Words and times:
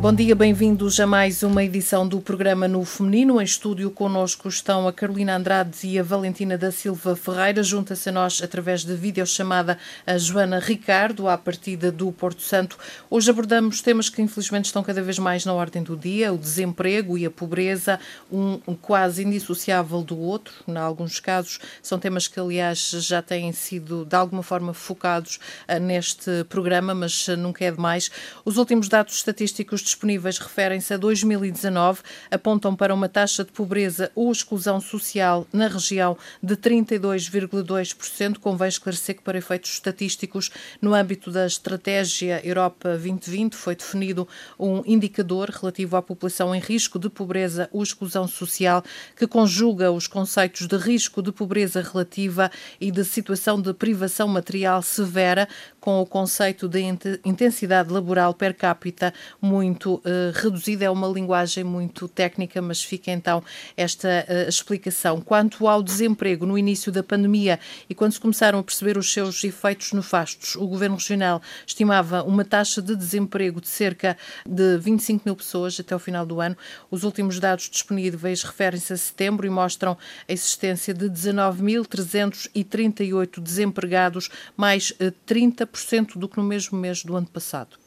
Bom 0.00 0.14
dia, 0.14 0.34
bem-vindos 0.34 0.98
a 0.98 1.06
mais 1.06 1.42
uma 1.42 1.62
edição 1.62 2.08
do 2.08 2.22
programa 2.22 2.66
No 2.66 2.82
Feminino. 2.86 3.38
Em 3.38 3.44
estúdio 3.44 3.90
connosco 3.90 4.48
estão 4.48 4.88
a 4.88 4.92
Carolina 4.94 5.36
Andrade 5.36 5.86
e 5.86 5.98
a 5.98 6.02
Valentina 6.02 6.56
da 6.56 6.72
Silva 6.72 7.14
Ferreira. 7.14 7.62
Junta-se 7.62 8.08
a 8.08 8.12
nós 8.12 8.40
através 8.42 8.82
de 8.82 8.94
videochamada 8.94 9.76
a 10.06 10.16
Joana 10.16 10.58
Ricardo, 10.58 11.28
à 11.28 11.36
partida 11.36 11.92
do 11.92 12.10
Porto 12.12 12.40
Santo. 12.40 12.78
Hoje 13.10 13.28
abordamos 13.30 13.82
temas 13.82 14.08
que 14.08 14.22
infelizmente 14.22 14.64
estão 14.64 14.82
cada 14.82 15.02
vez 15.02 15.18
mais 15.18 15.44
na 15.44 15.52
ordem 15.52 15.82
do 15.82 15.94
dia: 15.94 16.32
o 16.32 16.38
desemprego 16.38 17.18
e 17.18 17.26
a 17.26 17.30
pobreza, 17.30 18.00
um, 18.32 18.58
quase 18.80 19.22
indissociável 19.22 20.02
do 20.02 20.18
outro. 20.18 20.54
Em 20.66 20.78
alguns 20.78 21.20
casos, 21.20 21.60
são 21.82 21.98
temas 21.98 22.26
que, 22.26 22.40
aliás, 22.40 22.90
já 22.90 23.20
têm 23.20 23.52
sido 23.52 24.06
de 24.06 24.16
alguma 24.16 24.42
forma 24.42 24.72
focados 24.72 25.38
uh, 25.68 25.78
neste 25.78 26.42
programa, 26.48 26.94
mas 26.94 27.28
uh, 27.28 27.36
nunca 27.36 27.66
é 27.66 27.70
demais. 27.70 28.10
Os 28.46 28.56
últimos 28.56 28.88
dados 28.88 29.14
estatísticos 29.14 29.90
disponíveis 30.00 30.38
referem-se 30.38 30.94
a 30.94 30.96
2019, 30.96 32.00
apontam 32.30 32.74
para 32.74 32.94
uma 32.94 33.06
taxa 33.06 33.44
de 33.44 33.52
pobreza 33.52 34.10
ou 34.14 34.32
exclusão 34.32 34.80
social 34.80 35.46
na 35.52 35.68
região 35.68 36.16
de 36.42 36.56
32,2%. 36.56 38.38
Convém 38.38 38.68
esclarecer 38.68 39.16
que, 39.16 39.22
para 39.22 39.36
efeitos 39.36 39.72
estatísticos, 39.72 40.50
no 40.80 40.94
âmbito 40.94 41.30
da 41.30 41.46
Estratégia 41.46 42.40
Europa 42.42 42.88
2020, 42.88 43.54
foi 43.54 43.76
definido 43.76 44.26
um 44.58 44.82
indicador 44.86 45.50
relativo 45.50 45.96
à 45.96 46.02
população 46.02 46.54
em 46.54 46.60
risco 46.60 46.98
de 46.98 47.10
pobreza 47.10 47.68
ou 47.70 47.82
exclusão 47.82 48.26
social, 48.26 48.82
que 49.14 49.26
conjuga 49.26 49.92
os 49.92 50.06
conceitos 50.06 50.66
de 50.66 50.78
risco 50.78 51.20
de 51.20 51.30
pobreza 51.30 51.82
relativa 51.82 52.50
e 52.80 52.90
de 52.90 53.04
situação 53.04 53.60
de 53.60 53.74
privação 53.74 54.26
material 54.26 54.80
severa, 54.80 55.46
com 55.78 56.00
o 56.00 56.06
conceito 56.06 56.66
de 56.66 56.80
intensidade 57.22 57.92
laboral 57.92 58.32
per 58.32 58.54
capita 58.54 59.12
muito 59.42 59.79
muito 59.80 59.94
uh, 59.94 60.02
reduzida, 60.34 60.84
é 60.84 60.90
uma 60.90 61.08
linguagem 61.08 61.64
muito 61.64 62.06
técnica, 62.06 62.60
mas 62.60 62.84
fica 62.84 63.10
então 63.10 63.42
esta 63.74 64.26
uh, 64.28 64.46
explicação. 64.48 65.22
Quanto 65.22 65.66
ao 65.66 65.82
desemprego 65.82 66.44
no 66.44 66.58
início 66.58 66.92
da 66.92 67.02
pandemia 67.02 67.58
e 67.88 67.94
quando 67.94 68.12
se 68.12 68.20
começaram 68.20 68.58
a 68.58 68.62
perceber 68.62 68.98
os 68.98 69.10
seus 69.10 69.42
efeitos 69.42 69.94
nefastos, 69.94 70.54
o 70.56 70.66
Governo 70.66 70.96
Regional 70.96 71.40
estimava 71.66 72.22
uma 72.22 72.44
taxa 72.44 72.82
de 72.82 72.94
desemprego 72.94 73.58
de 73.58 73.68
cerca 73.68 74.18
de 74.46 74.76
25 74.76 75.22
mil 75.24 75.34
pessoas 75.34 75.80
até 75.80 75.96
o 75.96 75.98
final 75.98 76.26
do 76.26 76.42
ano. 76.42 76.58
Os 76.90 77.02
últimos 77.02 77.40
dados 77.40 77.70
disponíveis 77.70 78.42
referem-se 78.42 78.92
a 78.92 78.98
setembro 78.98 79.46
e 79.46 79.50
mostram 79.50 79.96
a 80.28 80.32
existência 80.32 80.92
de 80.92 81.08
19.338 81.08 83.40
desempregados, 83.40 84.28
mais 84.54 84.92
30% 85.26 86.16
eh, 86.16 86.18
do 86.18 86.28
que 86.28 86.36
no 86.36 86.44
mesmo 86.44 86.78
mês 86.78 87.02
do 87.02 87.16
ano 87.16 87.28
passado. 87.28 87.78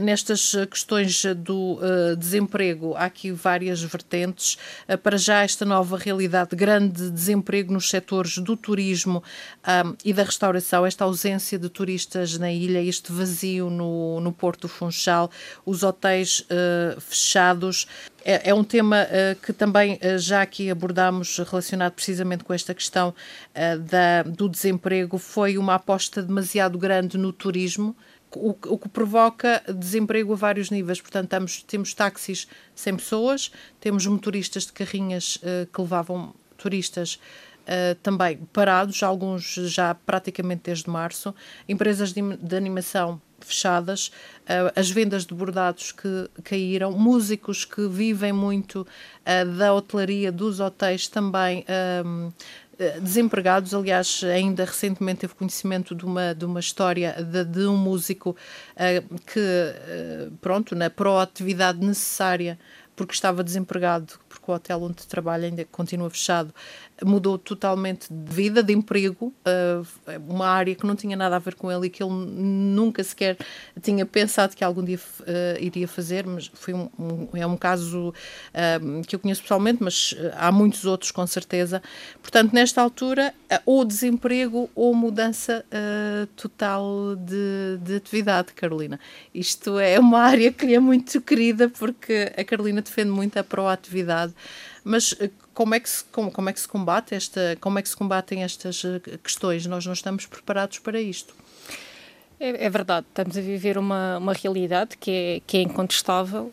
Nestas 0.00 0.54
questões 0.70 1.11
do 1.34 1.78
uh, 1.78 2.16
desemprego, 2.16 2.94
há 2.94 3.04
aqui 3.04 3.30
várias 3.30 3.82
vertentes. 3.82 4.56
Uh, 4.88 4.96
para 4.98 5.16
já, 5.16 5.42
esta 5.42 5.64
nova 5.64 5.96
realidade 5.96 6.50
de 6.50 6.56
grande 6.56 7.10
desemprego 7.10 7.72
nos 7.72 7.88
setores 7.88 8.38
do 8.38 8.56
turismo 8.56 9.22
um, 9.66 9.94
e 10.04 10.12
da 10.12 10.22
restauração, 10.22 10.86
esta 10.86 11.04
ausência 11.04 11.58
de 11.58 11.68
turistas 11.68 12.38
na 12.38 12.50
ilha, 12.50 12.82
este 12.82 13.12
vazio 13.12 13.68
no, 13.70 14.20
no 14.20 14.32
Porto 14.32 14.68
Funchal, 14.68 15.30
os 15.64 15.82
hotéis 15.82 16.40
uh, 16.40 17.00
fechados. 17.00 17.86
É, 18.24 18.50
é, 18.50 18.54
um 18.54 18.62
tema 18.62 19.08
que 19.44 19.52
também 19.52 19.98
já 20.16 20.42
aqui 20.42 20.70
abordámos 20.70 21.38
relacionado 21.38 21.94
precisamente 21.94 22.44
com 22.44 22.54
esta 22.54 22.72
questão 22.72 23.12
da, 23.90 24.22
do 24.22 24.48
desemprego. 24.48 25.18
Foi 25.18 25.58
uma 25.58 25.74
aposta 25.74 26.22
demasiado 26.22 26.78
grande 26.78 27.18
no 27.18 27.32
turismo 27.32 27.96
o, 28.38 28.50
o, 28.66 28.78
que 28.78 28.88
provoca 28.88 29.62
desemprego 29.68 30.32
a 30.32 30.36
vários 30.36 30.70
níveis. 30.70 31.00
Portanto, 31.00 31.28
temos, 31.28 31.62
temos 31.62 31.94
táxis 31.94 32.46
sem 32.74 32.96
pessoas, 32.96 33.50
temos 33.80 34.06
motoristas 34.06 34.66
de 34.66 34.72
carrinhas 34.72 35.36
uh, 35.36 35.66
que 35.72 35.80
levavam 35.80 36.34
turistas 36.56 37.18
uh, 37.62 37.94
também 38.02 38.38
parados, 38.52 39.02
alguns 39.02 39.54
já 39.54 39.94
praticamente 39.94 40.62
desde 40.64 40.88
março, 40.88 41.34
empresas 41.68 42.12
de, 42.12 42.36
de 42.36 42.56
animação 42.56 43.20
fechadas, 43.40 44.08
uh, 44.42 44.72
as 44.76 44.90
vendas 44.90 45.26
de 45.26 45.34
bordados 45.34 45.92
que 45.92 46.30
caíram, 46.44 46.92
músicos 46.92 47.64
que 47.64 47.88
vivem 47.88 48.32
muito 48.32 48.86
da 49.56 49.72
hotelaria, 49.72 50.32
dos 50.32 50.58
hotéis 50.58 51.06
também 51.06 51.64
desempregados. 53.00 53.74
Aliás, 53.74 54.22
ainda 54.24 54.64
recentemente 54.64 55.20
teve 55.20 55.34
conhecimento 55.34 55.94
de 55.94 56.04
uma, 56.04 56.34
de 56.34 56.44
uma 56.44 56.60
história 56.60 57.16
de, 57.22 57.44
de 57.44 57.66
um 57.66 57.76
músico 57.76 58.30
uh, 58.30 59.18
que, 59.26 59.40
uh, 59.40 60.32
pronto, 60.40 60.74
na 60.74 60.90
proatividade 60.90 61.78
necessária, 61.78 62.58
porque 62.94 63.14
estava 63.14 63.42
desempregado, 63.42 64.14
porque 64.32 64.50
o 64.50 64.54
hotel 64.54 64.82
onde 64.82 65.06
trabalha 65.06 65.46
ainda 65.46 65.64
continua 65.66 66.08
fechado, 66.10 66.54
mudou 67.04 67.38
totalmente 67.38 68.12
de 68.12 68.32
vida, 68.32 68.62
de 68.62 68.72
emprego, 68.72 69.32
uh, 69.46 69.86
uma 70.28 70.46
área 70.46 70.74
que 70.74 70.86
não 70.86 70.94
tinha 70.94 71.16
nada 71.16 71.36
a 71.36 71.38
ver 71.38 71.54
com 71.54 71.70
ele 71.70 71.86
e 71.86 71.90
que 71.90 72.02
ele 72.02 72.12
nunca 72.12 73.02
sequer 73.02 73.36
tinha 73.80 74.06
pensado 74.06 74.54
que 74.54 74.64
algum 74.64 74.84
dia 74.84 74.98
uh, 75.20 75.60
iria 75.60 75.88
fazer, 75.88 76.26
mas 76.26 76.50
foi 76.54 76.74
um, 76.74 76.88
um 76.98 77.28
é 77.34 77.46
um 77.46 77.56
caso 77.56 78.10
uh, 78.10 79.06
que 79.06 79.16
eu 79.16 79.20
conheço 79.20 79.42
pessoalmente, 79.42 79.82
mas 79.82 80.14
há 80.36 80.52
muitos 80.52 80.84
outros 80.84 81.10
com 81.10 81.26
certeza. 81.26 81.82
Portanto, 82.20 82.52
nesta 82.52 82.80
altura, 82.80 83.34
ou 83.66 83.84
desemprego 83.84 84.70
ou 84.74 84.94
mudança 84.94 85.64
total 86.36 87.16
de, 87.16 87.78
de 87.82 87.96
atividade, 87.96 88.52
Carolina. 88.52 88.98
Isto 89.34 89.78
é 89.78 89.98
uma 89.98 90.20
área 90.22 90.52
que 90.52 90.66
lhe 90.66 90.74
é 90.74 90.80
muito 90.80 91.20
querida 91.20 91.68
porque 91.68 92.32
a 92.36 92.44
Carolina 92.44 92.80
defende 92.80 93.10
muito 93.10 93.36
a 93.36 93.44
proatividade 93.44 94.21
mas 94.84 95.14
eh, 95.18 95.30
como 95.54 95.74
é 95.74 95.80
que 95.80 95.88
se, 95.88 96.04
como, 96.04 96.30
como 96.30 96.48
é 96.48 96.52
que 96.52 96.60
se 96.60 96.68
combate 96.68 97.14
esta, 97.14 97.56
como 97.60 97.78
é 97.78 97.82
que 97.82 97.88
se 97.88 97.96
combatem 97.96 98.44
estas 98.44 98.84
eh, 98.84 99.18
questões? 99.22 99.66
Nós 99.66 99.86
não 99.86 99.92
estamos 99.92 100.26
preparados 100.26 100.78
para 100.78 101.00
isto. 101.00 101.34
É, 102.42 102.66
é, 102.66 102.68
verdade, 102.68 103.06
estamos 103.08 103.38
a 103.38 103.40
viver 103.40 103.78
uma, 103.78 104.18
uma 104.18 104.32
realidade 104.32 104.96
que 104.96 105.10
é, 105.12 105.40
que 105.46 105.58
é 105.58 105.62
incontestável. 105.62 106.50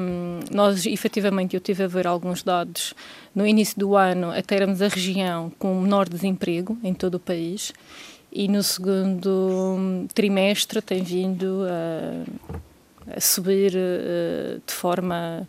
Um, 0.00 0.40
nós, 0.50 0.86
efetivamente, 0.86 1.54
eu 1.54 1.60
tive 1.60 1.84
a 1.84 1.86
ver 1.86 2.06
alguns 2.06 2.42
dados 2.42 2.94
no 3.34 3.46
início 3.46 3.78
do 3.78 3.94
ano, 3.94 4.30
até 4.30 4.56
éramos 4.56 4.80
a 4.80 4.88
região 4.88 5.52
com 5.58 5.78
menor 5.82 6.08
desemprego 6.08 6.78
em 6.82 6.94
todo 6.94 7.16
o 7.16 7.20
país, 7.20 7.70
e 8.32 8.48
no 8.48 8.62
segundo 8.62 10.06
trimestre 10.14 10.80
tem 10.80 11.02
vindo 11.02 11.66
a, 11.68 13.14
a 13.16 13.20
subir 13.20 13.74
uh, 13.74 14.58
de 14.66 14.72
forma 14.72 15.46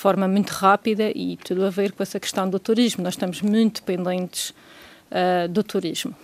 forma 0.00 0.26
muito 0.26 0.48
rápida 0.50 1.12
e 1.14 1.36
tudo 1.36 1.66
a 1.66 1.68
ver 1.68 1.92
com 1.92 2.02
essa 2.02 2.18
questão 2.18 2.48
do 2.48 2.58
turismo. 2.58 3.04
Nós 3.04 3.12
estamos 3.12 3.42
muito 3.42 3.82
dependentes 3.82 4.54
uh, 5.10 5.46
do 5.46 5.62
turismo. 5.62 6.16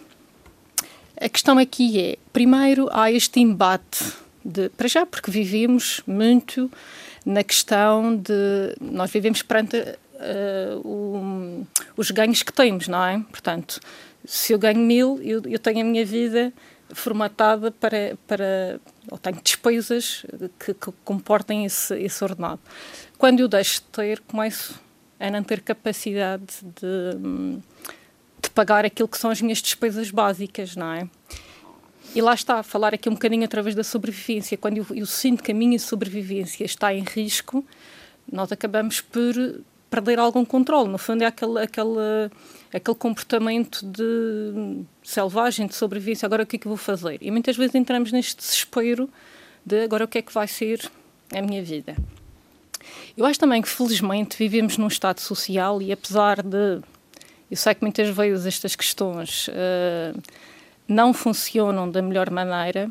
A 1.20 1.28
questão 1.28 1.58
aqui 1.58 2.00
é, 2.00 2.16
primeiro, 2.32 2.88
há 2.90 3.12
este 3.12 3.38
embate, 3.38 4.14
de, 4.42 4.70
para 4.70 4.88
já 4.88 5.04
porque 5.04 5.30
vivemos 5.30 6.00
muito 6.06 6.70
na 7.24 7.44
questão 7.44 8.16
de, 8.16 8.74
nós 8.80 9.10
vivemos 9.10 9.42
perante 9.42 9.76
uh, 9.76 10.80
o, 10.82 11.66
os 11.98 12.10
ganhos 12.10 12.42
que 12.42 12.54
temos, 12.54 12.88
não 12.88 13.04
é? 13.04 13.22
Portanto, 13.30 13.78
se 14.24 14.54
eu 14.54 14.58
ganho 14.58 14.80
mil, 14.80 15.20
eu, 15.22 15.42
eu 15.44 15.58
tenho 15.58 15.80
a 15.80 15.84
minha 15.84 16.04
vida 16.04 16.50
formatada 16.94 17.70
para, 17.70 18.16
para 18.26 18.80
ou 19.10 19.18
tenho 19.18 19.40
despesas 19.42 20.24
que, 20.58 20.72
que 20.72 20.92
comportem 21.04 21.64
esse, 21.64 21.94
esse 21.98 22.22
ordenado. 22.22 22.60
Quando 23.18 23.40
eu 23.40 23.48
deixo 23.48 23.80
de 23.80 23.86
ter, 23.88 24.20
começo 24.20 24.78
a 25.18 25.30
não 25.30 25.42
ter 25.42 25.60
capacidade 25.62 26.44
de, 26.62 27.58
de 28.42 28.50
pagar 28.50 28.84
aquilo 28.84 29.08
que 29.08 29.16
são 29.16 29.30
as 29.30 29.40
minhas 29.40 29.62
despesas 29.62 30.10
básicas, 30.10 30.76
não 30.76 30.92
é? 30.92 31.08
E 32.14 32.20
lá 32.20 32.34
está, 32.34 32.62
falar 32.62 32.94
aqui 32.94 33.08
um 33.08 33.12
bocadinho 33.12 33.44
através 33.44 33.74
da 33.74 33.84
sobrevivência. 33.84 34.56
Quando 34.56 34.78
eu, 34.78 34.86
eu 34.94 35.06
sinto 35.06 35.42
que 35.42 35.52
a 35.52 35.54
minha 35.54 35.78
sobrevivência 35.78 36.64
está 36.64 36.94
em 36.94 37.02
risco, 37.02 37.64
nós 38.30 38.52
acabamos 38.52 39.00
por 39.00 39.34
perder 39.90 40.18
algum 40.18 40.44
controle. 40.44 40.88
No 40.88 40.98
fundo, 40.98 41.22
é 41.22 41.26
aquele, 41.26 41.58
aquele, 41.60 42.30
aquele 42.72 42.96
comportamento 42.96 43.84
de 43.84 44.82
selvagem, 45.02 45.66
de 45.66 45.74
sobrevivência. 45.74 46.26
Agora, 46.26 46.42
o 46.42 46.46
que 46.46 46.56
é 46.56 46.58
que 46.58 46.66
eu 46.66 46.70
vou 46.70 46.78
fazer? 46.78 47.18
E 47.20 47.30
muitas 47.30 47.56
vezes 47.56 47.74
entramos 47.74 48.12
neste 48.12 48.36
desespero 48.36 49.08
de 49.64 49.84
agora 49.84 50.04
o 50.04 50.08
que 50.08 50.18
é 50.18 50.22
que 50.22 50.32
vai 50.32 50.48
ser 50.48 50.90
a 51.34 51.42
minha 51.42 51.62
vida. 51.62 51.96
Eu 53.16 53.24
acho 53.24 53.38
também 53.38 53.62
que, 53.62 53.68
felizmente, 53.68 54.36
vivemos 54.36 54.76
num 54.76 54.88
Estado 54.88 55.20
social 55.20 55.80
e, 55.80 55.92
apesar 55.92 56.42
de. 56.42 56.80
Eu 57.50 57.56
sei 57.56 57.74
que 57.74 57.82
muitas 57.82 58.08
vezes 58.08 58.44
estas 58.44 58.74
questões 58.74 59.48
uh, 59.48 60.20
não 60.88 61.14
funcionam 61.14 61.88
da 61.88 62.02
melhor 62.02 62.28
maneira, 62.28 62.90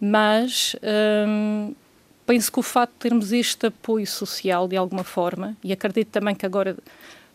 mas 0.00 0.74
um, 1.28 1.74
penso 2.26 2.50
que 2.50 2.58
o 2.58 2.62
facto 2.62 2.92
de 2.92 2.98
termos 2.98 3.32
este 3.32 3.66
apoio 3.66 4.06
social 4.06 4.66
de 4.66 4.76
alguma 4.76 5.04
forma, 5.04 5.56
e 5.62 5.72
acredito 5.72 6.08
também 6.08 6.34
que 6.34 6.44
agora 6.44 6.76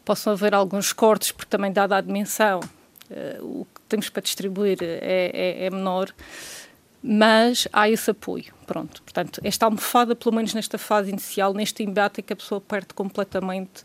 possam 0.04 0.34
haver 0.34 0.54
alguns 0.54 0.92
cortes, 0.92 1.32
porque 1.32 1.50
também, 1.50 1.72
dada 1.72 1.98
a 1.98 2.02
dimensão, 2.02 2.60
uh, 2.60 3.62
o 3.62 3.68
que 3.74 3.82
temos 3.88 4.10
para 4.10 4.22
distribuir 4.22 4.78
é, 4.82 5.32
é, 5.34 5.66
é 5.66 5.70
menor, 5.70 6.14
mas 7.08 7.68
há 7.72 7.88
esse 7.88 8.10
apoio. 8.10 8.52
Pronto, 8.66 9.04
portanto, 9.04 9.40
esta 9.44 9.68
almofada, 9.68 10.16
pelo 10.16 10.36
menos 10.36 10.56
nesta 10.56 10.76
fase 10.80 11.12
inicial, 11.12 11.54
neste 11.54 11.84
embate, 11.84 12.20
é 12.20 12.24
que 12.24 12.34
a 12.34 12.36
pessoa 12.36 12.60
perde 12.60 12.96
completamente, 12.96 13.84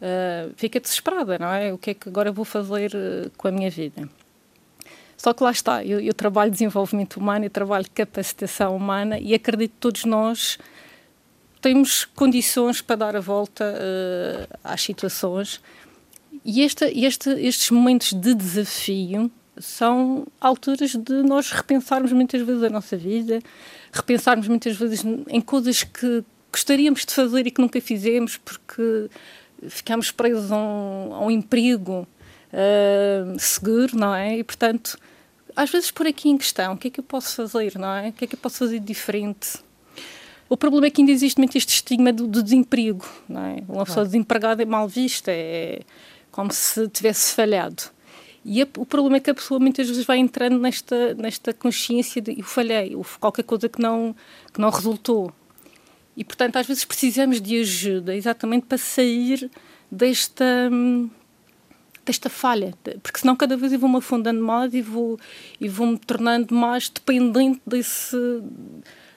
uh, 0.00 0.54
fica 0.56 0.78
desesperada, 0.78 1.36
não 1.36 1.48
é? 1.48 1.72
O 1.72 1.78
que 1.78 1.90
é 1.90 1.94
que 1.94 2.08
agora 2.08 2.30
vou 2.30 2.44
fazer 2.44 2.92
uh, 2.94 3.28
com 3.36 3.48
a 3.48 3.50
minha 3.50 3.68
vida? 3.68 4.08
Só 5.16 5.32
que 5.32 5.42
lá 5.42 5.50
está, 5.50 5.84
eu, 5.84 5.98
eu 5.98 6.14
trabalho 6.14 6.52
desenvolvimento 6.52 7.16
humano, 7.16 7.44
eu 7.44 7.50
trabalho 7.50 7.86
capacitação 7.92 8.76
humana 8.76 9.18
e 9.18 9.34
acredito 9.34 9.72
que 9.72 9.80
todos 9.80 10.04
nós 10.04 10.56
temos 11.60 12.04
condições 12.04 12.80
para 12.80 12.94
dar 12.94 13.16
a 13.16 13.20
volta 13.20 13.64
uh, 13.64 14.58
às 14.62 14.80
situações. 14.80 15.60
E 16.44 16.62
este, 16.62 16.84
estes 16.84 17.70
momentos 17.70 18.12
de 18.12 18.32
desafio 18.32 19.28
são 19.58 20.26
alturas 20.40 20.94
de 20.94 21.22
nós 21.22 21.50
repensarmos 21.50 22.12
muitas 22.12 22.42
vezes 22.42 22.62
a 22.62 22.70
nossa 22.70 22.96
vida, 22.96 23.40
repensarmos 23.92 24.48
muitas 24.48 24.76
vezes 24.76 25.04
em 25.28 25.40
coisas 25.40 25.82
que 25.84 26.24
gostaríamos 26.52 27.04
de 27.04 27.12
fazer 27.12 27.46
e 27.46 27.50
que 27.50 27.60
nunca 27.60 27.80
fizemos 27.80 28.36
porque 28.36 29.08
ficamos 29.68 30.10
presos 30.10 30.52
a 30.52 30.56
um, 30.56 31.14
a 31.14 31.24
um 31.24 31.30
emprego 31.30 32.06
uh, 32.52 33.38
seguro, 33.38 33.96
não 33.96 34.14
é? 34.14 34.38
E, 34.38 34.44
portanto, 34.44 34.98
às 35.56 35.70
vezes 35.70 35.90
por 35.90 36.06
aqui 36.06 36.28
em 36.28 36.36
questão, 36.36 36.74
o 36.74 36.76
que 36.76 36.88
é 36.88 36.90
que 36.90 37.00
eu 37.00 37.04
posso 37.04 37.34
fazer, 37.36 37.78
não 37.78 37.92
é? 37.92 38.08
O 38.08 38.12
que 38.12 38.24
é 38.24 38.28
que 38.28 38.34
eu 38.34 38.38
posso 38.38 38.58
fazer 38.58 38.78
de 38.78 38.86
diferente? 38.86 39.58
O 40.48 40.56
problema 40.56 40.86
é 40.86 40.90
que 40.90 41.00
ainda 41.00 41.12
existe 41.12 41.38
muito 41.38 41.56
este 41.56 41.74
estigma 41.74 42.12
do, 42.12 42.26
do 42.26 42.42
desemprego, 42.42 43.04
não 43.28 43.40
é? 43.40 43.54
Uma 43.54 43.64
claro. 43.66 43.86
pessoa 43.86 44.06
desempregada 44.06 44.62
é 44.62 44.66
mal 44.66 44.86
vista, 44.86 45.30
é 45.30 45.80
como 46.30 46.52
se 46.52 46.88
tivesse 46.88 47.34
falhado. 47.34 47.93
E 48.44 48.60
a, 48.60 48.68
o 48.76 48.84
problema 48.84 49.16
é 49.16 49.20
que 49.20 49.30
a 49.30 49.34
pessoa 49.34 49.58
muitas 49.58 49.88
vezes 49.88 50.04
vai 50.04 50.18
entrando 50.18 50.58
nesta, 50.58 51.14
nesta 51.14 51.54
consciência 51.54 52.20
de 52.20 52.38
eu 52.38 52.44
falhei, 52.44 52.94
houve 52.94 53.18
qualquer 53.18 53.44
coisa 53.44 53.68
que 53.68 53.80
não, 53.80 54.14
que 54.52 54.60
não 54.60 54.70
resultou. 54.70 55.32
E, 56.16 56.22
portanto, 56.22 56.56
às 56.56 56.66
vezes 56.66 56.84
precisamos 56.84 57.40
de 57.40 57.58
ajuda 57.60 58.14
exatamente 58.14 58.66
para 58.66 58.78
sair 58.78 59.50
desta, 59.90 60.70
desta 62.04 62.28
falha, 62.28 62.74
porque 63.02 63.18
senão 63.18 63.34
cada 63.34 63.56
vez 63.56 63.72
eu 63.72 63.78
vou-me 63.78 63.96
afundando 63.96 64.42
mais 64.42 64.74
e 64.74 64.82
vou, 64.82 65.18
e 65.60 65.68
vou 65.68 65.86
me 65.86 65.98
tornando 65.98 66.54
mais 66.54 66.88
dependente 66.88 67.60
desse 67.66 68.16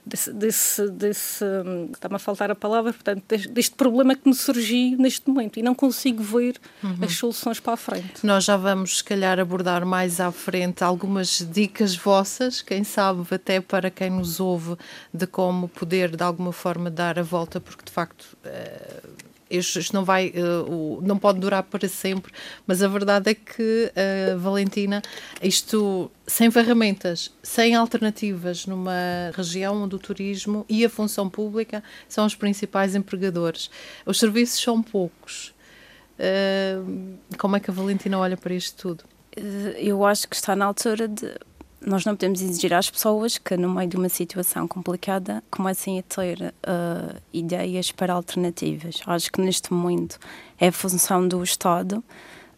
desse, 0.07 0.33
desse, 0.33 0.89
desse 0.89 1.43
hum, 1.43 1.89
está-me 1.93 2.15
a 2.15 2.19
faltar 2.19 2.49
a 2.49 2.55
palavra, 2.55 2.93
portanto, 2.93 3.23
deste, 3.27 3.47
deste, 3.49 3.75
problema 3.75 4.15
que 4.15 4.27
me 4.27 4.33
surgiu 4.33 4.97
neste 4.97 5.29
momento 5.29 5.59
e 5.59 5.61
não 5.61 5.75
consigo 5.75 6.23
ver 6.23 6.55
uhum. 6.83 6.97
as 7.01 7.13
soluções 7.13 7.59
para 7.59 7.73
a 7.73 7.77
frente. 7.77 8.25
Nós 8.25 8.45
já 8.45 8.57
vamos, 8.57 8.97
se 8.97 9.03
calhar, 9.03 9.39
abordar 9.39 9.85
mais 9.85 10.19
à 10.19 10.31
frente 10.31 10.83
algumas 10.83 11.47
dicas 11.51 11.95
vossas, 11.95 12.61
quem 12.61 12.83
sabe 12.83 13.23
até 13.29 13.59
para 13.59 13.91
quem 13.91 14.09
nos 14.09 14.39
ouve, 14.39 14.75
de 15.13 15.27
como 15.27 15.67
poder, 15.67 16.15
de 16.15 16.23
alguma 16.23 16.51
forma, 16.51 16.89
dar 16.89 17.19
a 17.19 17.23
volta, 17.23 17.59
porque 17.59 17.83
de 17.85 17.91
facto. 17.91 18.37
Uh, 18.45 19.16
isto 19.49 19.93
não 19.93 20.03
vai, 20.03 20.29
uh, 20.29 21.01
não 21.01 21.17
pode 21.17 21.39
durar 21.39 21.63
para 21.63 21.87
sempre, 21.87 22.31
mas 22.65 22.83
a 22.83 22.87
verdade 22.87 23.31
é 23.31 23.33
que, 23.33 23.91
uh, 23.91 24.39
Valentina, 24.39 25.01
isto 25.41 26.11
sem 26.25 26.51
ferramentas, 26.51 27.31
sem 27.41 27.75
alternativas 27.75 28.65
numa 28.65 29.31
região 29.33 29.83
onde 29.83 29.95
o 29.95 29.99
turismo 29.99 30.65
e 30.67 30.83
a 30.83 30.89
função 30.89 31.29
pública 31.29 31.83
são 32.07 32.25
os 32.25 32.35
principais 32.35 32.95
empregadores. 32.95 33.69
Os 34.05 34.19
serviços 34.19 34.61
são 34.61 34.81
poucos. 34.81 35.53
Uh, 36.19 37.17
como 37.37 37.55
é 37.55 37.59
que 37.59 37.69
a 37.69 37.73
Valentina 37.73 38.17
olha 38.17 38.35
para 38.35 38.53
isto 38.53 38.75
tudo? 38.75 39.03
Eu 39.77 40.03
acho 40.03 40.27
que 40.27 40.35
está 40.35 40.55
na 40.55 40.65
altura 40.65 41.07
de 41.07 41.31
nós 41.85 42.05
não 42.05 42.15
podemos 42.15 42.41
exigir 42.41 42.73
às 42.73 42.89
pessoas 42.89 43.37
que, 43.37 43.55
no 43.55 43.69
meio 43.69 43.89
de 43.89 43.97
uma 43.97 44.09
situação 44.09 44.67
complicada, 44.67 45.43
comecem 45.49 45.99
a 45.99 46.03
ter 46.03 46.41
uh, 46.41 47.21
ideias 47.31 47.91
para 47.91 48.13
alternativas. 48.13 49.01
Acho 49.05 49.31
que 49.31 49.41
neste 49.41 49.71
momento 49.71 50.19
é 50.59 50.71
função 50.71 51.27
do 51.27 51.43
Estado 51.43 52.03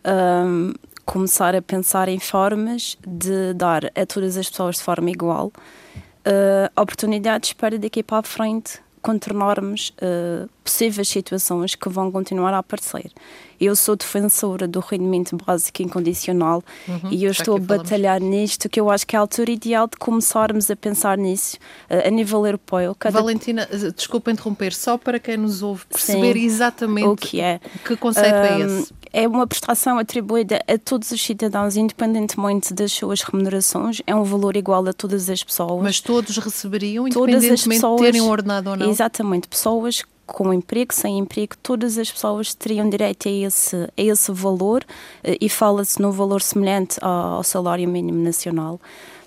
um, 0.05 0.73
começar 1.05 1.55
a 1.55 1.61
pensar 1.61 2.07
em 2.07 2.19
formas 2.19 2.97
de 3.05 3.53
dar 3.53 3.85
a 3.85 4.05
todas 4.05 4.37
as 4.37 4.49
pessoas 4.49 4.77
de 4.77 4.83
forma 4.83 5.09
igual 5.09 5.47
uh, 5.47 6.81
oportunidades 6.81 7.53
para 7.53 7.77
daqui 7.77 8.03
para 8.03 8.19
a 8.19 8.23
frente 8.23 8.79
contornarmos 9.01 9.93
uh, 10.01 10.49
possíveis 10.63 11.07
situações 11.07 11.75
que 11.75 11.89
vão 11.89 12.11
continuar 12.11 12.53
a 12.53 12.59
aparecer. 12.59 13.11
Eu 13.59 13.75
sou 13.75 13.95
defensora 13.95 14.67
do 14.67 14.79
rendimento 14.79 15.35
básico 15.35 15.81
incondicional 15.81 16.63
uhum, 16.87 17.11
e 17.11 17.25
eu 17.25 17.31
estou 17.31 17.57
a 17.57 17.59
batalhar 17.59 18.19
falamos. 18.19 18.39
nisto, 18.39 18.69
que 18.69 18.79
eu 18.79 18.89
acho 18.89 19.05
que 19.05 19.15
é 19.15 19.19
a 19.19 19.21
altura 19.21 19.51
ideal 19.51 19.87
de 19.87 19.97
começarmos 19.97 20.71
a 20.71 20.75
pensar 20.75 21.17
nisso 21.17 21.57
uh, 21.89 22.07
a 22.07 22.09
nível 22.09 22.45
europeu. 22.45 22.95
Cada... 22.95 23.19
Valentina, 23.19 23.67
eh, 23.71 23.91
desculpa 23.91 24.31
interromper, 24.31 24.73
só 24.73 24.97
para 24.97 25.19
quem 25.19 25.37
nos 25.37 25.61
ouve 25.61 25.85
perceber 25.87 26.33
Sim, 26.33 26.45
exatamente 26.45 27.07
o 27.07 27.15
que 27.15 27.41
é. 27.41 27.59
Que 27.85 27.97
conceito 27.97 28.35
um, 28.35 28.37
é 28.37 28.59
esse? 28.61 28.93
É 29.11 29.27
uma 29.27 29.47
prestação 29.47 29.97
atribuída 29.97 30.63
a 30.67 30.77
todos 30.77 31.11
os 31.11 31.21
cidadãos, 31.21 31.75
independentemente 31.75 32.73
das 32.73 32.91
suas 32.91 33.21
remunerações, 33.21 34.01
é 34.05 34.13
um 34.15 34.23
valor 34.23 34.55
igual 34.55 34.87
a 34.87 34.93
todas 34.93 35.29
as 35.29 35.43
pessoas. 35.43 35.81
Mas 35.81 35.99
todos 35.99 36.37
receberiam, 36.37 37.07
independentemente 37.07 37.67
pessoas, 37.67 38.01
de 38.01 38.05
terem 38.05 38.21
ordenado 38.21 38.69
ou 38.69 38.75
não? 38.75 38.89
Exatamente, 38.89 39.47
pessoas 39.47 40.03
com 40.33 40.53
emprego, 40.53 40.93
sem 40.93 41.17
emprego, 41.17 41.55
todas 41.61 41.97
as 41.97 42.11
pessoas 42.11 42.53
teriam 42.53 42.87
direito 42.87 43.27
a 43.27 43.31
esse, 43.31 43.75
a 43.75 44.01
esse 44.01 44.31
valor 44.31 44.85
eh, 45.23 45.37
e 45.41 45.49
fala-se 45.49 45.99
num 45.99 46.11
valor 46.11 46.41
semelhante 46.41 46.97
ao 47.01 47.43
salário 47.43 47.89
mínimo 47.89 48.21
nacional. 48.21 48.79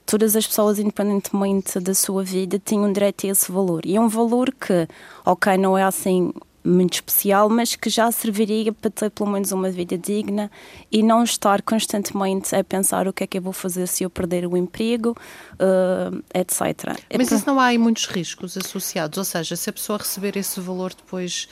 Todas 0.07 0.35
as 0.37 0.47
pessoas, 0.47 0.79
independentemente 0.79 1.79
da 1.81 1.95
sua 1.95 2.23
vida, 2.25 2.61
tinham 2.65 2.93
direito 2.93 3.27
a 3.27 3.31
esse 3.31 3.51
valor. 3.51 3.85
E 3.85 3.97
é 3.97 4.01
um 4.01 4.09
valor 4.09 4.53
que, 4.53 4.89
ok, 5.25 5.57
não 5.57 5.77
é 5.77 5.83
assim 5.83 6.33
muito 6.65 6.95
especial, 6.95 7.49
mas 7.49 7.75
que 7.75 7.91
já 7.91 8.11
serviria 8.13 8.73
para 8.73 8.91
ter 8.91 9.11
pelo 9.11 9.31
menos 9.31 9.53
uma 9.53 9.71
vida 9.71 9.99
digna 9.99 10.51
e 10.91 11.03
não 11.03 11.25
estar 11.25 11.63
constantemente 11.63 12.55
a 12.55 12.63
pensar 12.63 13.09
o 13.09 13.13
que 13.13 13.25
é 13.25 13.27
que 13.27 13.39
eu 13.39 13.43
vou 13.43 13.53
fazer 13.53 13.87
se 13.87 14.05
eu 14.05 14.11
perder 14.11 14.47
o 14.47 14.57
emprego, 14.57 15.17
uh, 15.55 16.23
etc. 16.35 16.97
Mas 17.17 17.31
isso 17.31 17.47
não 17.47 17.59
há 17.59 17.67
aí 17.67 17.79
muitos 17.79 18.07
riscos 18.07 18.57
associados, 18.57 19.19
ou 19.19 19.25
seja, 19.25 19.57
se 19.57 19.71
a 19.71 19.73
pessoa 19.73 19.99
receber 19.99 20.37
esse 20.37 20.61
valor 20.61 20.93
depois 20.95 21.49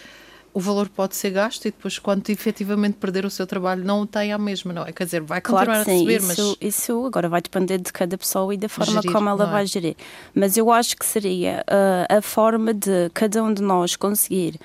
o 0.52 0.60
valor 0.60 0.88
pode 0.88 1.14
ser 1.14 1.30
gasto 1.30 1.66
e 1.66 1.70
depois, 1.70 1.98
quando 1.98 2.28
efetivamente 2.28 2.94
perder 2.94 3.24
o 3.24 3.30
seu 3.30 3.46
trabalho, 3.46 3.84
não 3.84 4.00
o 4.00 4.06
tem 4.06 4.32
à 4.32 4.38
mesma, 4.38 4.72
não 4.72 4.82
é? 4.82 4.92
Quer 4.92 5.04
dizer, 5.04 5.20
vai 5.20 5.40
continuar 5.40 5.64
claro 5.64 5.80
a 5.80 5.84
receber, 5.84 6.16
isso, 6.16 6.26
mas. 6.26 6.56
Isso 6.60 7.06
agora 7.06 7.28
vai 7.28 7.40
depender 7.40 7.78
de 7.78 7.92
cada 7.92 8.18
pessoa 8.18 8.52
e 8.52 8.56
da 8.56 8.68
forma 8.68 9.00
gerir, 9.00 9.12
como 9.12 9.28
ela 9.28 9.44
é? 9.44 9.50
vai 9.50 9.66
gerir. 9.66 9.96
Mas 10.34 10.56
eu 10.56 10.70
acho 10.72 10.96
que 10.96 11.06
seria 11.06 11.64
uh, 11.68 12.16
a 12.18 12.20
forma 12.20 12.74
de 12.74 13.10
cada 13.14 13.42
um 13.44 13.54
de 13.54 13.62
nós 13.62 13.94
conseguir 13.94 14.58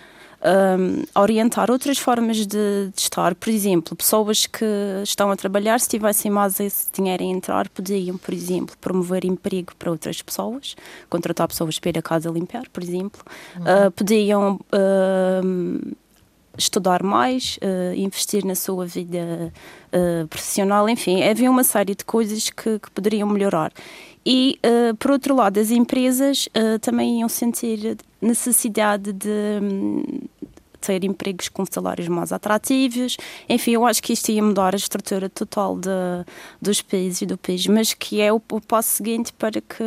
um, 0.46 1.04
orientar 1.20 1.72
outras 1.72 1.98
formas 1.98 2.38
de, 2.38 2.48
de, 2.48 2.94
estar. 2.96 3.34
Por 3.36 3.50
exemplo, 3.50 3.96
pessoas 3.96 4.46
que 4.46 4.66
estão 5.04 5.32
a 5.32 5.36
trabalhar, 5.36 5.80
se 5.80 5.90
tivessem 5.90 6.30
mais 6.32 6.60
esse 6.60 6.92
dinheiro 6.92 7.24
a 7.24 7.26
entrar, 7.26 7.70
podiam, 7.70 8.18
por 8.18 8.34
exemplo, 8.34 8.76
promover 8.80 9.26
emprego 9.26 9.74
para 9.78 9.90
outras 9.90 10.22
pessoas, 10.22 10.76
contratar 11.10 11.48
pessoas 11.48 11.80
para 11.80 11.90
ir 11.90 11.98
a 11.98 12.02
casa 12.02 12.30
limpar, 12.30 12.70
por 12.72 12.84
exemplo. 12.84 13.22
Uhum. 13.56 13.88
Uh, 13.88 13.92
podiam. 13.92 14.60
Uh, 14.72 15.96
estudar 16.58 17.04
mais, 17.04 17.60
uh, 17.62 17.94
investir 17.96 18.46
na 18.46 18.56
sua 18.56 18.86
vida 18.86 19.52
uh, 19.92 20.26
profissional, 20.30 20.88
enfim, 20.88 21.22
havia 21.22 21.52
uma 21.52 21.66
série 21.66 21.94
de 21.94 22.06
coisas 22.06 22.50
que, 22.50 22.80
que 22.80 22.90
poderiam 22.92 23.28
melhorar. 23.28 23.74
E, 24.26 24.60
uh, 24.66 24.96
por 24.96 25.12
outro 25.12 25.36
lado, 25.36 25.60
as 25.60 25.70
empresas 25.70 26.50
também 26.82 27.20
iam 27.20 27.30
sentir 27.30 27.98
necessidade 28.20 29.14
de, 29.14 29.60
hum, 29.62 30.04
ter 30.86 31.04
empregos 31.04 31.50
com 31.50 31.66
salários 31.66 32.08
mais 32.08 32.32
atrativos. 32.32 33.18
Enfim, 33.50 33.72
eu 33.72 33.86
acho 33.86 34.02
que 34.02 34.14
isto 34.14 34.30
ia 34.32 34.44
mudar 34.44 34.74
a 34.74 34.78
estrutura 34.78 35.30
total 35.30 35.76
de, 35.78 35.90
dos 36.62 36.82
países 36.82 37.22
e 37.22 37.26
do 37.26 37.38
país, 37.38 37.66
mas 37.68 37.94
que 37.94 38.22
é 38.22 38.32
o, 38.32 38.42
o 38.52 38.62
passo 38.62 38.90
seguinte 38.90 39.34
para 39.34 39.60
que, 39.62 39.84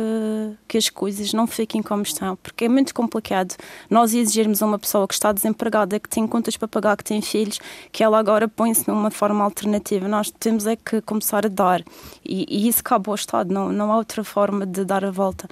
que 0.67 0.77
as 0.77 0.89
coisas 0.89 1.33
não 1.33 1.47
fiquem 1.47 1.81
como 1.81 2.03
estão, 2.03 2.35
porque 2.35 2.65
é 2.65 2.69
muito 2.69 2.93
complicado 2.93 3.55
nós 3.89 4.13
exigirmos 4.13 4.61
a 4.61 4.65
uma 4.65 4.79
pessoa 4.79 5.07
que 5.07 5.13
está 5.13 5.31
desempregada, 5.31 5.99
que 5.99 6.09
tem 6.09 6.27
contas 6.27 6.57
para 6.57 6.67
pagar, 6.67 6.97
que 6.97 7.03
tem 7.03 7.21
filhos, 7.21 7.59
que 7.91 8.03
ela 8.03 8.19
agora 8.19 8.47
põe-se 8.47 8.87
numa 8.87 9.11
forma 9.11 9.43
alternativa. 9.43 10.07
Nós 10.07 10.31
temos 10.31 10.67
é 10.67 10.75
que 10.75 11.01
começar 11.01 11.45
a 11.45 11.49
dar, 11.49 11.81
e, 12.25 12.45
e 12.49 12.67
isso 12.67 12.83
cabe 12.83 13.09
ao 13.09 13.15
Estado, 13.15 13.53
não, 13.53 13.71
não 13.71 13.91
há 13.91 13.97
outra 13.97 14.23
forma 14.23 14.65
de 14.65 14.83
dar 14.83 15.05
a 15.05 15.11
volta. 15.11 15.47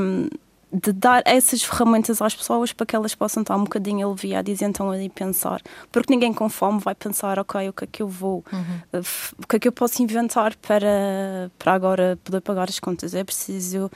Um, 0.00 0.28
de 0.72 0.92
dar 0.92 1.22
essas 1.24 1.62
ferramentas 1.62 2.22
às 2.22 2.34
pessoas 2.34 2.72
para 2.72 2.86
que 2.86 2.94
elas 2.94 3.14
possam 3.14 3.42
estar 3.42 3.56
um 3.56 3.64
bocadinho 3.64 4.08
aliviadas 4.08 4.60
e 4.60 4.64
então 4.64 4.90
ali 4.90 5.08
pensar. 5.08 5.60
Porque 5.90 6.12
ninguém 6.12 6.32
com 6.32 6.48
fome 6.48 6.80
vai 6.80 6.94
pensar, 6.94 7.38
ok, 7.38 7.68
o 7.68 7.72
que 7.72 7.84
é 7.84 7.86
que 7.86 8.02
eu 8.02 8.08
vou, 8.08 8.44
uhum. 8.52 9.00
o 9.42 9.46
que 9.46 9.56
é 9.56 9.58
que 9.58 9.68
eu 9.68 9.72
posso 9.72 10.02
inventar 10.02 10.54
para, 10.56 11.50
para 11.58 11.72
agora 11.72 12.18
poder 12.22 12.40
pagar 12.40 12.68
as 12.68 12.78
contas. 12.78 13.14
É 13.14 13.24
preciso 13.24 13.90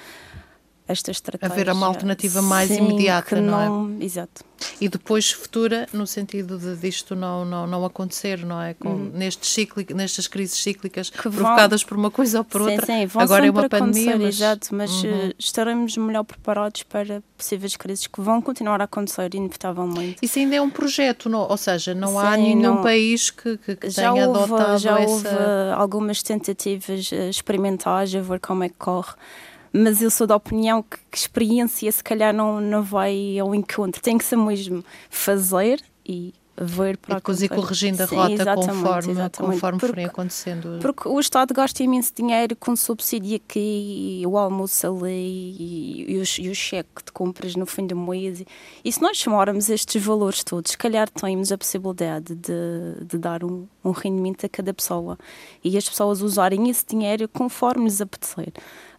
esta 0.86 1.10
estratégia. 1.10 1.52
Haver 1.52 1.72
uma 1.72 1.86
alternativa 1.86 2.42
mais 2.42 2.68
Sim, 2.68 2.78
imediata, 2.78 3.40
não, 3.40 3.86
não, 3.86 4.00
é? 4.00 4.04
Exato. 4.04 4.44
E 4.80 4.88
depois 4.88 5.30
futura, 5.30 5.88
no 5.92 6.06
sentido 6.06 6.58
de 6.58 6.76
disto 6.76 7.14
não, 7.14 7.44
não, 7.44 7.66
não 7.66 7.84
acontecer, 7.84 8.44
não 8.44 8.60
é? 8.60 8.74
Com, 8.74 8.90
hum. 8.90 9.10
nestes 9.14 9.50
cíclico, 9.50 9.94
nestas 9.94 10.26
crises 10.26 10.62
cíclicas 10.62 11.10
que 11.10 11.16
provocadas 11.16 11.82
vão, 11.82 11.88
por 11.88 11.98
uma 11.98 12.10
coisa 12.10 12.38
ou 12.38 12.44
por 12.44 12.62
sim, 12.62 12.70
outra. 12.70 12.86
Sim, 12.86 13.06
vão 13.06 13.22
Agora 13.22 13.46
é 13.46 13.50
uma 13.50 13.68
pandemia. 13.68 14.18
Mas... 14.18 14.36
Exato, 14.36 14.74
mas 14.74 14.90
uhum. 15.02 15.10
Eh, 15.10 15.34
estaremos 15.38 15.96
melhor 15.96 16.24
preparados 16.24 16.82
para 16.82 17.22
possíveis 17.36 17.76
crises 17.76 18.06
que 18.06 18.20
vão 18.20 18.40
continuar 18.40 18.80
a 18.80 18.84
acontecer, 18.84 19.34
inevitavelmente. 19.34 20.16
Isso 20.22 20.38
ainda 20.38 20.56
é 20.56 20.60
um 20.60 20.70
projeto, 20.70 21.28
não, 21.28 21.48
ou 21.48 21.56
seja, 21.56 21.94
não 21.94 22.12
sim, 22.12 22.18
há 22.18 22.36
nenhum 22.36 22.60
não, 22.60 22.82
país 22.82 23.30
que, 23.30 23.56
que, 23.58 23.76
que 23.76 23.90
já 23.90 24.12
tenha 24.12 24.28
houve, 24.28 24.52
adotado 24.52 24.78
já 24.78 25.00
essa... 25.00 25.10
houve 25.10 25.28
algumas 25.76 26.22
tentativas 26.22 27.10
eh, 27.12 27.30
experimentais 27.30 28.14
a 28.14 28.20
ver 28.20 28.40
como 28.40 28.64
é 28.64 28.68
que 28.68 28.76
corre 28.76 29.14
mas 29.76 30.00
eu 30.00 30.10
sou 30.10 30.24
da 30.24 30.36
opinião 30.36 30.82
que, 30.82 30.96
que 31.10 31.18
experiência 31.18 31.90
se 31.90 32.02
calhar 32.02 32.32
não, 32.32 32.60
não 32.60 32.82
vai 32.82 33.36
ao 33.38 33.52
encontro. 33.52 34.00
Tem 34.00 34.16
que 34.16 34.24
ser 34.24 34.36
mesmo 34.36 34.84
fazer 35.10 35.82
e 36.06 36.32
ver 36.56 36.96
para 36.98 37.16
e 37.18 37.48
corrigindo 37.48 38.02
a 38.04 38.06
rota 38.06 38.32
exatamente, 38.32 38.68
conforme, 38.68 39.12
exatamente. 39.12 39.52
conforme 39.54 39.78
porque, 39.80 39.92
forem 39.92 40.06
acontecendo. 40.06 40.78
Porque 40.80 41.08
o 41.08 41.18
Estado 41.18 41.52
gasta 41.52 41.82
imenso 41.82 42.12
dinheiro 42.14 42.54
com 42.54 42.76
subsídio 42.76 43.36
aqui, 43.36 44.20
e 44.20 44.26
o 44.26 44.38
almoço 44.38 44.86
ali 44.86 45.56
e, 45.58 46.12
e, 46.12 46.18
os, 46.18 46.38
e 46.38 46.48
o 46.48 46.54
cheque 46.54 47.04
de 47.04 47.10
compras 47.10 47.56
no 47.56 47.66
fim 47.66 47.86
do 47.86 47.96
mês. 47.96 48.40
E, 48.40 48.46
e 48.84 48.92
se 48.92 49.02
nós 49.02 49.16
chamarmos 49.16 49.68
estes 49.68 50.00
valores 50.04 50.44
todos, 50.44 50.70
se 50.70 50.78
calhar 50.78 51.08
temos 51.10 51.50
a 51.50 51.58
possibilidade 51.58 52.36
de, 52.36 53.04
de 53.04 53.18
dar 53.18 53.42
um, 53.42 53.66
um 53.84 53.90
rendimento 53.90 54.46
a 54.46 54.48
cada 54.48 54.72
pessoa 54.72 55.18
e 55.62 55.76
as 55.76 55.88
pessoas 55.88 56.22
usarem 56.22 56.70
esse 56.70 56.84
dinheiro 56.86 57.28
conforme 57.28 57.84
lhes 57.84 58.00
apetecer. 58.00 58.52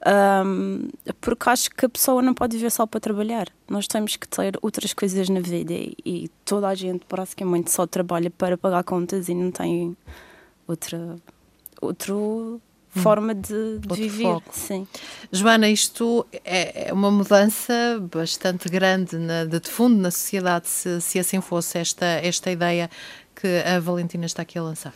Um, 0.06 0.90
porque 1.20 1.50
acho 1.50 1.70
que 1.72 1.84
a 1.84 1.90
pessoa 1.90 2.22
não 2.22 2.34
pode 2.34 2.56
viver 2.56 2.70
só 2.70 2.86
para 2.86 3.00
trabalhar. 3.00 3.48
Nós 3.68 3.88
temos 3.88 4.16
que 4.16 4.28
ter 4.28 4.58
outras 4.62 4.94
coisas 4.94 5.28
na 5.30 5.40
vida 5.40 5.74
e, 5.74 5.96
e 6.06 6.28
toda 6.44 6.68
a 6.68 6.76
gente 6.76 7.04
praticamente 7.06 7.72
só 7.72 7.88
trabalha 7.88 8.30
para 8.30 8.56
pagar 8.56 8.84
contas 8.84 9.30
e 9.30 9.34
não 9.34 9.50
tem 9.50 9.98
outra, 10.68 11.16
outra 11.82 12.14
hum. 12.14 12.60
forma 12.92 13.34
de, 13.34 13.80
de 13.80 13.96
viver. 13.96 14.26
Foco. 14.26 14.50
Sim. 14.52 14.88
Joana, 15.32 15.68
isto 15.70 16.24
é, 16.44 16.90
é 16.90 16.94
uma 16.94 17.10
mudança 17.10 17.74
bastante 18.14 18.70
grande 18.70 19.18
na, 19.18 19.46
de 19.46 19.60
fundo 19.68 19.98
na 20.00 20.12
sociedade, 20.12 20.68
se, 20.68 21.02
se 21.02 21.18
assim 21.18 21.42
fosse 21.42 21.80
esta, 21.80 22.06
esta 22.06 22.52
ideia 22.52 22.92
que 23.36 23.48
a 23.66 23.80
Valentina 23.80 24.28
está 24.28 24.44
aqui 24.44 24.60
a 24.60 24.62
lançar. 24.62 24.94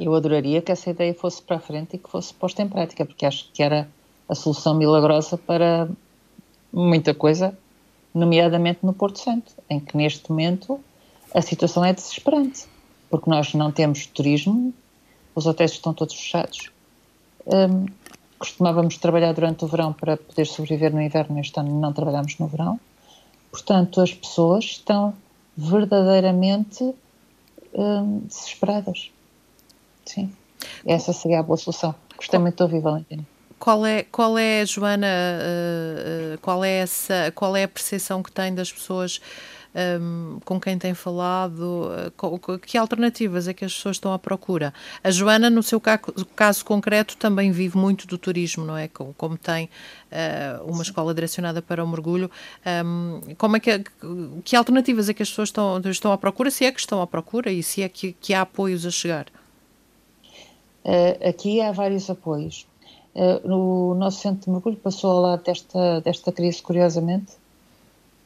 Eu 0.00 0.12
adoraria 0.16 0.60
que 0.60 0.72
essa 0.72 0.90
ideia 0.90 1.14
fosse 1.14 1.40
para 1.40 1.56
a 1.56 1.60
frente 1.60 1.94
e 1.94 1.98
que 1.98 2.10
fosse 2.10 2.34
posta 2.34 2.60
em 2.60 2.68
prática, 2.68 3.06
porque 3.06 3.24
acho 3.24 3.48
que 3.52 3.62
era 3.62 3.88
a 4.28 4.34
solução 4.34 4.74
milagrosa 4.74 5.36
para 5.36 5.88
muita 6.72 7.12
coisa, 7.12 7.56
nomeadamente 8.14 8.80
no 8.82 8.92
Porto 8.92 9.18
Santo, 9.18 9.52
em 9.68 9.78
que 9.78 9.96
neste 9.96 10.30
momento 10.30 10.80
a 11.34 11.40
situação 11.40 11.84
é 11.84 11.92
desesperante, 11.92 12.66
porque 13.10 13.28
nós 13.28 13.54
não 13.54 13.70
temos 13.70 14.06
turismo, 14.06 14.72
os 15.34 15.46
hotéis 15.46 15.72
estão 15.72 15.92
todos 15.92 16.14
fechados. 16.14 16.70
Um, 17.46 17.86
costumávamos 18.38 18.96
trabalhar 18.98 19.32
durante 19.32 19.64
o 19.64 19.68
verão 19.68 19.92
para 19.92 20.16
poder 20.16 20.46
sobreviver 20.46 20.92
no 20.92 21.00
inverno, 21.00 21.38
este 21.38 21.58
ano 21.58 21.80
não 21.80 21.92
trabalhamos 21.92 22.38
no 22.38 22.46
verão. 22.46 22.78
Portanto, 23.50 24.00
as 24.00 24.12
pessoas 24.12 24.64
estão 24.64 25.14
verdadeiramente 25.56 26.94
um, 27.74 28.20
desesperadas. 28.20 29.10
Sim, 30.04 30.32
essa 30.86 31.12
seria 31.12 31.40
a 31.40 31.42
boa 31.42 31.56
solução. 31.56 31.94
Gostei 32.16 32.38
muito 32.38 32.56
de 32.56 32.62
ouvir, 32.62 32.80
Valentina. 32.80 33.26
Qual 33.62 33.86
é, 33.86 34.02
qual 34.02 34.36
é, 34.36 34.66
Joana, 34.66 35.06
uh, 35.06 36.34
uh, 36.34 36.38
qual 36.40 36.64
é 36.64 36.78
essa, 36.78 37.30
qual 37.32 37.54
é 37.54 37.62
a 37.62 37.68
percepção 37.68 38.20
que 38.20 38.32
tem 38.32 38.52
das 38.52 38.72
pessoas 38.72 39.20
um, 40.00 40.40
com 40.44 40.60
quem 40.60 40.76
tem 40.76 40.94
falado? 40.94 41.88
Uh, 42.20 42.58
que 42.58 42.76
alternativas 42.76 43.46
é 43.46 43.54
que 43.54 43.64
as 43.64 43.72
pessoas 43.72 43.98
estão 43.98 44.12
à 44.12 44.18
procura? 44.18 44.74
A 45.04 45.12
Joana, 45.12 45.48
no 45.48 45.62
seu 45.62 45.80
caso, 45.80 46.64
concreto, 46.64 47.16
também 47.16 47.52
vive 47.52 47.78
muito 47.78 48.04
do 48.04 48.18
turismo, 48.18 48.64
não 48.64 48.76
é? 48.76 48.88
Como, 48.88 49.38
tem 49.38 49.70
uma 50.66 50.82
escola 50.82 51.14
direcionada 51.14 51.62
para 51.62 51.84
o 51.84 51.88
mergulho, 51.88 52.28
um, 52.84 53.20
como 53.38 53.58
é 53.58 53.60
que, 53.60 53.84
que 54.42 54.56
alternativas 54.56 55.08
é 55.08 55.14
que 55.14 55.22
as 55.22 55.28
pessoas 55.28 55.50
estão, 55.50 55.80
estão 55.84 56.10
à 56.10 56.18
procura? 56.18 56.50
Se 56.50 56.64
é 56.64 56.72
que 56.72 56.80
estão 56.80 57.00
à 57.00 57.06
procura 57.06 57.52
e 57.52 57.62
se 57.62 57.80
é 57.80 57.88
que, 57.88 58.12
que 58.12 58.34
há 58.34 58.40
apoios 58.40 58.84
a 58.84 58.90
chegar? 58.90 59.26
aqui 61.24 61.60
há 61.60 61.70
vários 61.70 62.10
apoios. 62.10 62.66
Uh, 63.14 63.52
o 63.52 63.94
nosso 63.94 64.20
centro 64.20 64.46
de 64.46 64.50
mergulho 64.50 64.76
passou 64.76 65.10
ao 65.10 65.20
lado 65.20 65.42
desta, 65.44 66.00
desta 66.00 66.32
crise, 66.32 66.62
curiosamente, 66.62 67.32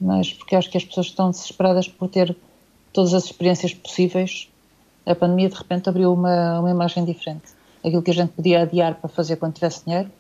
mas 0.01 0.33
porque 0.33 0.55
acho 0.55 0.71
que 0.71 0.77
as 0.77 0.85
pessoas 0.85 1.07
estão 1.07 1.31
desesperadas 1.31 1.89
por 1.89 2.09
ter 2.09 2.37
todas 2.93 3.13
as 3.13 3.25
experiências 3.25 3.75
possíveis. 3.75 4.49
A 5.05 5.15
pandemia, 5.15 5.49
de 5.49 5.57
repente, 5.57 5.89
abriu 5.89 6.13
uma, 6.13 6.61
uma 6.61 6.71
imagem 6.71 7.05
diferente. 7.05 7.45
Aquilo 7.85 8.03
que 8.03 8.11
a 8.11 8.15
gente 8.15 8.31
podia 8.31 8.63
adiar 8.63 8.95
para 8.95 9.09
fazer 9.09 9.37
quando 9.37 9.55
tivesse 9.55 9.85
dinheiro, 9.85 10.11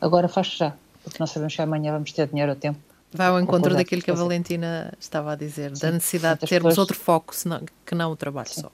agora 0.00 0.28
faz 0.28 0.48
já, 0.48 0.74
porque 1.02 1.18
não 1.18 1.26
sabemos 1.26 1.54
se 1.54 1.62
amanhã 1.62 1.92
vamos 1.92 2.12
ter 2.12 2.26
dinheiro 2.28 2.52
a 2.52 2.54
tempo. 2.54 2.78
Vai 3.12 3.28
ao 3.28 3.40
encontro 3.40 3.74
daquilo 3.74 4.02
que 4.02 4.10
a 4.10 4.14
Valentina 4.14 4.92
estava 4.98 5.32
a 5.32 5.36
dizer, 5.36 5.74
Sim. 5.76 5.82
da 5.82 5.92
necessidade 5.92 6.40
de 6.40 6.46
termos 6.46 6.70
pessoas... 6.72 6.78
outro 6.78 6.96
foco 6.96 7.34
senão, 7.34 7.62
que 7.84 7.94
não 7.94 8.10
o 8.12 8.16
trabalho 8.16 8.48
Sim. 8.48 8.62
só. 8.62 8.70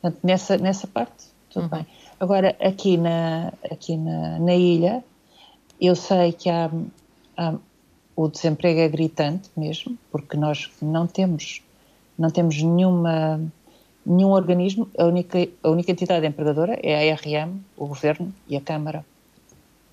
Portanto, 0.00 0.20
nessa, 0.22 0.56
nessa 0.58 0.86
parte, 0.86 1.26
tudo 1.50 1.68
bem. 1.68 1.86
Agora, 2.20 2.56
aqui 2.60 2.96
na, 2.96 3.52
aqui 3.70 3.96
na, 3.96 4.38
na 4.38 4.54
ilha, 4.54 5.04
eu 5.80 5.94
sei 5.94 6.32
que 6.32 6.50
há, 6.50 6.70
há, 7.36 7.54
o 8.16 8.28
desemprego 8.28 8.80
é 8.80 8.88
gritante 8.88 9.50
mesmo, 9.56 9.96
porque 10.10 10.36
nós 10.36 10.70
não 10.82 11.06
temos, 11.06 11.62
não 12.18 12.30
temos 12.30 12.60
nenhuma, 12.60 13.40
nenhum 14.04 14.30
organismo, 14.30 14.88
a 14.98 15.04
única, 15.04 15.48
a 15.62 15.70
única 15.70 15.92
entidade 15.92 16.26
empregadora 16.26 16.78
é 16.82 17.10
a 17.10 17.12
ARM, 17.12 17.60
o 17.76 17.86
Governo 17.86 18.34
e 18.48 18.56
a 18.56 18.60
Câmara, 18.60 19.04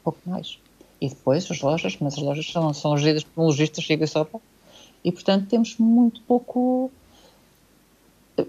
pouco 0.04 0.20
mais. 0.26 0.58
E 1.00 1.10
depois 1.10 1.50
as 1.52 1.62
lojas, 1.62 1.98
mas 2.00 2.16
as 2.16 2.24
lojas 2.24 2.52
são, 2.52 2.74
são 2.74 2.98
geridas 2.98 3.24
por 3.24 3.42
um 3.42 3.46
lojista, 3.46 3.82
chega 3.82 4.08
só 4.08 4.24
para... 4.24 4.40
E, 5.04 5.12
portanto, 5.12 5.48
temos 5.48 5.78
muito 5.78 6.20
pouco 6.24 6.90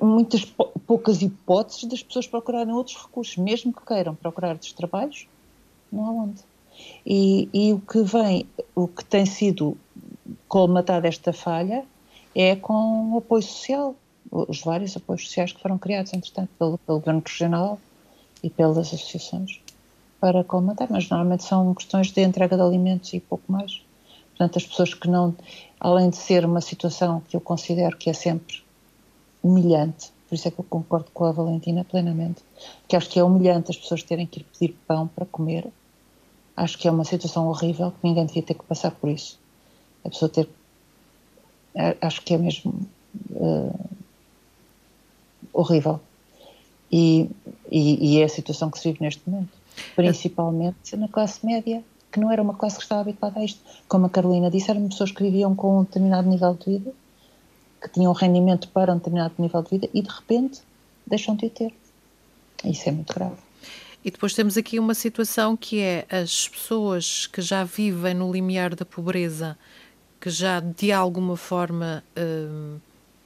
muitas 0.00 0.44
poucas 0.86 1.22
hipóteses 1.22 1.84
das 1.84 2.02
pessoas 2.02 2.26
procurarem 2.26 2.72
outros 2.72 2.96
recursos, 2.96 3.36
mesmo 3.36 3.72
que 3.72 3.84
queiram 3.84 4.14
procurar 4.14 4.52
outros 4.52 4.72
trabalhos, 4.72 5.26
não 5.92 6.04
há 6.04 6.10
onde. 6.10 6.42
E, 7.06 7.48
e 7.52 7.72
o 7.72 7.80
que 7.80 8.02
vem, 8.02 8.46
o 8.74 8.86
que 8.86 9.04
tem 9.04 9.24
sido 9.24 9.76
colmatado 10.48 11.06
esta 11.06 11.32
falha 11.32 11.84
é 12.34 12.54
com 12.56 13.12
o 13.12 13.18
apoio 13.18 13.42
social, 13.42 13.94
os 14.30 14.60
vários 14.60 14.96
apoios 14.96 15.24
sociais 15.24 15.52
que 15.52 15.60
foram 15.60 15.78
criados, 15.78 16.12
entretanto, 16.12 16.50
pelo, 16.58 16.78
pelo 16.78 16.98
Governo 16.98 17.22
Regional 17.24 17.78
e 18.42 18.50
pelas 18.50 18.76
associações 18.76 19.60
para 20.20 20.42
colmatar, 20.44 20.88
mas 20.90 21.08
normalmente 21.08 21.44
são 21.44 21.72
questões 21.74 22.10
de 22.10 22.22
entrega 22.22 22.56
de 22.56 22.62
alimentos 22.62 23.12
e 23.12 23.20
pouco 23.20 23.50
mais. 23.50 23.82
Portanto, 24.30 24.58
as 24.58 24.66
pessoas 24.66 24.92
que 24.92 25.08
não, 25.08 25.34
além 25.80 26.10
de 26.10 26.16
ser 26.16 26.44
uma 26.44 26.60
situação 26.60 27.22
que 27.28 27.36
eu 27.36 27.40
considero 27.40 27.96
que 27.96 28.10
é 28.10 28.12
sempre 28.12 28.65
humilhante. 29.46 30.10
Por 30.28 30.34
isso 30.34 30.48
é 30.48 30.50
que 30.50 30.58
eu 30.58 30.64
concordo 30.64 31.06
com 31.14 31.24
a 31.24 31.32
Valentina 31.32 31.84
plenamente. 31.84 32.42
Que 32.88 32.96
acho 32.96 33.08
que 33.08 33.18
é 33.18 33.24
humilhante 33.24 33.70
as 33.70 33.76
pessoas 33.76 34.02
terem 34.02 34.26
que 34.26 34.40
ir 34.40 34.44
pedir 34.44 34.76
pão 34.86 35.06
para 35.06 35.24
comer. 35.24 35.68
Acho 36.56 36.76
que 36.76 36.88
é 36.88 36.90
uma 36.90 37.04
situação 37.04 37.46
horrível, 37.48 37.92
que 37.92 37.98
ninguém 38.02 38.26
devia 38.26 38.42
ter 38.42 38.54
que 38.54 38.64
passar 38.64 38.90
por 38.90 39.08
isso. 39.08 39.38
A 40.04 40.08
pessoa 40.08 40.28
ter. 40.28 40.48
Acho 42.00 42.22
que 42.22 42.34
é 42.34 42.38
mesmo 42.38 42.74
uh, 43.30 43.78
horrível. 45.52 46.00
E, 46.90 47.30
e, 47.70 48.14
e, 48.14 48.20
é 48.20 48.24
a 48.24 48.28
situação 48.28 48.70
que 48.70 48.78
se 48.78 48.88
vive 48.88 49.02
neste 49.02 49.28
momento. 49.28 49.52
Principalmente 49.94 50.96
na 50.96 51.08
classe 51.08 51.44
média, 51.44 51.84
que 52.10 52.18
não 52.18 52.32
era 52.32 52.40
uma 52.40 52.54
classe 52.54 52.76
que 52.76 52.82
estava 52.82 53.02
habituada 53.02 53.40
a 53.40 53.44
isto. 53.44 53.60
Como 53.86 54.06
a 54.06 54.10
Carolina 54.10 54.50
disse, 54.50 54.70
eram 54.70 54.88
pessoas 54.88 55.12
que 55.12 55.22
viviam 55.22 55.54
com 55.54 55.80
um 55.80 55.84
determinado 55.84 56.28
nível 56.28 56.54
de 56.54 56.78
vida 56.78 56.94
que 57.80 57.88
tinham 57.90 58.12
rendimento 58.12 58.68
para 58.68 58.92
um 58.92 58.96
determinado 58.96 59.34
nível 59.38 59.62
de 59.62 59.70
vida 59.70 59.88
e 59.92 60.02
de 60.02 60.08
repente 60.08 60.60
deixam 61.06 61.36
de 61.36 61.46
o 61.46 61.50
ter. 61.50 61.72
Isso 62.64 62.88
é 62.88 62.92
muito 62.92 63.14
grave. 63.14 63.36
E 64.04 64.10
depois 64.10 64.34
temos 64.34 64.56
aqui 64.56 64.78
uma 64.78 64.94
situação 64.94 65.56
que 65.56 65.80
é 65.80 66.06
as 66.08 66.48
pessoas 66.48 67.26
que 67.26 67.42
já 67.42 67.64
vivem 67.64 68.14
no 68.14 68.30
limiar 68.32 68.74
da 68.74 68.84
pobreza, 68.84 69.58
que 70.20 70.30
já 70.30 70.60
de 70.60 70.92
alguma 70.92 71.36
forma 71.36 72.04
hum, 72.16 72.78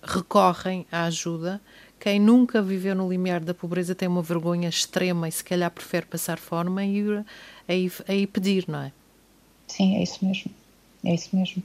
recorrem 0.02 0.87
à 0.90 1.04
ajuda. 1.04 1.61
Quem 1.99 2.19
nunca 2.19 2.62
viveu 2.62 2.95
no 2.95 3.11
limiar 3.11 3.40
da 3.40 3.52
pobreza 3.52 3.95
tem 3.95 4.09
uma 4.09 4.23
vergonha 4.23 4.69
extrema 4.71 5.28
e 5.28 5.33
se 5.33 5.45
calhar 5.45 5.71
prefere 5.71 6.07
passar 6.07 6.38
fome 6.38 6.83
e 6.83 6.99
ir 6.99 7.26
aí, 7.69 7.92
aí 8.09 8.26
pedir, 8.26 8.64
não 8.66 8.80
é? 8.80 8.92
Sim, 9.66 9.97
é 9.97 10.02
isso 10.02 10.25
mesmo. 10.25 10.50
É 11.04 11.14
isso 11.14 11.37
mesmo. 11.37 11.62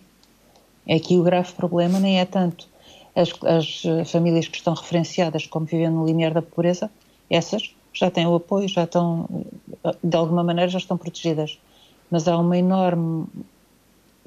É 0.85 0.99
que 0.99 1.17
o 1.17 1.23
grave 1.23 1.53
problema 1.53 1.99
nem 2.01 2.19
é 2.19 2.25
tanto 2.25 2.67
as, 3.15 3.29
as 3.43 3.83
eh, 3.85 4.05
famílias 4.05 4.47
que 4.47 4.57
estão 4.57 4.73
referenciadas 4.73 5.47
como 5.47 5.65
vivendo 5.65 5.95
no 5.95 6.05
limiar 6.05 6.33
da 6.33 6.41
pobreza, 6.41 6.91
essas 7.29 7.73
já 7.93 8.11
têm 8.11 8.27
o 8.27 8.35
apoio, 8.35 8.67
já 8.67 8.83
estão, 8.83 9.27
eh, 9.83 9.95
de 10.03 10.17
alguma 10.17 10.43
maneira, 10.43 10.69
já 10.69 10.77
estão 10.77 10.97
protegidas. 10.97 11.57
Mas 12.11 12.27
há 12.27 12.37
uma 12.37 12.57
enorme 12.57 13.25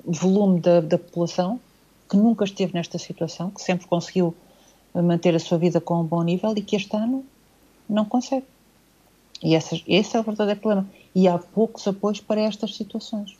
volume 0.05 0.61
da, 0.61 0.81
da 0.81 0.99
população 0.99 1.61
que 2.09 2.17
nunca 2.17 2.45
esteve 2.45 2.73
nesta 2.73 2.99
situação, 2.99 3.51
que 3.51 3.61
sempre 3.61 3.87
conseguiu 3.87 4.35
manter 4.95 5.35
a 5.35 5.39
sua 5.39 5.59
vida 5.59 5.81
com 5.81 6.01
um 6.01 6.05
bom 6.05 6.23
nível 6.23 6.55
e 6.57 6.63
que 6.63 6.75
este 6.75 6.97
ano 6.97 7.25
não 7.89 8.07
consegue. 8.07 8.47
E 9.43 9.55
esse, 9.55 9.85
esse 9.87 10.17
é 10.17 10.21
o 10.21 10.23
verdadeiro 10.23 10.61
problema. 10.61 10.89
E 11.15 11.29
há 11.29 11.39
poucos 11.39 11.87
apoios 11.87 12.21
para 12.21 12.41
estas 12.41 12.75
situações. 12.75 13.37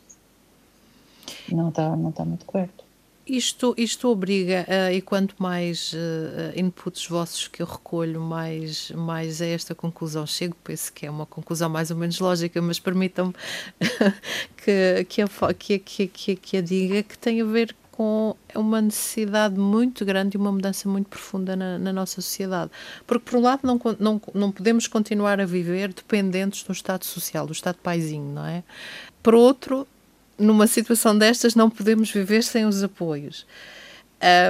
Não 1.51 1.69
está, 1.69 1.95
não 1.95 2.11
está 2.11 2.23
muito 2.23 2.45
coberto. 2.45 2.83
Isto, 3.29 3.75
isto 3.77 4.07
obriga, 4.07 4.65
uh, 4.67 4.91
e 4.91 5.01
quanto 5.01 5.35
mais 5.37 5.93
uh, 5.93 6.59
inputs 6.59 7.05
vossos 7.05 7.47
que 7.47 7.61
eu 7.61 7.67
recolho, 7.67 8.19
mais, 8.19 8.89
mais 8.89 9.39
a 9.39 9.45
esta 9.45 9.75
conclusão 9.75 10.25
chego. 10.25 10.57
Penso 10.63 10.91
que 10.91 11.05
é 11.05 11.11
uma 11.11 11.27
conclusão 11.27 11.69
mais 11.69 11.91
ou 11.91 11.97
menos 11.97 12.19
lógica, 12.19 12.59
mas 12.59 12.79
permitam-me 12.79 13.33
que, 14.57 15.05
que, 15.07 15.21
a, 15.21 15.53
que, 15.53 15.77
que, 15.77 16.07
que, 16.07 16.35
que 16.35 16.57
a 16.57 16.61
diga 16.61 17.03
que 17.03 17.15
tem 17.19 17.39
a 17.39 17.45
ver 17.45 17.75
com 17.91 18.35
uma 18.55 18.81
necessidade 18.81 19.59
muito 19.59 20.03
grande 20.03 20.35
e 20.35 20.39
uma 20.39 20.51
mudança 20.51 20.89
muito 20.89 21.07
profunda 21.07 21.55
na, 21.55 21.77
na, 21.77 21.93
nossa 21.93 22.21
sociedade. 22.21 22.71
Porque, 23.05 23.29
por 23.29 23.37
um 23.37 23.41
lado, 23.41 23.59
não, 23.61 23.79
não, 23.99 24.21
não 24.33 24.51
podemos 24.51 24.87
continuar 24.87 25.39
a 25.39 25.45
viver 25.45 25.93
dependentes 25.93 26.63
do 26.63 26.71
Estado 26.71 27.05
Social, 27.05 27.45
do 27.45 27.53
Estado 27.53 27.77
paizinho, 27.83 28.33
não 28.33 28.45
é? 28.45 28.63
Por 29.21 29.35
outro, 29.35 29.85
numa 30.39 30.67
situação 30.67 31.17
destas 31.17 31.55
não 31.55 31.69
podemos 31.69 32.09
viver 32.09 32.43
sem 32.43 32.65
os 32.65 32.81
apoios. 32.83 33.45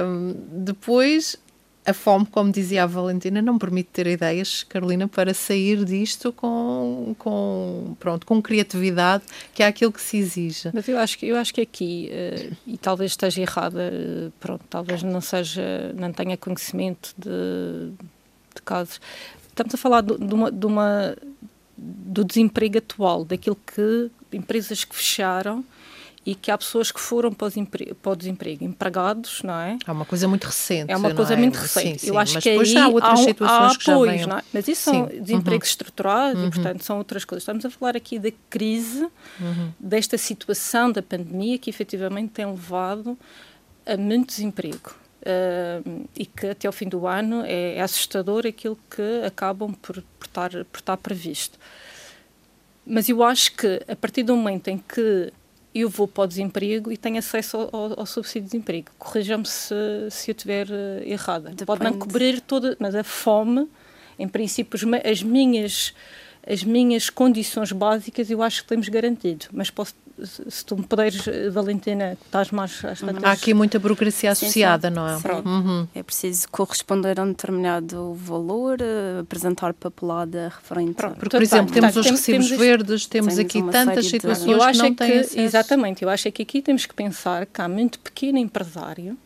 Um, 0.04 0.34
depois, 0.64 1.36
a 1.84 1.92
fome, 1.92 2.26
como 2.26 2.50
dizia 2.52 2.84
a 2.84 2.86
Valentina, 2.86 3.40
não 3.40 3.58
permite 3.58 3.90
ter 3.92 4.06
ideias, 4.06 4.62
Carolina, 4.62 5.08
para 5.08 5.32
sair 5.32 5.84
disto 5.84 6.32
com, 6.32 7.14
com, 7.18 7.96
pronto, 7.98 8.26
com 8.26 8.40
criatividade, 8.42 9.24
que 9.54 9.62
é 9.62 9.66
aquilo 9.66 9.92
que 9.92 10.00
se 10.00 10.16
exige. 10.16 10.70
Mas 10.72 10.88
eu 10.88 10.98
acho 10.98 11.24
eu 11.24 11.36
acho 11.36 11.54
que 11.54 11.60
aqui, 11.60 12.10
uh, 12.10 12.56
e 12.66 12.78
talvez 12.78 13.12
esteja 13.12 13.40
errada, 13.40 13.92
uh, 13.92 14.32
pronto, 14.40 14.64
talvez 14.68 15.02
não 15.02 15.20
seja, 15.20 15.92
não 15.96 16.12
tenha 16.12 16.36
conhecimento 16.36 17.14
de, 17.16 17.92
de 18.54 18.62
casos. 18.64 19.00
Estamos 19.48 19.74
a 19.74 19.78
falar 19.78 20.02
de, 20.02 20.34
uma, 20.34 20.50
de 20.50 20.66
uma 20.66 21.16
do 21.76 22.24
desemprego 22.24 22.78
atual, 22.78 23.24
daquilo 23.24 23.56
que 23.56 24.10
empresas 24.32 24.84
que 24.84 24.94
fecharam 24.94 25.64
e 26.24 26.34
que 26.34 26.50
há 26.50 26.58
pessoas 26.58 26.92
que 26.92 27.00
foram 27.00 27.32
para, 27.32 27.48
para 28.02 28.12
o 28.12 28.16
desemprego, 28.16 28.62
empregados, 28.62 29.42
não 29.42 29.54
é? 29.54 29.78
É 29.86 29.90
uma 29.90 30.04
coisa 30.04 30.28
muito 30.28 30.44
recente. 30.44 30.92
É 30.92 30.96
uma 30.96 31.14
coisa 31.14 31.32
é? 31.32 31.36
muito 31.36 31.56
recente. 31.56 32.02
Sim, 32.02 32.08
Eu 32.08 32.18
acho 32.18 32.34
mas 32.34 32.42
que 32.42 32.50
aí 32.50 32.76
há 32.76 32.88
outras 32.88 33.20
há, 33.20 33.24
situações 33.24 33.72
há 33.72 33.78
que 33.78 33.90
apoios, 33.90 34.26
não 34.26 34.38
é? 34.38 34.42
Mas 34.52 34.68
isso 34.68 34.82
são 34.82 35.08
sim. 35.08 35.20
desempregos 35.20 35.68
uhum. 35.68 35.72
estruturados 35.72 36.42
uhum. 36.42 36.48
e, 36.48 36.50
portanto, 36.50 36.84
são 36.84 36.98
outras 36.98 37.24
coisas. 37.24 37.42
Estamos 37.42 37.64
a 37.64 37.70
falar 37.70 37.96
aqui 37.96 38.18
da 38.18 38.30
crise, 38.50 39.08
uhum. 39.40 39.72
desta 39.80 40.18
situação 40.18 40.92
da 40.92 41.02
pandemia 41.02 41.56
que 41.58 41.70
efetivamente 41.70 42.32
tem 42.32 42.44
levado 42.44 43.18
a 43.86 43.96
muito 43.96 44.28
desemprego. 44.28 44.94
Uh, 45.20 46.08
e 46.16 46.24
que 46.24 46.46
até 46.46 46.66
ao 46.66 46.72
fim 46.72 46.88
do 46.88 47.06
ano 47.06 47.44
é, 47.44 47.76
é 47.76 47.82
assustador 47.82 48.46
aquilo 48.46 48.78
que 48.88 49.22
acabam 49.26 49.74
por, 49.74 50.02
por, 50.18 50.26
estar, 50.26 50.50
por 50.50 50.78
estar 50.78 50.96
previsto. 50.96 51.58
Mas 52.86 53.08
eu 53.08 53.22
acho 53.22 53.52
que 53.54 53.82
a 53.86 53.94
partir 53.94 54.22
do 54.22 54.34
momento 54.34 54.68
em 54.68 54.78
que 54.78 55.30
eu 55.74 55.88
vou 55.88 56.08
para 56.08 56.24
o 56.24 56.26
desemprego 56.26 56.90
e 56.90 56.96
tenho 56.96 57.18
acesso 57.18 57.56
ao, 57.56 57.70
ao, 57.72 58.00
ao 58.00 58.06
subsídio 58.06 58.42
de 58.42 58.46
desemprego. 58.50 58.88
Corrijam-me 58.98 59.46
se, 59.46 59.74
se 60.10 60.30
eu 60.30 60.34
estiver 60.34 60.66
uh, 60.68 61.02
errada. 61.04 61.50
Depende. 61.50 61.66
Pode 61.66 61.84
não 61.84 61.98
cobrir 61.98 62.40
toda, 62.40 62.76
mas 62.78 62.94
a 62.94 63.04
fome, 63.04 63.68
em 64.18 64.28
princípio, 64.28 64.78
as 65.04 65.22
minhas, 65.22 65.94
as 66.46 66.64
minhas 66.64 67.08
condições 67.08 67.72
básicas 67.72 68.30
eu 68.30 68.42
acho 68.42 68.62
que 68.62 68.68
temos 68.68 68.88
garantido. 68.88 69.46
Mas 69.52 69.70
posso 69.70 69.94
se 70.26 70.64
tu 70.64 70.76
me 70.76 70.82
puderes, 70.82 71.24
Valentina, 71.52 72.16
estás 72.24 72.50
mais 72.50 72.84
às 72.84 73.02
uhum. 73.02 73.10
Há 73.22 73.32
aqui 73.32 73.54
muita 73.54 73.78
burocracia 73.78 74.30
associada, 74.30 74.88
sim, 74.88 74.94
sim. 74.94 75.00
não 75.00 75.08
é? 75.08 75.18
Sim. 75.18 75.48
Uhum. 75.48 75.88
É 75.94 76.02
preciso 76.02 76.48
corresponder 76.48 77.18
a 77.20 77.22
um 77.22 77.28
determinado 77.28 78.14
valor, 78.14 78.78
eh, 78.80 79.20
apresentar 79.20 79.72
papelada 79.74 80.52
referente. 80.54 80.94
Pronto, 80.94 81.14
porque, 81.18 81.36
por 81.36 81.42
exemplo, 81.42 81.72
temos 81.72 81.96
os 81.96 82.06
recibos 82.06 82.48
temos 82.48 82.60
verdes, 82.60 83.06
temos 83.06 83.38
aqui 83.38 83.62
tantas 83.62 84.06
situações 84.06 84.50
eu 84.50 84.62
acho 84.62 84.80
que 84.80 84.88
não 84.88 84.92
é 84.92 84.94
têm 84.94 85.18
acesso. 85.18 85.40
Exatamente, 85.40 86.02
eu 86.02 86.10
acho 86.10 86.30
que 86.32 86.42
aqui 86.42 86.62
temos 86.62 86.86
que 86.86 86.94
pensar 86.94 87.46
que 87.46 87.60
há 87.60 87.68
muito 87.68 87.98
pequeno 88.00 88.38
empresário 88.38 89.16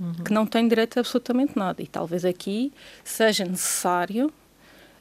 uhum. 0.00 0.12
que 0.24 0.32
não 0.32 0.46
tem 0.46 0.66
direito 0.66 0.98
a 0.98 1.00
absolutamente 1.00 1.52
nada 1.56 1.82
e 1.82 1.86
talvez 1.86 2.24
aqui 2.24 2.72
seja 3.04 3.44
necessário 3.44 4.32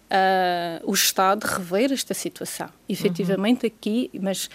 Uh, 0.06 0.80
o 0.88 0.94
Estado 0.94 1.44
rever 1.44 1.92
esta 1.92 2.14
situação. 2.14 2.70
Efetivamente, 2.88 3.66
uhum. 3.66 3.74
aqui, 3.76 4.12
mas 4.22 4.52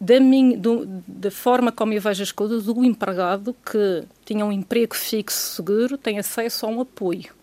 da, 0.00 0.18
minha, 0.18 0.56
do, 0.56 0.86
da 1.06 1.30
forma 1.30 1.70
como 1.70 1.92
eu 1.92 2.00
vejo 2.00 2.22
as 2.22 2.32
coisas, 2.32 2.66
o 2.68 2.82
empregado 2.84 3.54
que 3.70 4.04
tinha 4.24 4.44
um 4.46 4.50
emprego 4.50 4.94
fixo 4.94 5.56
seguro 5.56 5.98
tem 5.98 6.18
acesso 6.18 6.64
a 6.64 6.68
um 6.68 6.80
apoio. 6.80 7.39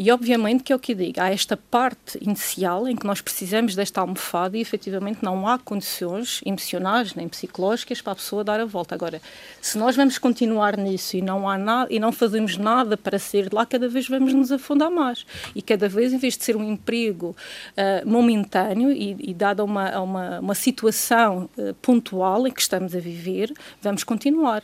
E 0.00 0.12
obviamente 0.12 0.62
que 0.62 0.72
é 0.72 0.76
o 0.76 0.78
que 0.78 0.92
eu 0.92 0.96
digo, 0.96 1.20
há 1.20 1.28
esta 1.28 1.56
parte 1.56 2.16
inicial 2.22 2.86
em 2.86 2.94
que 2.94 3.04
nós 3.04 3.20
precisamos 3.20 3.74
desta 3.74 4.00
almofada 4.00 4.56
e 4.56 4.60
efetivamente 4.60 5.24
não 5.24 5.48
há 5.48 5.58
condições 5.58 6.40
emocionais 6.46 7.16
nem 7.16 7.28
psicológicas 7.28 8.00
para 8.00 8.12
a 8.12 8.14
pessoa 8.14 8.44
dar 8.44 8.60
a 8.60 8.64
volta. 8.64 8.94
Agora, 8.94 9.20
se 9.60 9.76
nós 9.76 9.96
vamos 9.96 10.16
continuar 10.16 10.76
nisso 10.76 11.16
e 11.16 11.20
não 11.20 11.48
há 11.48 11.58
nada 11.58 11.92
e 11.92 11.98
não 11.98 12.12
fazemos 12.12 12.56
nada 12.56 12.96
para 12.96 13.18
sair 13.18 13.48
de 13.48 13.56
lá, 13.56 13.66
cada 13.66 13.88
vez 13.88 14.06
vamos 14.06 14.32
nos 14.32 14.52
afundar 14.52 14.88
mais. 14.88 15.26
E 15.52 15.60
cada 15.60 15.88
vez, 15.88 16.12
em 16.12 16.18
vez 16.18 16.38
de 16.38 16.44
ser 16.44 16.54
um 16.54 16.62
emprego 16.62 17.34
uh, 17.72 18.08
momentâneo 18.08 18.92
e, 18.92 19.16
e 19.18 19.34
dada 19.34 19.64
uma, 19.64 19.98
uma, 19.98 20.38
uma 20.38 20.54
situação 20.54 21.50
uh, 21.58 21.74
pontual 21.82 22.46
em 22.46 22.52
que 22.52 22.60
estamos 22.60 22.94
a 22.94 23.00
viver, 23.00 23.52
vamos 23.82 24.04
continuar. 24.04 24.62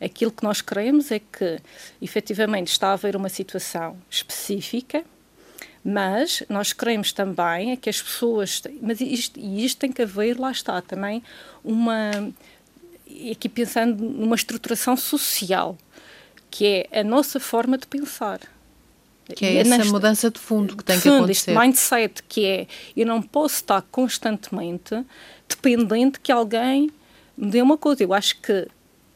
Aquilo 0.00 0.30
que 0.30 0.42
nós 0.42 0.62
queremos 0.62 1.12
é 1.12 1.18
que 1.18 1.58
efetivamente 2.00 2.68
está 2.68 2.88
a 2.88 2.92
haver 2.94 3.14
uma 3.14 3.28
situação 3.28 3.94
específica 4.08 4.69
específica, 4.70 5.04
mas 5.84 6.42
nós 6.48 6.72
queremos 6.72 7.12
também 7.12 7.72
é 7.72 7.76
que 7.76 7.88
as 7.88 8.00
pessoas. 8.00 8.62
Mas 8.80 9.00
isto, 9.00 9.38
e 9.38 9.64
isto 9.64 9.78
tem 9.78 9.90
que 9.90 10.02
haver, 10.02 10.38
lá 10.38 10.50
está, 10.50 10.80
também 10.80 11.22
uma. 11.64 12.32
Aqui 13.30 13.48
pensando 13.48 14.02
numa 14.04 14.36
estruturação 14.36 14.96
social, 14.96 15.76
que 16.50 16.86
é 16.92 17.00
a 17.00 17.04
nossa 17.04 17.40
forma 17.40 17.76
de 17.76 17.86
pensar. 17.86 18.40
Que 19.34 19.44
é 19.44 19.56
essa 19.56 19.78
nesta, 19.78 19.92
mudança 19.92 20.30
de 20.30 20.38
fundo 20.38 20.76
que 20.76 20.84
tem 20.84 20.96
fundo, 20.96 21.12
que 21.12 21.16
acontecer. 21.18 21.50
Este 21.52 21.60
mindset 21.60 22.22
que 22.24 22.44
é, 22.44 22.66
eu 22.96 23.06
não 23.06 23.22
posso 23.22 23.56
estar 23.56 23.82
constantemente 23.90 25.04
dependente 25.48 26.18
que 26.20 26.32
alguém 26.32 26.90
me 27.36 27.50
dê 27.50 27.62
uma 27.62 27.78
coisa. 27.78 28.02
Eu 28.02 28.12
acho 28.12 28.40
que 28.40 28.66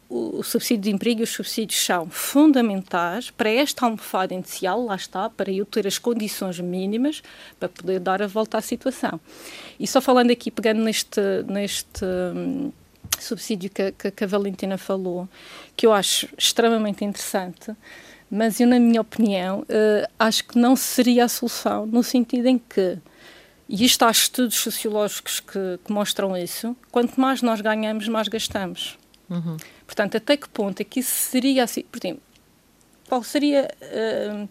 o, 0.09 0.43
subsídio 0.43 0.85
de 0.85 0.91
emprego 0.91 1.21
e 1.21 1.25
os 1.25 1.31
subsídios 1.31 1.85
são 1.85 2.09
fundamentais 2.09 3.31
para 3.31 3.51
esta 3.51 3.85
almofada 3.85 4.35
inicial, 4.35 4.85
lá 4.85 4.97
está, 4.97 5.29
para 5.31 5.51
eu 5.51 5.65
ter 5.65 5.87
as 5.87 5.99
condições 5.99 6.61
mínimas 6.61 7.23
para 7.59 7.69
poder 7.69 8.01
dar 8.01 8.23
a 8.23 8.27
volta 8.27 8.59
à 8.59 8.61
situação. 8.61 9.21
E 9.79 9.87
só 9.87 10.01
falando 10.01 10.31
aqui, 10.31 10.51
pegando 10.51 10.83
neste, 10.83 11.21
neste 11.47 12.05
hum, 12.05 12.73
subsídio 13.19 13.71
que, 13.71 13.93
que, 13.93 14.11
que 14.11 14.25
a 14.25 14.27
Valentina 14.27 14.79
falou, 14.79 15.29
que 15.77 15.87
eu 15.87 15.93
acho 15.93 16.29
extremamente 16.37 17.05
interessante, 17.05 17.73
mas 18.31 18.61
eu, 18.61 18.67
na 18.67 18.79
minha 18.79 19.01
opinião, 19.01 19.61
uh, 19.61 20.11
acho 20.19 20.45
que 20.45 20.59
não 20.59 20.75
seria 20.77 21.25
a 21.25 21.29
solução, 21.29 21.87
no 21.87 22.03
sentido 22.03 22.49
em 22.49 22.59
que, 22.59 22.99
e 23.69 23.85
isto 23.85 24.05
há 24.05 24.11
estudos 24.11 24.57
sociológicos 24.57 25.41
que, 25.41 25.79
que 25.85 25.93
mostram 25.93 26.37
isso, 26.37 26.77
quanto 26.91 27.21
mais 27.21 27.43
nós 27.43 27.61
ganhamos, 27.61 28.09
mais 28.09 28.29
gastamos. 28.29 28.99
Uhum. 29.35 29.57
Portanto, 29.87 30.17
até 30.17 30.37
que 30.37 30.49
ponto 30.49 30.81
é 30.81 30.85
que 30.85 31.01
isso 31.01 31.31
seria 31.31 31.65
assim? 31.65 31.83
Por 31.83 31.99
exemplo, 31.99 32.23
qual 33.09 33.23
seria. 33.23 33.69
Uh, 33.83 34.49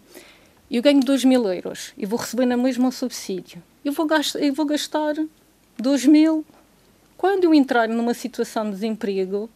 eu 0.70 0.82
ganho 0.82 1.00
2 1.00 1.24
mil 1.24 1.46
euros 1.52 1.92
e 1.96 2.06
vou 2.06 2.18
receber 2.18 2.46
na 2.46 2.56
mesma 2.56 2.88
um 2.88 2.90
subsídio. 2.90 3.62
Eu 3.84 3.92
vou, 3.92 4.06
gastar, 4.06 4.40
eu 4.40 4.52
vou 4.52 4.66
gastar 4.66 5.14
2 5.78 6.06
mil. 6.06 6.44
Quando 7.16 7.44
eu 7.44 7.54
entrar 7.54 7.88
numa 7.88 8.14
situação 8.14 8.64
de 8.64 8.72
desemprego, 8.72 9.48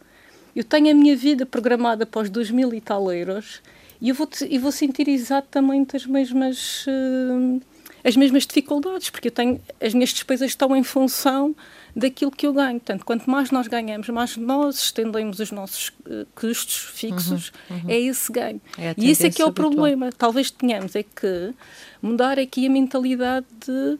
eu 0.55 0.63
tenho 0.63 0.91
a 0.91 0.93
minha 0.93 1.15
vida 1.15 1.45
programada 1.45 2.05
para 2.05 2.21
os 2.21 2.29
2 2.29 2.51
mil 2.51 2.73
e 2.73 2.81
tal 2.81 3.11
euros 3.11 3.61
e 4.01 4.09
eu 4.09 4.15
vou, 4.15 4.29
eu 4.49 4.61
vou 4.61 4.71
sentir 4.71 5.07
exatamente 5.09 5.95
as 5.95 6.05
mesmas. 6.05 6.85
Uh, 6.87 7.61
as 8.01 8.15
mesmas 8.15 8.47
dificuldades, 8.47 9.09
porque 9.09 9.27
eu 9.27 9.31
tenho, 9.31 9.59
as 9.81 9.93
minhas 9.93 10.11
despesas 10.11 10.51
estão 10.51 10.73
em 10.73 10.83
função 10.83 11.53
daquilo 11.95 12.31
que 12.31 12.45
eu 12.45 12.53
ganho. 12.53 12.79
Portanto, 12.79 13.05
quanto 13.05 13.29
mais 13.29 13.51
nós 13.51 13.67
ganhamos, 13.67 14.09
mais 14.09 14.37
nós 14.37 14.81
estendemos 14.83 15.39
os 15.39 15.51
nossos 15.51 15.89
uh, 15.89 16.25
custos 16.35 16.75
fixos, 16.75 17.51
uhum, 17.69 17.77
uhum. 17.77 17.89
é 17.89 17.99
esse 17.99 18.31
ganho. 18.31 18.61
É 18.77 18.93
e 18.97 19.09
esse 19.09 19.27
é 19.27 19.29
que 19.29 19.41
é 19.41 19.45
o 19.45 19.49
habitual. 19.49 19.69
problema. 19.69 20.09
Talvez 20.11 20.51
tenhamos 20.51 20.95
é 20.95 21.03
que 21.03 21.53
mudar 22.01 22.39
aqui 22.39 22.67
a 22.67 22.69
mentalidade 22.69 23.45
de, 23.65 23.71
uh, 23.71 23.99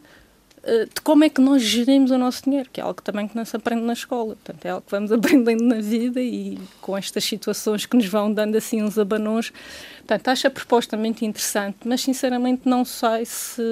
de 0.94 1.00
como 1.02 1.24
é 1.24 1.28
que 1.28 1.40
nós 1.40 1.62
gerimos 1.62 2.10
o 2.10 2.18
nosso 2.18 2.44
dinheiro, 2.44 2.68
que 2.72 2.80
é 2.80 2.84
algo 2.84 3.02
também 3.02 3.26
que 3.26 3.36
não 3.36 3.44
se 3.44 3.56
aprende 3.56 3.82
na 3.82 3.92
escola. 3.92 4.36
Portanto, 4.36 4.64
é 4.64 4.70
algo 4.70 4.84
que 4.84 4.90
vamos 4.90 5.10
aprendendo 5.12 5.64
na 5.64 5.80
vida 5.80 6.20
e 6.20 6.58
com 6.80 6.96
estas 6.96 7.24
situações 7.24 7.86
que 7.86 7.96
nos 7.96 8.06
vão 8.06 8.32
dando 8.32 8.56
assim 8.56 8.82
uns 8.82 8.98
abanões. 8.98 9.52
Portanto, 9.98 10.28
acho 10.28 10.46
a 10.46 10.50
proposta 10.50 10.96
muito 10.96 11.24
interessante, 11.24 11.78
mas 11.84 12.00
sinceramente 12.00 12.62
não 12.64 12.84
sei 12.84 13.24
se 13.24 13.62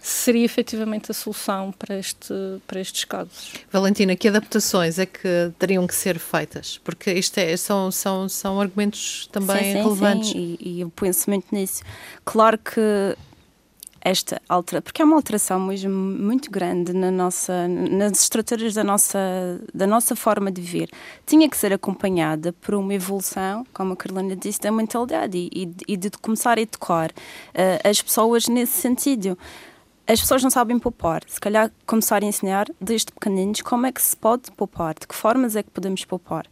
seria 0.00 0.44
efetivamente 0.44 1.10
a 1.10 1.14
solução 1.14 1.72
para, 1.72 1.98
este, 1.98 2.34
para 2.66 2.80
estes 2.80 3.04
casos. 3.04 3.52
Valentina, 3.70 4.16
que 4.16 4.28
adaptações 4.28 4.98
é 4.98 5.06
que 5.06 5.52
teriam 5.58 5.86
que 5.86 5.94
ser 5.94 6.18
feitas? 6.18 6.78
Porque 6.82 7.12
isto 7.12 7.38
é, 7.38 7.56
são, 7.56 7.90
são, 7.90 8.28
são 8.28 8.60
argumentos 8.60 9.28
também 9.32 9.56
sim, 9.56 9.72
sim, 9.72 9.82
relevantes. 9.82 10.30
Sim, 10.30 10.56
e, 10.60 10.76
e 10.76 10.80
eu 10.80 10.90
penso 10.90 11.30
muito 11.30 11.46
nisso. 11.52 11.82
Claro 12.24 12.58
que 12.58 13.16
esta 14.00 14.40
alteração, 14.48 14.82
porque 14.82 15.02
é 15.02 15.04
uma 15.04 15.16
alteração 15.16 15.60
mesmo 15.60 15.92
muito 15.92 16.50
grande 16.50 16.92
na 16.92 17.10
nossa, 17.10 17.68
nas 17.68 18.20
estruturas 18.20 18.74
da 18.74 18.84
nossa, 18.84 19.18
da 19.74 19.86
nossa 19.86 20.14
forma 20.14 20.50
de 20.50 20.60
viver. 20.60 20.90
Tinha 21.26 21.48
que 21.48 21.56
ser 21.56 21.72
acompanhada 21.72 22.52
por 22.52 22.74
uma 22.74 22.94
evolução, 22.94 23.66
como 23.72 23.92
a 23.92 23.96
Carolina 23.96 24.36
disse, 24.36 24.60
da 24.60 24.72
mentalidade 24.72 25.36
e, 25.36 25.74
e 25.86 25.96
de 25.96 26.10
começar 26.10 26.58
a 26.58 26.60
educar 26.60 27.10
uh, 27.10 27.88
as 27.88 28.00
pessoas 28.00 28.48
nesse 28.48 28.80
sentido 28.80 29.36
as 30.08 30.20
pessoas 30.20 30.42
não 30.42 30.48
sabem 30.48 30.78
poupar. 30.78 31.20
Se 31.26 31.38
calhar 31.38 31.70
começar 31.86 32.22
a 32.22 32.26
ensinar 32.26 32.66
desde 32.80 33.12
pequeninos 33.12 33.60
como 33.60 33.86
é 33.86 33.92
que 33.92 34.00
se 34.00 34.16
pode 34.16 34.50
poupar, 34.52 34.94
de 34.98 35.06
que 35.06 35.14
formas 35.14 35.54
é 35.54 35.62
que 35.62 35.70
podemos 35.70 36.02
poupar. 36.06 36.46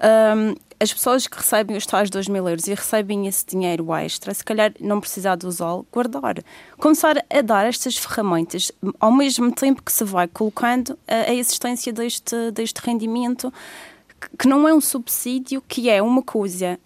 Um, 0.00 0.54
as 0.80 0.92
pessoas 0.92 1.26
que 1.26 1.36
recebem 1.36 1.76
os 1.76 1.84
tais 1.84 2.08
2 2.08 2.26
mil 2.28 2.48
euros 2.48 2.66
e 2.66 2.74
recebem 2.74 3.26
esse 3.28 3.44
dinheiro 3.46 3.94
extra, 3.94 4.32
se 4.32 4.42
calhar 4.42 4.72
não 4.80 4.98
precisar 4.98 5.36
de 5.36 5.46
usá-lo, 5.46 5.86
guardar. 5.92 6.42
Começar 6.78 7.22
a 7.30 7.40
dar 7.42 7.66
estas 7.66 7.98
ferramentas 7.98 8.72
ao 8.98 9.12
mesmo 9.12 9.52
tempo 9.52 9.82
que 9.82 9.92
se 9.92 10.04
vai 10.04 10.26
colocando 10.26 10.98
a, 11.06 11.30
a 11.30 11.34
existência 11.34 11.92
deste, 11.92 12.50
deste 12.50 12.80
rendimento, 12.80 13.52
que 14.38 14.48
não 14.48 14.66
é 14.66 14.72
um 14.72 14.80
subsídio, 14.80 15.62
que 15.68 15.90
é 15.90 16.00
uma 16.00 16.22
coisa, 16.22 16.80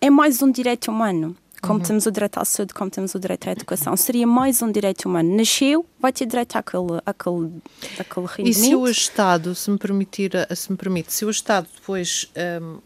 é 0.00 0.08
mais 0.08 0.40
um 0.40 0.50
direito 0.50 0.88
humano 0.88 1.36
como 1.66 1.80
uhum. 1.80 1.84
temos 1.84 2.06
o 2.06 2.10
direito 2.10 2.38
à 2.38 2.44
saúde, 2.44 2.72
como 2.72 2.90
temos 2.90 3.14
o 3.14 3.18
direito 3.18 3.48
à 3.48 3.52
educação. 3.52 3.96
Seria 3.96 4.26
mais 4.26 4.62
um 4.62 4.70
direito 4.70 5.06
humano. 5.08 5.36
Nasceu, 5.36 5.84
vai 5.98 6.12
ter 6.12 6.26
direito 6.26 6.56
àquele, 6.56 7.00
àquele, 7.04 7.52
àquele 7.98 8.26
rendimento. 8.26 8.48
E 8.48 8.54
se 8.54 8.74
o 8.74 8.86
Estado, 8.86 9.54
se 9.54 9.70
me, 9.70 9.78
permitir, 9.78 10.32
se 10.54 10.70
me 10.70 10.78
permite, 10.78 11.12
se 11.12 11.24
o 11.24 11.30
Estado 11.30 11.66
depois 11.74 12.30
uh, 12.36 12.80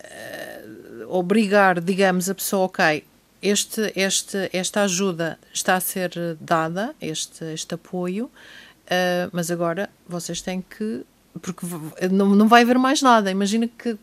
eh, 0.00 0.64
obrigar, 1.08 1.80
digamos, 1.80 2.28
a 2.28 2.34
pessoa, 2.34 2.66
ok, 2.66 3.04
este, 3.40 3.92
este, 3.94 4.50
esta 4.52 4.82
ajuda 4.82 5.38
está 5.52 5.76
a 5.76 5.80
ser 5.80 6.10
dada, 6.40 6.94
este, 7.00 7.44
este 7.52 7.74
apoio, 7.74 8.24
uh, 8.24 9.30
mas 9.32 9.50
agora 9.50 9.88
vocês 10.08 10.40
têm 10.40 10.62
que. 10.62 11.04
Porque 11.40 11.66
não, 12.10 12.34
não 12.34 12.48
vai 12.48 12.62
haver 12.62 12.78
mais 12.78 13.02
nada. 13.02 13.30
Imagina 13.30 13.68
que, 13.68 13.98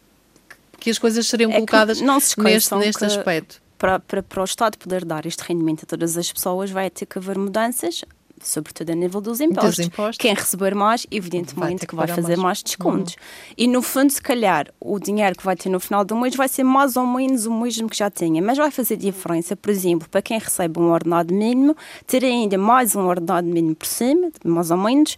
que 0.79 0.89
as 0.91 0.99
coisas 0.99 1.25
seriam 1.25 1.49
é 1.51 1.55
colocadas 1.55 1.99
neste, 1.99 2.39
neste 2.39 3.05
aspecto 3.05 3.62
para, 3.83 3.99
para, 3.99 4.23
para 4.23 4.41
o 4.41 4.45
Estado 4.45 4.77
poder 4.77 5.03
dar 5.03 5.25
este 5.25 5.41
rendimento 5.41 5.83
a 5.83 5.85
todas 5.85 6.15
as 6.15 6.31
pessoas, 6.31 6.71
vai 6.71 6.89
ter 6.89 7.05
que 7.05 7.17
haver 7.17 7.37
mudanças 7.37 8.05
sobretudo 8.39 8.89
a 8.91 8.95
nível 8.95 9.21
dos 9.21 9.39
impostos. 9.41 9.75
Dos 9.77 9.85
impostos. 9.87 10.17
Quem 10.17 10.33
receber 10.33 10.73
mais, 10.73 11.05
evidentemente 11.11 11.85
vai 11.85 11.87
que, 11.87 11.95
vai 11.95 12.07
fazer 12.07 12.35
mais, 12.35 12.39
mais 12.39 12.63
descontos. 12.63 13.13
Uhum. 13.13 13.53
E 13.57 13.67
no 13.67 13.81
fundo, 13.81 14.09
se 14.09 14.21
calhar, 14.21 14.67
o 14.81 14.99
dinheiro 14.99 15.35
que 15.35 15.43
vai 15.43 15.55
ter 15.55 15.69
no 15.69 15.79
final 15.79 16.03
do 16.03 16.15
mês 16.15 16.35
vai 16.35 16.47
ser 16.47 16.63
mais 16.63 16.97
ou 16.97 17.05
menos 17.05 17.45
o 17.45 17.53
mesmo 17.53 17.89
que 17.89 17.97
já 17.97 18.09
tinha, 18.09 18.41
mas 18.41 18.57
vai 18.57 18.71
fazer 18.71 18.97
diferença, 18.97 19.55
por 19.55 19.69
exemplo, 19.69 20.09
para 20.09 20.21
quem 20.21 20.39
recebe 20.39 20.79
um 20.79 20.89
ordenado 20.89 21.33
mínimo, 21.33 21.75
ter 22.05 22.23
ainda 22.23 22.57
mais 22.57 22.95
um 22.95 23.05
ordenado 23.05 23.47
mínimo 23.47 23.75
por 23.75 23.87
cima, 23.87 24.29
mais 24.45 24.71
ou 24.71 24.77
menos, 24.77 25.15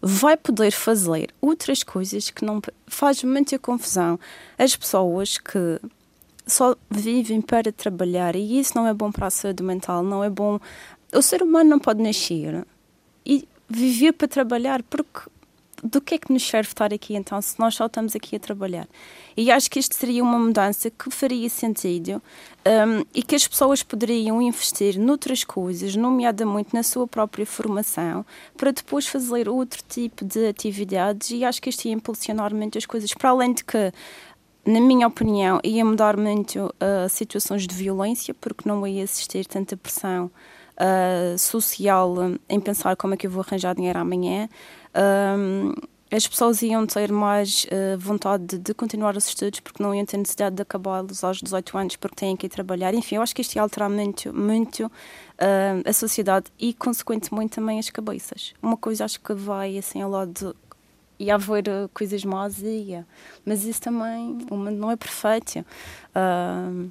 vai 0.00 0.36
poder 0.36 0.72
fazer 0.72 1.30
outras 1.40 1.82
coisas 1.82 2.30
que 2.30 2.44
não 2.44 2.60
faz 2.86 3.22
muita 3.22 3.58
confusão. 3.58 4.18
As 4.58 4.74
pessoas 4.74 5.38
que 5.38 5.80
só 6.46 6.76
vivem 6.90 7.40
para 7.40 7.72
trabalhar 7.72 8.36
e 8.36 8.58
isso 8.58 8.72
não 8.76 8.86
é 8.86 8.94
bom 8.94 9.10
para 9.10 9.26
a 9.26 9.30
saúde 9.30 9.62
mental, 9.62 10.02
não 10.02 10.22
é 10.22 10.30
bom. 10.30 10.58
O 11.12 11.22
ser 11.22 11.42
humano 11.42 11.70
não 11.70 11.78
pode 11.78 12.02
nascer 12.02 12.66
e 13.24 13.48
viver 13.68 14.12
para 14.12 14.28
trabalhar, 14.28 14.82
porque 14.82 15.20
do 15.84 16.00
que 16.00 16.14
é 16.14 16.18
que 16.18 16.32
nos 16.32 16.42
serve 16.42 16.68
estar 16.68 16.94
aqui 16.94 17.14
então 17.14 17.40
se 17.42 17.60
nós 17.60 17.74
só 17.74 17.86
estamos 17.86 18.16
aqui 18.16 18.36
a 18.36 18.40
trabalhar? 18.40 18.88
E 19.36 19.50
acho 19.50 19.70
que 19.70 19.78
isto 19.78 19.94
seria 19.94 20.22
uma 20.22 20.38
mudança 20.38 20.90
que 20.90 21.10
faria 21.10 21.48
sentido 21.50 22.22
um, 22.66 23.04
e 23.14 23.22
que 23.22 23.34
as 23.34 23.46
pessoas 23.46 23.82
poderiam 23.82 24.40
investir 24.40 24.98
noutras 24.98 25.44
coisas, 25.44 25.94
nomeadamente 25.94 26.72
na 26.72 26.82
sua 26.82 27.06
própria 27.06 27.44
formação, 27.44 28.24
para 28.56 28.70
depois 28.70 29.06
fazer 29.06 29.48
outro 29.48 29.82
tipo 29.86 30.24
de 30.24 30.48
atividades 30.48 31.30
e 31.30 31.44
acho 31.44 31.60
que 31.60 31.68
isto 31.68 31.84
ia 31.84 31.92
impulsionar 31.92 32.54
muito 32.54 32.78
as 32.78 32.86
coisas. 32.86 33.12
Para 33.12 33.30
além 33.30 33.52
de 33.52 33.62
que 33.62 33.92
na 34.66 34.80
minha 34.80 35.06
opinião, 35.06 35.60
ia 35.62 35.84
mudar 35.84 36.16
muito 36.16 36.66
uh, 36.66 37.08
situações 37.08 37.66
de 37.66 37.74
violência, 37.74 38.34
porque 38.34 38.68
não 38.68 38.86
ia 38.86 39.02
existir 39.02 39.46
tanta 39.46 39.76
pressão 39.76 40.30
uh, 40.74 41.38
social 41.38 42.14
em 42.48 42.60
pensar 42.60 42.96
como 42.96 43.14
é 43.14 43.16
que 43.16 43.26
eu 43.26 43.30
vou 43.30 43.44
arranjar 43.46 43.74
dinheiro 43.74 43.98
amanhã. 43.98 44.48
Um, 45.38 45.72
as 46.10 46.28
pessoas 46.28 46.62
iam 46.62 46.86
ter 46.86 47.10
mais 47.10 47.64
uh, 47.64 47.98
vontade 47.98 48.44
de, 48.44 48.58
de, 48.58 48.74
continuar 48.74 49.16
os 49.16 49.26
estudos 49.26 49.58
porque 49.58 49.82
não 49.82 49.92
iam 49.92 50.06
ter 50.06 50.16
necessidade 50.16 50.54
de 50.54 50.62
acabá-los 50.62 51.24
aos 51.24 51.40
18 51.42 51.76
anos 51.76 51.96
porque 51.96 52.14
têm 52.14 52.36
que 52.36 52.46
ir 52.46 52.48
trabalhar. 52.48 52.94
Enfim, 52.94 53.16
eu 53.16 53.22
acho 53.22 53.34
que 53.34 53.42
isto 53.42 53.56
ia 53.56 53.62
alterar 53.62 53.90
muito, 53.90 54.32
muito 54.32 54.86
uh, 54.86 54.90
a 55.84 55.92
sociedade 55.92 56.46
e, 56.58 56.72
consequentemente, 56.72 57.56
também 57.56 57.80
as 57.80 57.90
cabeças. 57.90 58.54
Uma 58.62 58.76
coisa 58.76 59.04
acho 59.04 59.20
que 59.20 59.34
vai 59.34 59.76
assim 59.76 60.02
ao 60.02 60.10
lado 60.10 60.54
e 61.18 61.30
haver 61.30 61.64
uh, 61.68 61.88
coisas 61.92 62.24
más 62.24 62.60
ia. 62.60 63.06
Mas 63.44 63.64
isso 63.64 63.80
também, 63.80 64.38
mundo 64.50 64.70
não 64.72 64.90
é 64.90 64.96
perfeito. 64.96 65.64
Uh, 66.14 66.90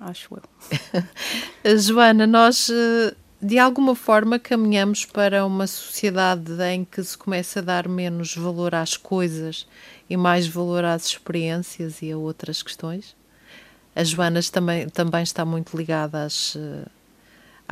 acho 0.00 0.34
eu. 0.34 1.78
Joana, 1.78 2.26
nós 2.26 2.68
uh, 2.68 3.16
de 3.40 3.58
alguma 3.58 3.96
forma 3.96 4.38
caminhamos 4.38 5.04
para 5.04 5.44
uma 5.44 5.66
sociedade 5.66 6.52
em 6.62 6.84
que 6.84 7.02
se 7.02 7.18
começa 7.18 7.58
a 7.58 7.62
dar 7.62 7.88
menos 7.88 8.36
valor 8.36 8.74
às 8.74 8.96
coisas 8.96 9.66
e 10.08 10.16
mais 10.16 10.46
valor 10.46 10.84
às 10.84 11.06
experiências 11.06 12.02
e 12.02 12.12
a 12.12 12.16
outras 12.16 12.62
questões. 12.62 13.16
A 13.94 14.04
Joana 14.04 14.40
também, 14.50 14.88
também 14.88 15.22
está 15.22 15.44
muito 15.44 15.76
ligada 15.76 16.24
às, 16.24 16.54
uh, 16.54 16.86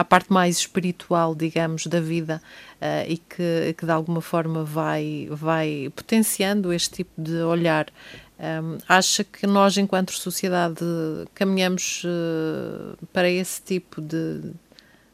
à 0.01 0.05
parte 0.05 0.33
mais 0.33 0.57
espiritual, 0.57 1.35
digamos, 1.35 1.87
da 1.87 2.01
vida 2.01 2.41
uh, 2.81 3.05
e 3.07 3.19
que, 3.19 3.75
que, 3.77 3.85
de 3.85 3.93
alguma 3.93 4.23
forma 4.23 4.65
vai, 4.65 5.29
vai 5.31 5.93
potenciando 5.95 6.73
este 6.73 6.91
tipo 6.91 7.21
de 7.21 7.43
olhar. 7.43 7.87
Um, 8.39 8.79
acha 8.89 9.23
que 9.23 9.47
nós, 9.47 9.77
enquanto 9.77 10.13
sociedade, 10.13 10.83
caminhamos 11.35 12.03
uh, 12.05 12.97
para 13.13 13.29
esse 13.29 13.61
tipo 13.61 14.01
de, 14.01 14.41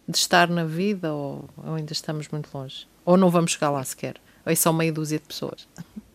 de 0.07 0.16
estar 0.16 0.49
na 0.49 0.64
vida 0.64 1.12
ou, 1.12 1.51
ou, 1.57 1.75
ainda 1.75 1.92
estamos 1.92 2.29
muito 2.29 2.49
longe? 2.57 2.87
Ou 3.05 3.16
não 3.16 3.29
vamos 3.29 3.51
chegar 3.51 3.70
lá 3.70 3.83
sequer? 3.83 4.14
Ou 4.46 4.53
é 4.53 4.55
só 4.55 4.72
meia 4.72 4.92
dúzia 4.92 5.18
de 5.18 5.25
pessoas? 5.25 5.66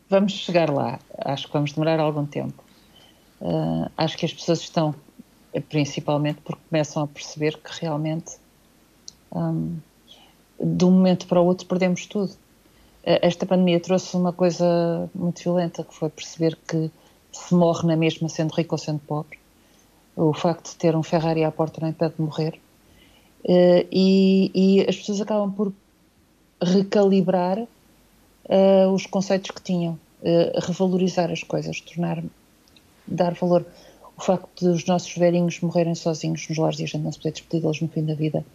Vamos 0.10 0.32
chegar 0.32 0.70
lá. 0.70 0.98
Acho 1.26 1.48
que 1.48 1.54
vamos 1.54 1.74
demorar 1.74 2.00
algum 2.00 2.26
tempo. 2.26 2.64
Uh, 3.42 3.92
acho 3.98 4.18
que 4.18 4.26
as 4.26 4.34
pessoas 4.34 4.62
estão, 4.62 4.96
principalmente 5.68 6.40
porque 6.40 6.62
começam 6.70 7.04
a 7.04 7.08
perceber 7.08 7.58
que 7.58 7.82
realmente 7.82 8.40
um, 9.32 9.78
de 10.60 10.86
um 10.86 10.92
momento 10.92 11.28
para 11.28 11.42
o 11.42 11.46
outro 11.46 11.66
perdemos 11.66 12.06
tudo. 12.06 12.32
Esta 13.04 13.48
pandemia 13.48 13.80
trouxe 13.80 14.16
uma 14.16 14.32
coisa 14.32 15.10
muito 15.16 15.42
violenta, 15.42 15.84
que 15.84 15.94
foi 15.94 16.10
perceber 16.10 16.56
que 16.68 16.92
se 17.32 17.56
morre 17.56 17.88
na 17.88 17.96
mesma 17.96 18.30
sendo 18.30 18.54
rico 18.54 18.76
ou 18.76 18.80
sendo 18.80 19.00
pobre. 19.00 19.40
O 20.16 20.34
facto 20.34 20.72
de 20.72 20.76
ter 20.76 20.96
um 20.96 21.02
Ferrari 21.02 21.44
à 21.44 21.52
porta 21.52 21.82
não 21.82 21.90
impede 21.90 22.16
de 22.16 22.22
morrer. 22.22 22.60
Uh, 23.44 23.88
e, 23.92 24.52
e, 24.54 24.82
as 24.88 24.98
pessoas 24.98 25.22
acabam 25.22 25.52
por 25.52 25.74
recalibrar 26.62 27.58
uh, 27.58 28.90
os 28.94 29.08
conceitos 29.08 29.50
que 29.50 29.62
tinham, 29.62 29.94
uh, 30.22 30.60
revalorizar 30.60 31.32
as 31.32 31.42
coisas, 31.42 31.82
tornar, 31.82 32.24
dar 33.08 33.34
valor 33.34 33.66
o 34.18 34.22
facto 34.22 34.66
dos 34.66 34.86
nossos 34.86 35.16
velhinhos 35.16 35.60
morrerem 35.62 35.96
sozinhos 35.96 36.48
nos 36.48 36.58
lares 36.58 36.80
e 36.80 36.84
a 36.84 36.88
gente 36.88 37.02
não 37.02 37.12
se 37.12 37.18
poder 37.18 37.32
despedir-los 37.32 37.82
no 37.82 37.88
fim 37.88 38.06
da 38.06 38.14
vida, 38.14 38.46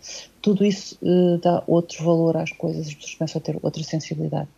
tudo 0.41 0.65
isso 0.65 0.97
uh, 1.03 1.39
dá 1.39 1.63
outro 1.67 2.05
valor 2.05 2.37
às 2.37 2.53
coisas, 2.53 2.87
as 2.87 2.95
pessoas 2.95 3.15
começam 3.15 3.39
a 3.41 3.43
ter 3.43 3.59
outra 3.63 3.83
sensibilidade. 3.83 4.49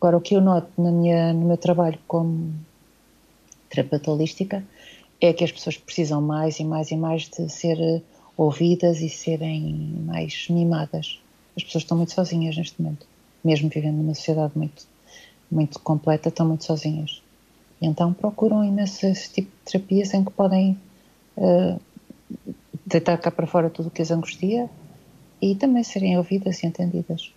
Agora, 0.00 0.16
o 0.16 0.20
que 0.20 0.34
eu 0.34 0.40
noto 0.40 0.68
na 0.76 0.90
minha, 0.90 1.32
no 1.32 1.46
meu 1.46 1.56
trabalho 1.56 1.98
como 2.08 2.52
terapeuta 3.70 4.10
holística 4.10 4.64
é 5.20 5.32
que 5.32 5.44
as 5.44 5.52
pessoas 5.52 5.76
precisam 5.76 6.20
mais 6.20 6.58
e 6.58 6.64
mais 6.64 6.90
e 6.90 6.96
mais 6.96 7.28
de 7.28 7.48
ser 7.48 7.78
uh, 7.78 8.02
ouvidas 8.36 9.00
e 9.00 9.08
serem 9.08 9.62
mais 10.04 10.48
mimadas. 10.48 11.20
As 11.56 11.62
pessoas 11.62 11.84
estão 11.84 11.96
muito 11.96 12.12
sozinhas 12.12 12.56
neste 12.56 12.80
momento, 12.82 13.06
mesmo 13.44 13.68
vivendo 13.68 13.98
numa 13.98 14.14
sociedade 14.14 14.52
muito, 14.56 14.84
muito 15.50 15.78
completa, 15.78 16.30
estão 16.30 16.48
muito 16.48 16.64
sozinhas. 16.64 17.22
Então 17.82 18.12
procuram 18.12 18.64
imenso 18.64 19.04
esse 19.06 19.28
tipo 19.30 19.50
de 19.50 19.72
terapias 19.72 20.14
em 20.14 20.24
que 20.24 20.30
podem 20.30 20.78
uh, 21.36 21.80
deitar 22.86 23.18
cá 23.18 23.30
para 23.30 23.46
fora 23.46 23.68
tudo 23.68 23.88
o 23.88 23.90
que 23.90 24.00
as 24.00 24.10
angustia 24.10 24.70
e 25.40 25.56
também 25.56 25.82
serem 25.82 26.16
ouvidas 26.16 26.62
e 26.62 26.66
entendidas. 26.66 27.32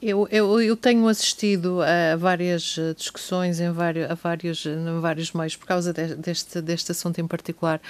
Eu, 0.00 0.26
eu, 0.30 0.60
eu, 0.60 0.76
tenho 0.76 1.06
assistido 1.06 1.80
a 1.82 2.16
várias 2.16 2.76
discussões 2.96 3.60
em 3.60 3.70
vários, 3.70 4.10
a 4.10 4.14
vários, 4.14 4.66
em 4.66 5.00
vários 5.00 5.32
meios 5.32 5.54
por 5.56 5.66
causa 5.66 5.92
de, 5.92 6.16
deste, 6.16 6.60
deste 6.60 6.90
assunto 6.90 7.20
em 7.20 7.26
particular 7.26 7.80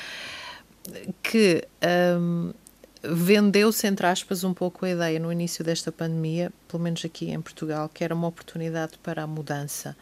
que 1.23 1.67
um, 2.19 2.53
vendeu-se, 3.03 3.87
entre 3.87 4.07
aspas, 4.07 4.45
um 4.45 4.55
pouco 4.55 4.85
a 4.85 4.91
ideia 4.91 5.19
no 5.19 5.33
início 5.33 5.65
desta 5.65 5.91
pandemia, 5.91 6.53
pelo 6.69 6.83
menos 6.83 7.05
aqui 7.05 7.31
em 7.31 7.41
Portugal, 7.41 7.89
que 7.89 8.05
era 8.05 8.15
uma 8.15 8.29
oportunidade 8.29 8.99
para 9.03 9.23
a 9.23 9.27
mudança 9.27 9.97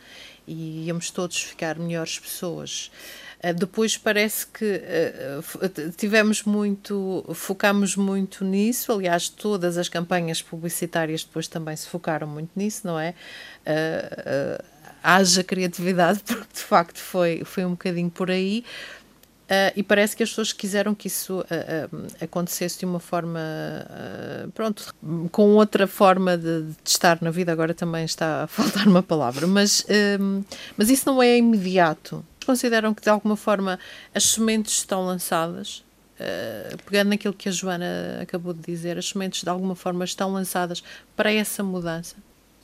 e 0.51 0.87
íamos 0.87 1.11
todos 1.11 1.41
ficar 1.41 1.79
melhores 1.79 2.19
pessoas. 2.19 2.91
Uh, 3.43 3.55
depois 3.55 3.97
parece 3.97 4.47
que 4.49 4.65
uh, 4.65 5.93
tivemos 5.97 6.43
muito, 6.43 7.25
focamos 7.35 7.95
muito 7.95 8.45
nisso, 8.45 8.93
aliás, 8.93 9.29
todas 9.29 9.79
as 9.79 9.89
campanhas 9.89 10.43
publicitárias 10.43 11.23
depois 11.23 11.47
também 11.47 11.77
se 11.77 11.87
focaram 11.89 12.27
muito 12.27 12.51
nisso, 12.57 12.87
não 12.87 12.99
é? 12.99 13.15
Uh, 13.61 14.63
haja 15.03 15.45
criatividade, 15.45 16.21
porque 16.27 16.53
de 16.53 16.61
facto 16.61 16.99
foi, 16.99 17.43
foi 17.45 17.65
um 17.65 17.71
bocadinho 17.71 18.11
por 18.11 18.31
aí. 18.31 18.65
Uh, 19.51 19.75
e 19.75 19.83
parece 19.83 20.17
que 20.17 20.23
as 20.23 20.29
pessoas 20.29 20.53
quiseram 20.53 20.95
que 20.95 21.09
isso 21.09 21.41
uh, 21.41 21.43
uh, 21.43 22.07
acontecesse 22.23 22.79
de 22.79 22.85
uma 22.85 23.01
forma, 23.01 23.41
pronto, 24.55 24.95
com 25.33 25.57
outra 25.57 25.89
forma 25.89 26.39
de, 26.39 26.63
de, 26.63 26.77
estar 26.85 27.19
na 27.21 27.33
vida. 27.33 27.51
Agora 27.51 27.75
também 27.75 28.05
está 28.05 28.45
a 28.45 28.47
faltar 28.49 28.87
uma 28.87 29.03
palavra, 29.03 29.49
mas, 29.49 29.85
mas 30.77 30.89
isso 30.89 31.05
não 31.07 31.21
é 31.21 31.37
imediato. 31.37 32.25
Consideram 32.47 32.95
que 32.95 33.03
de 33.03 33.11
alguma 33.11 33.37
forma 33.37 33.79
as 34.15 34.25
sementes 34.25 34.75
estão 34.75 35.05
lançadas? 35.05 35.85
pegando 36.85 37.09
naquilo 37.09 37.33
que 37.33 37.49
a 37.49 37.53
Joana 37.53 38.19
acabou 38.21 38.53
de 38.53 38.61
dizer, 38.61 38.99
as 38.99 39.09
sementes 39.09 39.43
de 39.43 39.49
alguma 39.49 39.75
forma 39.75 40.05
estão 40.05 40.31
lançadas 40.31 40.85
para 41.17 41.33
essa 41.33 41.63
mudança? 41.63 42.15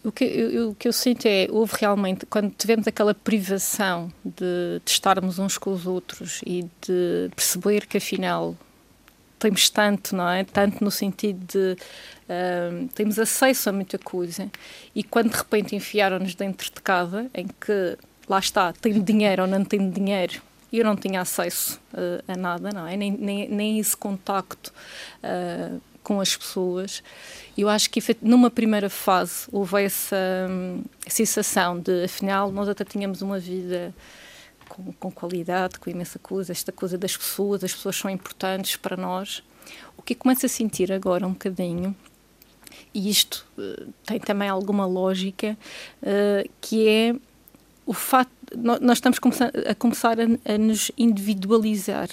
O 0.07 0.13
que, 0.13 0.25
eu, 0.25 0.71
o 0.71 0.75
que 0.77 0.87
eu 0.87 0.93
sinto 0.93 1.27
é, 1.27 1.49
houve 1.51 1.73
realmente, 1.81 2.25
quando 2.27 2.53
tivemos 2.57 2.87
aquela 2.87 3.13
privação 3.13 4.13
de, 4.25 4.81
de 4.85 4.89
estarmos 4.91 5.41
uns 5.41 5.59
com 5.59 5.73
os 5.73 5.85
outros 5.85 6.43
e 6.47 6.63
de 6.81 7.29
perceber 7.35 7.87
que 7.87 7.97
afinal 7.97 8.55
temos 9.37 9.69
tanto, 9.69 10.15
não 10.15 10.29
é? 10.29 10.45
Tanto 10.45 10.85
no 10.85 10.93
sentido 10.93 11.45
de 11.45 11.73
uh, 11.73 12.89
temos 12.95 13.19
acesso 13.19 13.69
a 13.69 13.73
muita 13.73 13.99
coisa 13.99 14.49
e 14.95 15.03
quando 15.03 15.31
de 15.31 15.37
repente 15.39 15.75
enfiaram-nos 15.75 16.37
dentro 16.37 16.73
de 16.73 16.81
casa, 16.81 17.29
em 17.35 17.49
que 17.49 17.99
lá 18.29 18.39
está, 18.39 18.73
tenho 18.73 19.03
dinheiro 19.03 19.43
ou 19.43 19.49
não 19.49 19.65
tenho 19.65 19.91
dinheiro, 19.91 20.41
eu 20.73 20.85
não 20.85 20.95
tinha 20.95 21.21
acesso 21.21 21.81
uh, 21.93 22.23
a 22.33 22.37
nada, 22.37 22.71
não 22.71 22.87
é? 22.87 22.97
Nem, 22.97 23.11
nem, 23.11 23.49
nem 23.49 23.79
esse 23.81 23.97
contacto 23.97 24.73
uh, 25.25 25.81
com 26.07 26.21
as 26.21 26.37
pessoas. 26.37 27.03
Eu 27.59 27.69
acho 27.69 27.91
que 27.91 28.01
numa 28.23 28.49
primeira 28.49 28.89
fase 28.89 29.49
houve 29.51 29.83
essa 29.83 30.17
hum, 30.49 30.85
sensação 31.05 31.81
de, 31.81 32.05
afinal, 32.05 32.53
nós 32.53 32.69
até 32.69 32.85
tínhamos 32.85 33.23
uma 33.23 33.41
vida 33.41 33.93
com, 34.69 34.93
com, 34.93 35.11
qualidade, 35.11 35.81
com 35.81 35.91
imensa 35.91 36.17
coisa, 36.21 36.53
esta 36.53 36.71
coisa 36.71 36.97
das 36.97 37.17
pessoas, 37.17 37.65
as 37.65 37.75
pessoas 37.75 37.97
são 37.97 38.09
importantes 38.09 38.77
para 38.77 38.97
nós. 38.97 39.43
O 39.97 40.03
que 40.03 40.15
começo 40.15 40.47
a 40.47 40.49
sentir 40.49 40.93
agora 40.93 41.27
um 41.27 41.33
bocadinho, 41.33 41.93
e 42.95 43.11
isto 43.11 43.45
uh, 43.59 43.93
tem 44.05 44.21
também 44.21 44.49
alguma 44.49 44.87
lógica, 44.87 45.59
uh, 46.03 46.49
que 46.61 46.89
é 46.89 47.17
o 47.85 47.93
facto, 47.93 48.31
nós, 48.57 48.79
nós 48.79 48.99
estamos 48.99 49.19
a 49.69 49.75
começar 49.75 50.17
a, 50.21 50.55
a 50.55 50.57
nos 50.57 50.93
individualizar 50.97 52.09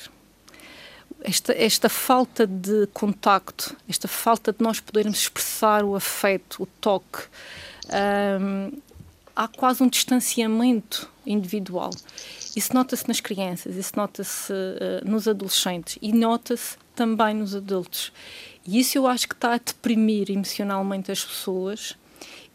esta, 1.23 1.53
esta 1.53 1.89
falta 1.89 2.45
de 2.45 2.87
contacto, 2.93 3.75
esta 3.87 4.07
falta 4.07 4.51
de 4.51 4.61
nós 4.61 4.79
podermos 4.79 5.19
expressar 5.19 5.83
o 5.83 5.95
afeto, 5.95 6.63
o 6.63 6.65
toque, 6.65 7.23
um, 8.41 8.77
há 9.35 9.47
quase 9.47 9.81
um 9.81 9.87
distanciamento 9.87 11.09
individual. 11.25 11.91
Isso 12.55 12.73
nota-se 12.73 13.07
nas 13.07 13.19
crianças, 13.19 13.75
isso 13.75 13.93
nota-se 13.95 14.51
uh, 14.51 15.09
nos 15.09 15.27
adolescentes 15.27 15.97
e 16.01 16.11
nota-se 16.11 16.77
também 16.93 17.33
nos 17.33 17.55
adultos. 17.55 18.11
E 18.65 18.79
isso 18.79 18.97
eu 18.97 19.07
acho 19.07 19.27
que 19.27 19.33
está 19.33 19.53
a 19.55 19.57
deprimir 19.57 20.29
emocionalmente 20.29 21.11
as 21.11 21.23
pessoas 21.23 21.97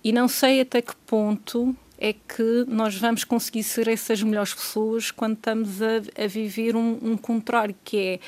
e 0.04 0.12
não 0.12 0.28
sei 0.28 0.60
até 0.60 0.80
que 0.80 0.94
ponto 1.06 1.74
é 1.98 2.12
que 2.12 2.64
nós 2.68 2.94
vamos 2.94 3.24
conseguir 3.24 3.64
ser 3.64 3.88
essas 3.88 4.22
melhores 4.22 4.54
pessoas 4.54 5.10
quando 5.10 5.34
estamos 5.34 5.82
a, 5.82 5.96
a 6.22 6.26
viver 6.28 6.76
um, 6.76 6.96
um 7.02 7.16
contrário, 7.16 7.74
que 7.84 7.96
é 7.96 8.20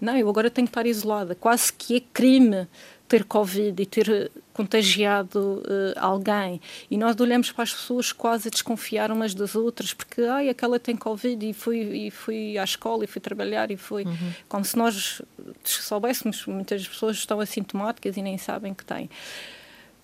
não, 0.00 0.16
eu 0.16 0.28
agora 0.28 0.50
tenho 0.50 0.66
que 0.66 0.70
estar 0.70 0.86
isolada. 0.86 1.34
Quase 1.34 1.72
que 1.72 1.96
é 1.96 2.00
crime 2.12 2.66
ter 3.08 3.24
Covid 3.24 3.80
e 3.80 3.86
ter 3.86 4.10
eh, 4.10 4.30
contagiado 4.52 5.38
uh, 5.38 5.98
alguém. 5.98 6.60
E 6.90 6.96
nós 6.96 7.18
olhamos 7.20 7.52
para 7.52 7.64
as 7.64 7.72
pessoas 7.72 8.12
quase 8.12 8.48
a 8.48 8.50
desconfiar 8.50 9.10
umas 9.12 9.34
das 9.34 9.54
outras, 9.54 9.92
porque 9.92 10.22
ai, 10.22 10.48
aquela 10.48 10.78
tem 10.78 10.96
Covid 10.96 11.48
e 11.48 11.52
fui, 11.52 12.06
e 12.06 12.10
fui 12.10 12.56
à 12.56 12.64
escola 12.64 13.04
e 13.04 13.06
fui 13.06 13.20
trabalhar 13.20 13.70
e 13.70 13.76
foi. 13.76 14.04
Uhum. 14.04 14.32
Como 14.48 14.64
se 14.64 14.76
nós 14.76 15.22
soubéssemos, 15.62 16.46
muitas 16.46 16.86
pessoas 16.88 17.16
estão 17.16 17.40
assintomáticas 17.40 18.16
e 18.16 18.22
nem 18.22 18.38
sabem 18.38 18.72
que 18.72 18.84
têm. 18.84 19.10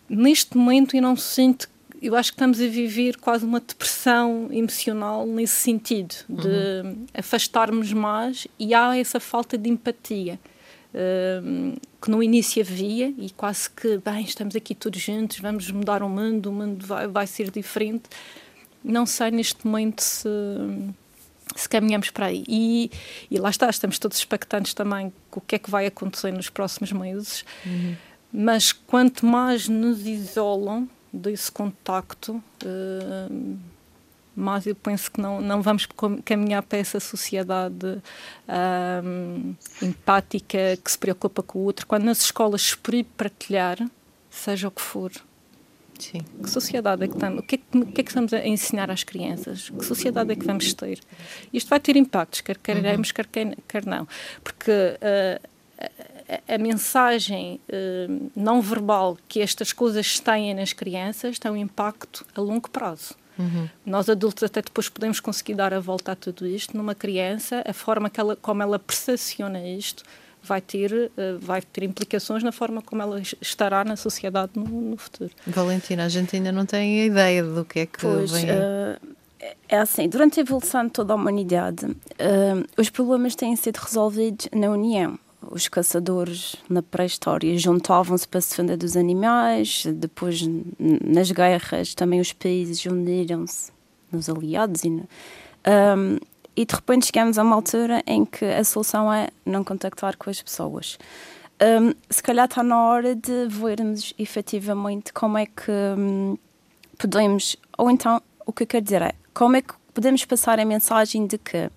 Neste 0.09 0.57
momento 0.57 0.95
eu 0.95 1.03
não 1.03 1.17
sinto 1.17 1.69
eu 2.01 2.17
acho 2.17 2.33
que 2.33 2.37
estamos 2.37 2.61
a 2.61 2.67
viver 2.67 3.17
quase 3.19 3.45
uma 3.45 3.61
depressão 3.61 4.49
emocional 4.51 5.27
nesse 5.27 5.57
sentido, 5.57 6.15
de 6.29 6.49
uhum. 6.49 7.07
afastarmos 7.13 7.93
mais 7.93 8.47
e 8.59 8.73
há 8.73 8.97
essa 8.97 9.21
falta 9.21 9.59
de 9.59 9.69
empatia. 9.69 10.39
Uh, 10.93 11.79
que 12.03 12.11
no 12.11 12.21
início 12.21 12.63
havia 12.63 13.15
e 13.17 13.31
quase 13.37 13.71
que, 13.71 13.99
bem, 13.99 14.25
estamos 14.25 14.57
aqui 14.57 14.75
todos 14.75 15.01
juntos, 15.01 15.39
vamos 15.39 15.71
mudar 15.71 16.03
o 16.03 16.09
mundo, 16.09 16.47
o 16.47 16.53
mundo 16.53 16.85
vai, 16.85 17.07
vai 17.07 17.27
ser 17.27 17.51
diferente. 17.51 18.05
Não 18.83 19.05
sei 19.05 19.31
neste 19.31 19.65
momento 19.65 20.01
se, 20.01 20.29
se 21.55 21.69
caminhamos 21.69 22.11
para 22.11 22.27
aí. 22.27 22.43
E, 22.49 22.91
e 23.31 23.39
lá 23.39 23.51
está, 23.51 23.69
estamos 23.69 23.99
todos 23.99 24.17
expectantes 24.17 24.73
também 24.73 25.13
com 25.31 25.39
o 25.39 25.43
que 25.43 25.57
é 25.57 25.59
que 25.59 25.71
vai 25.71 25.87
acontecer 25.87 26.33
nos 26.33 26.49
próximos 26.49 26.91
meses. 26.91 27.45
Uhum. 27.65 27.95
Mas 28.33 28.73
quanto 28.73 29.27
mais 29.27 29.69
nos 29.69 30.07
isolam, 30.07 30.89
desse 31.13 31.51
contacto, 31.51 32.43
uh, 32.65 33.59
mas 34.35 34.67
eu 34.67 34.75
penso 34.75 35.11
que 35.11 35.21
não, 35.21 35.41
não 35.41 35.61
vamos 35.61 35.87
caminhar 36.25 36.63
para 36.63 36.79
essa 36.79 37.01
sociedade 37.01 37.87
uh, 37.87 39.57
empática 39.83 40.79
que 40.83 40.91
se 40.91 40.99
preocupa 40.99 41.43
com 41.43 41.59
o 41.59 41.63
outro. 41.63 41.87
Quando 41.87 42.05
nas 42.05 42.21
escolas 42.21 42.63
se 42.63 42.77
proíbe 42.77 43.09
partilhar, 43.17 43.79
seja 44.31 44.69
o 44.69 44.71
que 44.71 44.81
for, 44.81 45.13
Sim. 46.01 46.21
Que 46.43 46.49
sociedade 46.49 47.05
é 47.05 47.09
que 47.09 47.15
estamos? 47.15 47.41
O 47.41 47.43
que 47.43 47.57
é 47.57 47.59
que, 47.59 47.85
que, 47.93 48.01
é 48.01 48.05
que, 48.05 48.11
estamos 48.11 48.33
a 48.33 48.47
ensinar 48.47 48.91
às 48.91 49.05
crianças? 49.05 49.69
Que 49.69 49.85
sociedade 49.85 50.33
é 50.33 50.37
que 50.37 50.45
vamos 50.47 50.73
ter? 50.73 50.99
Isto 51.53 51.69
vai 51.69 51.79
ter 51.79 51.95
impactos, 51.95 52.41
quer 52.41 52.57
queremos, 52.57 53.13
quer, 53.13 53.27
quer 53.27 53.85
não. 53.85 54.09
Porque 54.43 54.71
uh, 54.71 55.49
a, 56.49 56.59
mensagem 56.59 57.61
uh, 57.69 58.31
não 58.37 58.61
verbal 58.61 59.17
que 59.29 59.41
estas 59.41 59.73
coisas 59.73 60.21
têm 60.21 60.55
nas 60.55 60.73
crianças 60.73 61.39
tem 61.39 61.51
um 61.51 61.57
impacto 61.57 62.25
a 62.35 62.41
longo 62.41 62.71
prazo. 62.71 63.15
Uhum. 63.39 63.69
Nós 63.87 64.09
adultos 64.09 64.43
até 64.43 64.61
depois 64.61 64.89
podemos 64.89 65.19
conseguir 65.19 65.55
dar 65.55 65.73
a 65.73 65.81
volta 65.81 66.13
a 66.13 66.17
tudo 66.17 66.47
isto. 66.47 66.77
Numa 66.77 66.95
criança, 66.95 67.65
a 67.67 67.73
forma 67.73 68.11
que 68.11 68.21
ela, 68.21 68.37
como 68.37 68.63
ela 68.63 68.79
percepciona 68.79 69.67
isto 69.67 70.05
vai 70.43 70.61
ter, 70.61 70.93
uh, 70.93 71.39
vai 71.41 71.63
ter 71.63 71.85
implicações 71.85 72.43
na 72.43 72.53
forma 72.53 72.83
como 72.83 73.03
ela 73.03 73.21
estará 73.41 73.85
na 73.85 73.97
sociedade 73.97 74.53
no, 74.55 74.65
no, 74.65 74.97
futuro. 74.97 75.31
Valentina, 75.47 76.05
a 76.05 76.09
gente 76.09 76.37
ainda 76.37 76.53
não 76.53 76.67
tem 76.67 77.03
a 77.03 77.05
ideia 77.07 77.43
do 77.43 77.65
que 77.65 77.81
é 77.81 77.87
que 77.87 78.01
pois, 78.01 78.31
vem 78.31 78.51
aí. 78.51 78.57
Uh, 78.57 79.17
é 79.69 79.79
assim, 79.79 80.09
durante 80.09 80.39
a 80.39 80.43
evolução 80.43 80.85
de 80.85 80.93
toda 80.93 81.13
a 81.13 81.17
humanidade, 81.17 81.87
uh, 81.87 82.67
os 82.77 82.91
problemas 82.91 83.35
têm 83.35 83.57
sido 83.57 83.79
resolvidos 83.79 84.49
na 84.53 84.71
União 84.71 85.19
os 85.51 85.67
caçadores 85.67 86.55
na 86.69 86.81
pré-história 86.81 87.59
juntavam-se 87.59 88.27
para 88.27 88.41
se 88.41 88.51
defender 88.51 88.77
dos 88.77 88.97
animais, 88.97 89.85
depois 89.95 90.49
nas 90.79 91.31
guerras 91.33 91.95
também 91.95 92.21
os 92.21 92.33
países 92.33 92.87
uniram-se 92.87 93.73
nos 94.13 94.31
aliados 94.31 94.85
e, 94.85 94.89
um, 94.89 95.07
e 96.57 96.65
de 96.65 96.75
repente 96.75 97.07
chegamos 97.07 97.37
a 97.37 97.43
uma 97.43 97.57
altura 97.57 98.03
em 98.07 98.25
que 98.25 98.45
a 98.45 98.63
solução 98.63 99.13
é 99.13 99.29
não 99.45 99.65
contactar 99.65 100.17
com 100.17 100.31
as 100.31 100.41
pessoas. 100.41 100.97
Um, 101.61 101.93
se 102.09 102.23
calhar 102.23 102.47
está 102.47 102.63
na 102.63 102.85
hora 102.85 103.15
de 103.15 103.47
vermos 103.49 104.15
efetivamente 104.19 105.13
como 105.13 105.37
é 105.37 105.47
que 105.47 105.71
um, 105.99 106.39
podemos, 106.97 107.57
ou 107.77 107.91
então 107.91 108.23
o 108.47 108.53
que 108.53 108.63
eu 108.63 108.67
quero 108.67 108.85
dizer 108.85 109.03
é 109.03 109.13
como 109.35 109.57
é 109.57 109.63
que 109.63 109.75
podemos 109.93 110.25
passar 110.25 110.61
a 110.61 110.65
mensagem 110.65 111.27
de 111.27 111.37
que 111.37 111.71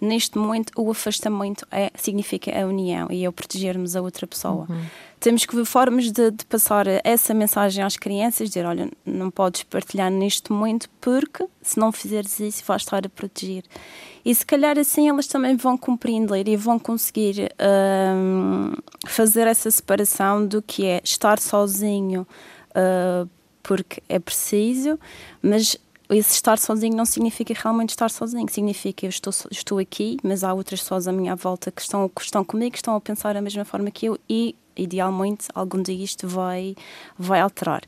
neste 0.00 0.36
momento 0.36 0.72
o 0.76 0.90
afastamento 0.90 1.66
é, 1.70 1.90
significa 1.94 2.50
a 2.58 2.66
união 2.66 3.08
e 3.10 3.24
é 3.24 3.28
o 3.28 3.32
protegermos 3.32 3.96
a 3.96 4.02
outra 4.02 4.26
pessoa. 4.26 4.66
Uhum. 4.68 4.84
Temos 5.18 5.46
que 5.46 5.56
ver 5.56 5.64
formas 5.64 6.12
de, 6.12 6.30
de, 6.30 6.44
passar 6.44 6.86
essa 7.02 7.32
mensagem 7.32 7.82
às 7.82 7.96
crianças, 7.96 8.48
dizer, 8.48 8.66
olha, 8.66 8.90
não 9.04 9.30
podes 9.30 9.62
partilhar 9.62 10.10
neste 10.10 10.52
momento 10.52 10.88
porque 11.00 11.46
se 11.62 11.78
não 11.78 11.90
fizeres 11.90 12.38
isso 12.38 12.62
vais 12.66 12.82
estar 12.82 13.04
a 13.06 13.08
proteger. 13.08 13.64
E 14.24 14.34
se 14.34 14.44
calhar 14.44 14.78
assim 14.78 15.08
elas 15.08 15.26
também 15.26 15.56
vão 15.56 15.78
compreender 15.78 16.46
e 16.46 16.56
vão 16.56 16.78
conseguir 16.78 17.50
um, 18.14 18.72
fazer 19.06 19.46
essa 19.46 19.70
separação 19.70 20.46
do 20.46 20.60
que 20.60 20.84
é 20.84 21.00
estar 21.02 21.38
sozinho 21.38 22.26
uh, 22.72 23.28
porque 23.62 24.00
é 24.08 24.18
preciso, 24.18 24.98
mas 25.42 25.76
esse 26.10 26.32
estar 26.32 26.58
sozinho 26.58 26.96
não 26.96 27.04
significa 27.04 27.54
realmente 27.54 27.90
estar 27.90 28.10
sozinho, 28.10 28.48
significa 28.50 29.06
eu 29.06 29.10
estou, 29.10 29.32
estou 29.50 29.78
aqui, 29.78 30.16
mas 30.22 30.44
há 30.44 30.52
outras 30.52 30.80
pessoas 30.80 31.08
à 31.08 31.12
minha 31.12 31.34
volta 31.34 31.70
que 31.70 31.80
estão, 31.80 32.08
que 32.08 32.22
estão 32.22 32.44
comigo, 32.44 32.72
que 32.72 32.78
estão 32.78 32.94
a 32.94 33.00
pensar 33.00 33.34
da 33.34 33.40
mesma 33.40 33.64
forma 33.64 33.90
que 33.90 34.06
eu 34.06 34.18
e 34.28 34.54
idealmente 34.76 35.48
algum 35.54 35.82
dia 35.82 36.04
isto 36.04 36.28
vai, 36.28 36.76
vai 37.18 37.40
alterar. 37.40 37.82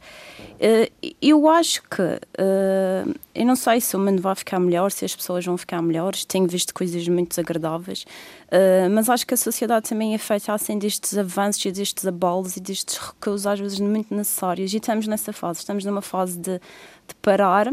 Uh, 0.54 1.14
eu 1.20 1.48
acho 1.48 1.82
que, 1.82 2.02
uh, 2.02 3.14
eu 3.34 3.46
não 3.46 3.54
sei 3.54 3.80
se 3.80 3.94
o 3.94 4.00
mundo 4.00 4.22
vai 4.22 4.34
ficar 4.34 4.58
melhor, 4.58 4.90
se 4.90 5.04
as 5.04 5.14
pessoas 5.14 5.44
vão 5.44 5.56
ficar 5.56 5.82
melhores, 5.82 6.24
tenho 6.24 6.46
visto 6.48 6.72
coisas 6.72 7.06
muito 7.06 7.28
desagradáveis, 7.30 8.04
uh, 8.46 8.90
mas 8.90 9.08
acho 9.08 9.26
que 9.26 9.34
a 9.34 9.36
sociedade 9.36 9.88
também 9.88 10.14
é 10.14 10.18
feita 10.18 10.52
assim 10.52 10.78
destes 10.78 11.16
avanços 11.16 11.64
e 11.66 11.70
destes 11.70 12.06
abalos 12.06 12.56
e 12.56 12.60
destes 12.60 12.96
recuos 12.96 13.46
às 13.46 13.60
vezes 13.60 13.78
muito 13.78 14.14
necessários 14.14 14.72
e 14.72 14.78
estamos 14.78 15.06
nessa 15.06 15.32
fase, 15.32 15.60
estamos 15.60 15.84
numa 15.84 16.02
fase 16.02 16.38
de, 16.38 16.58
de 16.58 17.14
parar 17.20 17.70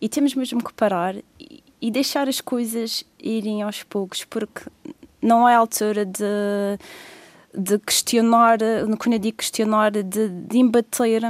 e 0.00 0.08
temos 0.08 0.34
mesmo 0.34 0.62
que 0.62 0.72
parar 0.72 1.14
e, 1.38 1.62
e 1.80 1.90
deixar 1.90 2.28
as 2.28 2.40
coisas 2.40 3.04
irem 3.18 3.62
aos 3.62 3.82
poucos, 3.82 4.24
porque 4.24 4.62
não 5.20 5.48
é 5.48 5.54
a 5.54 5.58
altura 5.58 6.04
de 6.04 6.78
de 7.56 7.78
questionar, 7.78 8.58
quando 8.98 9.14
eu 9.14 9.18
digo 9.18 9.38
questionar, 9.38 9.90
de, 9.90 10.02
de 10.28 10.58
embater 10.58 11.22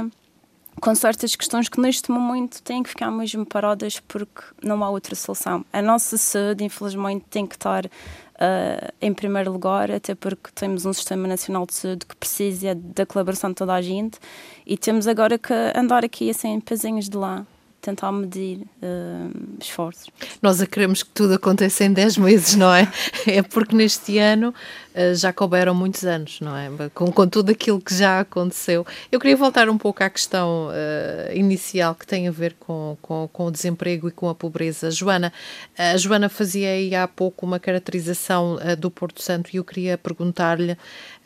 com 0.81 0.93
certas 0.93 1.35
questões 1.35 1.69
que 1.69 1.79
neste 1.79 2.11
momento 2.11 2.61
têm 2.61 2.83
que 2.83 2.89
ficar 2.89 3.09
mesmo 3.09 3.45
paradas 3.45 3.99
porque 4.01 4.43
não 4.61 4.83
há 4.83 4.89
outra 4.89 5.15
solução. 5.15 5.65
A 5.71 5.81
nossa 5.81 6.17
saúde, 6.17 6.63
infelizmente, 6.63 7.25
tem 7.29 7.47
que 7.47 7.55
estar 7.55 7.85
uh, 7.85 8.93
em 9.01 9.13
primeiro 9.13 9.51
lugar, 9.51 9.89
até 9.89 10.13
porque 10.13 10.51
temos 10.53 10.85
um 10.85 10.93
Sistema 10.93 11.27
Nacional 11.27 11.65
de 11.65 11.73
Saúde 11.73 12.05
que 12.05 12.15
precisa 12.15 12.75
da 12.75 13.05
colaboração 13.05 13.49
de 13.51 13.55
toda 13.55 13.73
a 13.73 13.81
gente 13.81 14.19
e 14.65 14.77
temos 14.77 15.07
agora 15.07 15.39
que 15.39 15.53
andar 15.75 16.03
aqui 16.03 16.29
assim, 16.29 16.59
pezinhos 16.59 17.09
de 17.09 17.17
lá 17.17 17.45
tentar 17.81 18.11
medir 18.11 18.59
uh, 18.81 19.57
esforços. 19.61 20.07
Nós 20.41 20.61
a 20.61 20.65
queremos 20.65 21.03
que 21.03 21.09
tudo 21.11 21.33
aconteça 21.35 21.85
em 21.85 21.93
10 21.93 22.17
meses, 22.17 22.55
não 22.55 22.73
é? 22.73 22.91
É 23.27 23.41
porque 23.41 23.75
neste 23.75 24.17
ano 24.17 24.49
uh, 24.49 25.15
já 25.15 25.31
couberam 25.33 25.73
muitos 25.73 26.03
anos, 26.05 26.39
não 26.41 26.55
é? 26.55 26.69
Com, 26.93 27.11
com 27.11 27.27
tudo 27.27 27.51
aquilo 27.51 27.79
que 27.79 27.95
já 27.95 28.21
aconteceu. 28.21 28.85
Eu 29.11 29.19
queria 29.19 29.35
voltar 29.35 29.69
um 29.69 29.77
pouco 29.77 30.03
à 30.03 30.09
questão 30.09 30.67
uh, 30.67 31.35
inicial 31.35 31.93
que 31.93 32.05
tem 32.05 32.27
a 32.27 32.31
ver 32.31 32.55
com, 32.59 32.97
com, 33.01 33.29
com, 33.31 33.45
o 33.45 33.51
desemprego 33.51 34.07
e 34.07 34.11
com 34.11 34.29
a 34.29 34.35
pobreza. 34.35 34.89
Joana, 34.91 35.31
a 35.77 35.97
Joana 35.97 36.29
fazia 36.29 36.69
aí 36.69 36.95
há 36.95 37.07
pouco 37.07 37.45
uma 37.45 37.59
caracterização 37.59 38.57
do 38.79 38.89
Porto 38.89 39.21
Santo 39.21 39.49
e 39.53 39.57
eu 39.57 39.63
queria 39.63 39.97
perguntar-lhe 39.97 40.77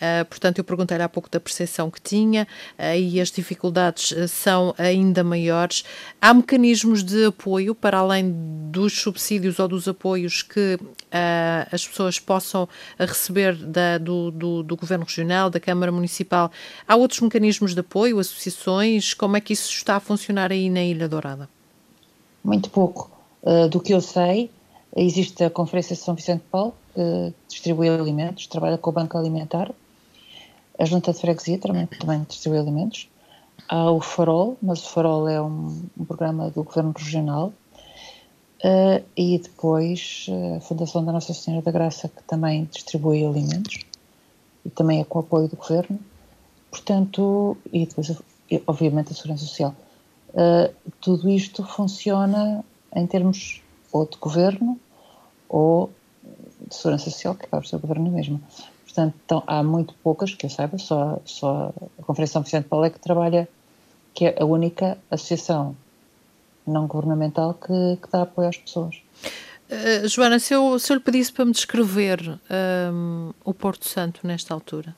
Uh, 0.02 0.26
portanto, 0.26 0.58
eu 0.58 0.64
perguntei-lhe 0.64 1.04
há 1.04 1.08
pouco 1.08 1.30
da 1.30 1.40
percepção 1.40 1.92
que 1.92 2.02
tinha 2.02 2.48
uh, 2.80 2.98
e 2.98 3.22
as 3.22 3.30
dificuldades 3.30 4.10
uh, 4.10 4.28
são 4.28 4.74
ainda 4.76 5.24
maiores. 5.24 5.84
Há 6.20 6.34
mecanismos 6.34 7.04
de 7.04 7.26
apoio, 7.26 7.76
para 7.76 8.00
além 8.00 8.34
dos 8.72 9.00
subsídios 9.00 9.60
ou 9.60 9.68
dos 9.68 9.88
apoios 9.88 10.42
que 10.42 10.80
as 11.72 11.86
pessoas 11.86 12.18
possam 12.18 12.70
receber 12.98 13.54
da, 13.56 13.98
do, 13.98 14.32
do, 14.32 14.64
do, 14.64 14.78
Governo 14.78 15.04
Regional, 15.04 15.50
da 15.50 15.60
Câmara 15.60 15.92
Municipal. 15.92 16.50
Há 16.88 16.96
outros 16.96 17.20
mecanismos 17.20 17.74
de 17.74 17.82
apoio, 17.82 18.18
associações? 18.18 19.14
Como 19.14 19.36
é 19.36 19.42
que 19.42 19.52
isso 19.52 19.70
está 19.70 19.98
a 19.98 20.00
funcionar 20.00 20.52
aí 20.54 20.70
na 20.70 20.82
Ilha 20.82 21.10
Dourada? 21.10 21.50
Muito 22.44 22.70
pouco. 22.70 23.12
do 23.70 23.82
que 23.82 23.94
eu 23.94 24.00
sei, 24.00 24.50
existe 24.96 25.44
a 25.44 25.50
Conferência 25.50 25.96
de 25.96 26.02
São 26.02 26.16
Vicente 26.16 26.44
Paulo, 26.50 26.74
que 26.96 27.34
distribui 27.50 27.90
alimentos, 27.90 28.48
trabalha 28.48 28.78
com 28.78 28.90
o 28.90 28.94
Banco 28.94 29.18
Alimentar, 29.18 29.70
a 30.82 30.86
Junta 30.86 31.14
de 31.14 31.20
Freguesia 31.20 31.60
também, 31.60 31.86
também 31.86 32.24
distribui 32.28 32.58
alimentos. 32.58 33.08
Há 33.70 33.92
o 33.92 34.02
Farol, 34.02 34.58
mas 34.60 34.84
o 34.84 34.90
Farol 34.90 35.30
é 35.30 35.40
um, 35.40 35.86
um 35.96 36.06
programa 36.06 36.50
do 36.50 36.64
Governo 36.64 36.92
Regional. 36.98 37.54
Uh, 38.64 39.04
e 39.16 39.38
depois 39.38 40.26
uh, 40.30 40.58
a 40.58 40.60
Fundação 40.60 41.06
da 41.06 41.12
Nossa 41.12 41.36
Senhora 41.36 41.64
da 41.64 41.72
Graça, 41.72 42.10
que 42.10 42.24
também 42.24 42.68
distribui 42.72 43.24
alimentos 43.24 43.80
e 44.66 44.70
também 44.72 45.02
é 45.02 45.04
com 45.04 45.20
o 45.20 45.22
apoio 45.22 45.48
do 45.48 45.56
Governo. 45.56 46.00
Portanto, 46.72 47.56
e 47.72 47.86
depois, 47.86 48.12
obviamente, 48.66 49.12
a 49.12 49.16
Segurança 49.16 49.46
Social. 49.46 49.76
Uh, 50.30 50.74
tudo 51.00 51.30
isto 51.30 51.64
funciona 51.64 52.66
em 52.96 53.06
termos 53.06 53.62
ou 53.92 54.08
de 54.08 54.18
Governo 54.18 54.80
ou 55.48 55.92
de 56.68 56.74
Segurança 56.74 57.12
Social, 57.12 57.36
que 57.36 57.46
acaba 57.46 57.62
por 57.62 57.68
ser 57.68 57.76
o 57.76 57.80
Governo 57.80 58.10
mesmo. 58.10 58.42
Portanto, 58.94 59.16
então, 59.26 59.44
há 59.48 59.64
muito 59.64 59.94
poucas, 60.04 60.36
que 60.36 60.46
eu 60.46 60.50
saiba, 60.50 60.78
só, 60.78 61.22
só 61.24 61.74
a 61.98 62.04
Conferência 62.04 62.34
São 62.34 62.44
Vicente 62.44 62.64
de 62.64 62.70
Paulo 62.70 62.86
é 62.86 62.90
que 62.90 63.00
trabalha, 63.00 63.48
que 64.14 64.26
é 64.26 64.36
a 64.38 64.44
única 64.44 64.98
associação 65.10 65.76
não 66.68 66.88
governamental 66.88 67.54
que, 67.54 67.98
que 68.02 68.12
dá 68.12 68.24
apoio 68.24 68.50
às 68.50 68.58
pessoas. 68.58 69.02
Uh, 69.70 70.06
Joana, 70.10 70.40
se 70.40 70.54
eu, 70.54 70.78
se 70.78 70.92
eu 70.92 70.98
lhe 70.98 71.04
pedisse 71.04 71.32
para 71.32 71.46
me 71.46 71.54
descrever 71.54 72.38
um, 72.94 73.32
o 73.46 73.54
Porto 73.54 73.88
Santo 73.88 74.28
nesta 74.28 74.54
altura, 74.54 74.94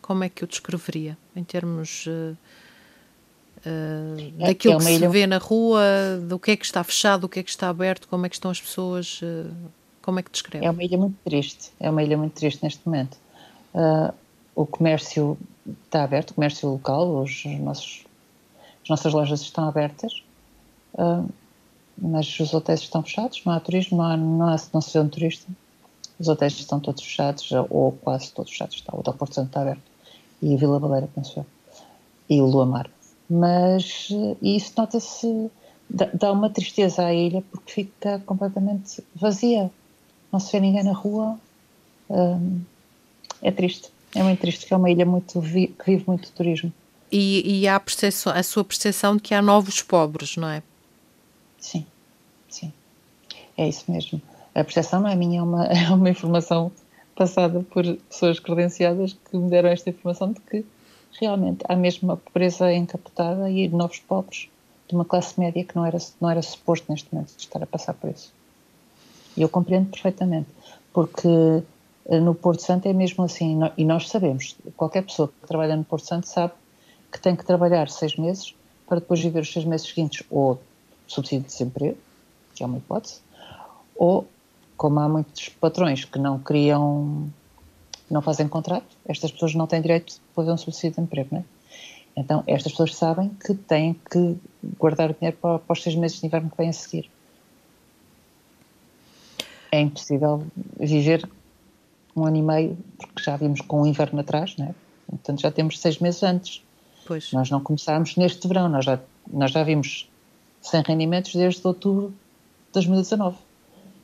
como 0.00 0.24
é 0.24 0.30
que 0.30 0.42
o 0.42 0.46
descreveria 0.46 1.18
em 1.36 1.44
termos 1.44 2.06
uh, 2.06 2.34
uh, 3.66 4.46
daquilo 4.46 4.74
é 4.74 4.78
que 4.78 4.84
se 4.84 4.94
ilha... 4.94 5.10
vê 5.10 5.26
na 5.26 5.36
rua, 5.36 5.82
do 6.26 6.38
que 6.38 6.52
é 6.52 6.56
que 6.56 6.64
está 6.64 6.82
fechado, 6.82 7.20
do 7.20 7.28
que 7.28 7.40
é 7.40 7.42
que 7.42 7.50
está 7.50 7.68
aberto, 7.68 8.08
como 8.08 8.24
é 8.24 8.30
que 8.30 8.34
estão 8.34 8.50
as 8.50 8.60
pessoas? 8.60 9.20
Como 10.02 10.18
é 10.18 10.22
que 10.22 10.30
descreve? 10.30 10.64
É 10.64 10.70
uma 10.70 10.82
ilha 10.82 10.98
muito 10.98 11.16
triste, 11.24 11.72
é 11.78 11.90
uma 11.90 12.02
ilha 12.02 12.16
muito 12.16 12.34
triste 12.34 12.62
neste 12.62 12.80
momento. 12.86 13.18
Uh, 13.74 14.12
o 14.54 14.66
comércio 14.66 15.38
está 15.84 16.02
aberto, 16.02 16.30
o 16.30 16.34
comércio 16.34 16.68
local, 16.68 17.22
os 17.22 17.44
nossos, 17.60 18.04
as 18.82 18.88
nossas 18.88 19.12
lojas 19.12 19.40
estão 19.42 19.68
abertas, 19.68 20.22
uh, 20.94 21.28
mas 21.96 22.40
os 22.40 22.54
hotéis 22.54 22.80
estão 22.80 23.02
fechados, 23.02 23.42
não 23.44 23.52
há 23.52 23.60
turismo, 23.60 23.98
não, 23.98 24.04
há, 24.04 24.16
não, 24.16 24.48
há, 24.48 24.56
não 24.72 24.80
se 24.80 24.92
vê 24.92 25.00
um 25.00 25.08
turista. 25.08 25.46
Os 26.18 26.28
hotéis 26.28 26.54
estão 26.54 26.80
todos 26.80 27.02
fechados, 27.02 27.50
ou 27.70 27.92
quase 27.92 28.32
todos 28.32 28.50
fechados. 28.50 28.76
Está, 28.76 28.94
o 28.94 29.00
Hotel 29.00 29.14
Porto 29.14 29.34
Santo 29.34 29.48
está 29.48 29.62
aberto. 29.62 29.82
E 30.42 30.54
a 30.54 30.56
Vila 30.56 30.78
Baleira, 30.78 31.08
penso 31.14 31.40
eu. 31.40 31.46
E 32.28 32.42
o 32.42 32.46
Luamar. 32.46 32.90
Mas 33.28 34.08
isso 34.42 34.72
nota-se, 34.76 35.50
dá 35.88 36.32
uma 36.32 36.50
tristeza 36.50 37.06
à 37.06 37.14
ilha 37.14 37.42
porque 37.50 37.72
fica 37.72 38.18
completamente 38.26 39.02
vazia 39.14 39.70
não 40.32 40.40
se 40.40 40.52
vê 40.52 40.60
ninguém 40.60 40.84
na 40.84 40.92
rua. 40.92 41.38
Um, 42.08 42.60
é 43.42 43.50
triste, 43.50 43.90
é 44.14 44.22
muito 44.22 44.40
triste, 44.40 44.66
que 44.66 44.74
é 44.74 44.76
uma 44.76 44.90
ilha 44.90 45.06
muito 45.06 45.40
vi, 45.40 45.68
que 45.68 45.90
vive 45.90 46.04
muito 46.06 46.30
turismo. 46.32 46.72
E, 47.10 47.60
e 47.60 47.68
há 47.68 47.76
a, 47.76 47.80
percepção, 47.80 48.32
a 48.32 48.42
sua 48.42 48.64
percepção 48.64 49.16
de 49.16 49.22
que 49.22 49.34
há 49.34 49.42
novos 49.42 49.82
pobres, 49.82 50.36
não 50.36 50.48
é? 50.48 50.62
Sim, 51.58 51.84
sim, 52.48 52.72
é 53.56 53.68
isso 53.68 53.90
mesmo. 53.90 54.20
A 54.54 54.64
percepção 54.64 55.00
não 55.00 55.08
é 55.08 55.16
minha, 55.16 55.40
é 55.40 55.42
uma, 55.42 55.64
é 55.72 55.90
uma 55.90 56.10
informação 56.10 56.70
passada 57.14 57.60
por 57.70 57.84
pessoas 58.08 58.38
credenciadas 58.38 59.16
que 59.28 59.36
me 59.36 59.50
deram 59.50 59.68
esta 59.68 59.90
informação 59.90 60.32
de 60.32 60.40
que 60.40 60.64
realmente 61.20 61.64
há 61.68 61.76
mesmo 61.76 62.08
uma 62.08 62.16
pobreza 62.16 62.72
encapotada 62.72 63.50
e 63.50 63.68
novos 63.68 63.98
pobres 63.98 64.48
de 64.88 64.94
uma 64.94 65.04
classe 65.04 65.38
média 65.38 65.64
que 65.64 65.76
não 65.76 65.84
era, 65.84 65.98
não 66.20 66.30
era 66.30 66.42
suposto 66.42 66.90
neste 66.90 67.12
momento 67.12 67.32
estar 67.36 67.62
a 67.62 67.66
passar 67.66 67.94
por 67.94 68.10
isso. 68.10 68.32
E 69.36 69.42
eu 69.42 69.48
compreendo 69.48 69.90
perfeitamente, 69.90 70.48
porque 70.92 71.28
eh, 72.06 72.20
no 72.20 72.34
Porto 72.34 72.62
Santo 72.62 72.86
é 72.86 72.92
mesmo 72.92 73.24
assim, 73.24 73.58
e 73.76 73.84
nós 73.84 74.08
sabemos, 74.08 74.56
qualquer 74.76 75.02
pessoa 75.02 75.28
que 75.28 75.46
trabalha 75.46 75.76
no 75.76 75.84
Porto 75.84 76.06
Santo 76.06 76.26
sabe 76.26 76.52
que 77.10 77.20
tem 77.20 77.36
que 77.36 77.44
trabalhar 77.44 77.88
seis 77.88 78.16
meses 78.16 78.54
para 78.86 78.98
depois 79.00 79.20
viver 79.20 79.40
os 79.40 79.52
seis 79.52 79.64
meses 79.64 79.86
seguintes 79.86 80.24
ou 80.30 80.60
subsídio 81.06 81.46
de 81.46 81.52
desemprego, 81.52 81.96
que 82.54 82.62
é 82.62 82.66
uma 82.66 82.78
hipótese, 82.78 83.20
ou, 83.94 84.26
como 84.76 84.98
há 85.00 85.08
muitos 85.08 85.48
patrões 85.48 86.04
que 86.04 86.18
não 86.18 86.38
criam, 86.38 87.28
não 88.10 88.22
fazem 88.22 88.48
contrato, 88.48 88.96
estas 89.06 89.30
pessoas 89.30 89.54
não 89.54 89.66
têm 89.66 89.80
direito 89.80 90.14
de 90.14 90.20
fazer 90.34 90.50
um 90.50 90.56
subsídio 90.56 90.96
de 90.96 91.02
emprego, 91.02 91.28
não 91.32 91.40
é? 91.40 91.44
Então, 92.16 92.42
estas 92.46 92.72
pessoas 92.72 92.96
sabem 92.96 93.28
que 93.28 93.54
têm 93.54 93.94
que 93.94 94.36
guardar 94.78 95.10
o 95.10 95.14
dinheiro 95.14 95.38
para, 95.40 95.60
para 95.60 95.72
os 95.72 95.82
seis 95.82 95.94
meses 95.94 96.20
de 96.20 96.26
inverno 96.26 96.50
que 96.50 96.56
vêm 96.56 96.68
a 96.68 96.72
seguir 96.72 97.08
é 99.72 99.80
impossível 99.80 100.44
viver 100.78 101.28
um 102.16 102.24
ano 102.24 102.36
e 102.36 102.42
meio, 102.42 102.78
porque 102.98 103.22
já 103.22 103.36
vimos 103.36 103.60
com 103.60 103.82
o 103.82 103.86
inverno 103.86 104.20
atrás, 104.20 104.56
né? 104.56 104.74
portanto 105.06 105.40
já 105.40 105.50
temos 105.50 105.78
seis 105.78 105.98
meses 105.98 106.22
antes. 106.22 106.62
Pois. 107.06 107.32
Nós 107.32 107.50
não 107.50 107.60
começámos 107.60 108.16
neste 108.16 108.46
verão, 108.46 108.68
nós 108.68 108.84
já, 108.84 109.00
nós 109.32 109.50
já 109.50 109.62
vimos 109.62 110.08
sem 110.60 110.82
rendimentos 110.82 111.34
desde 111.34 111.66
outubro 111.66 112.08
de 112.08 112.72
2019. 112.74 113.36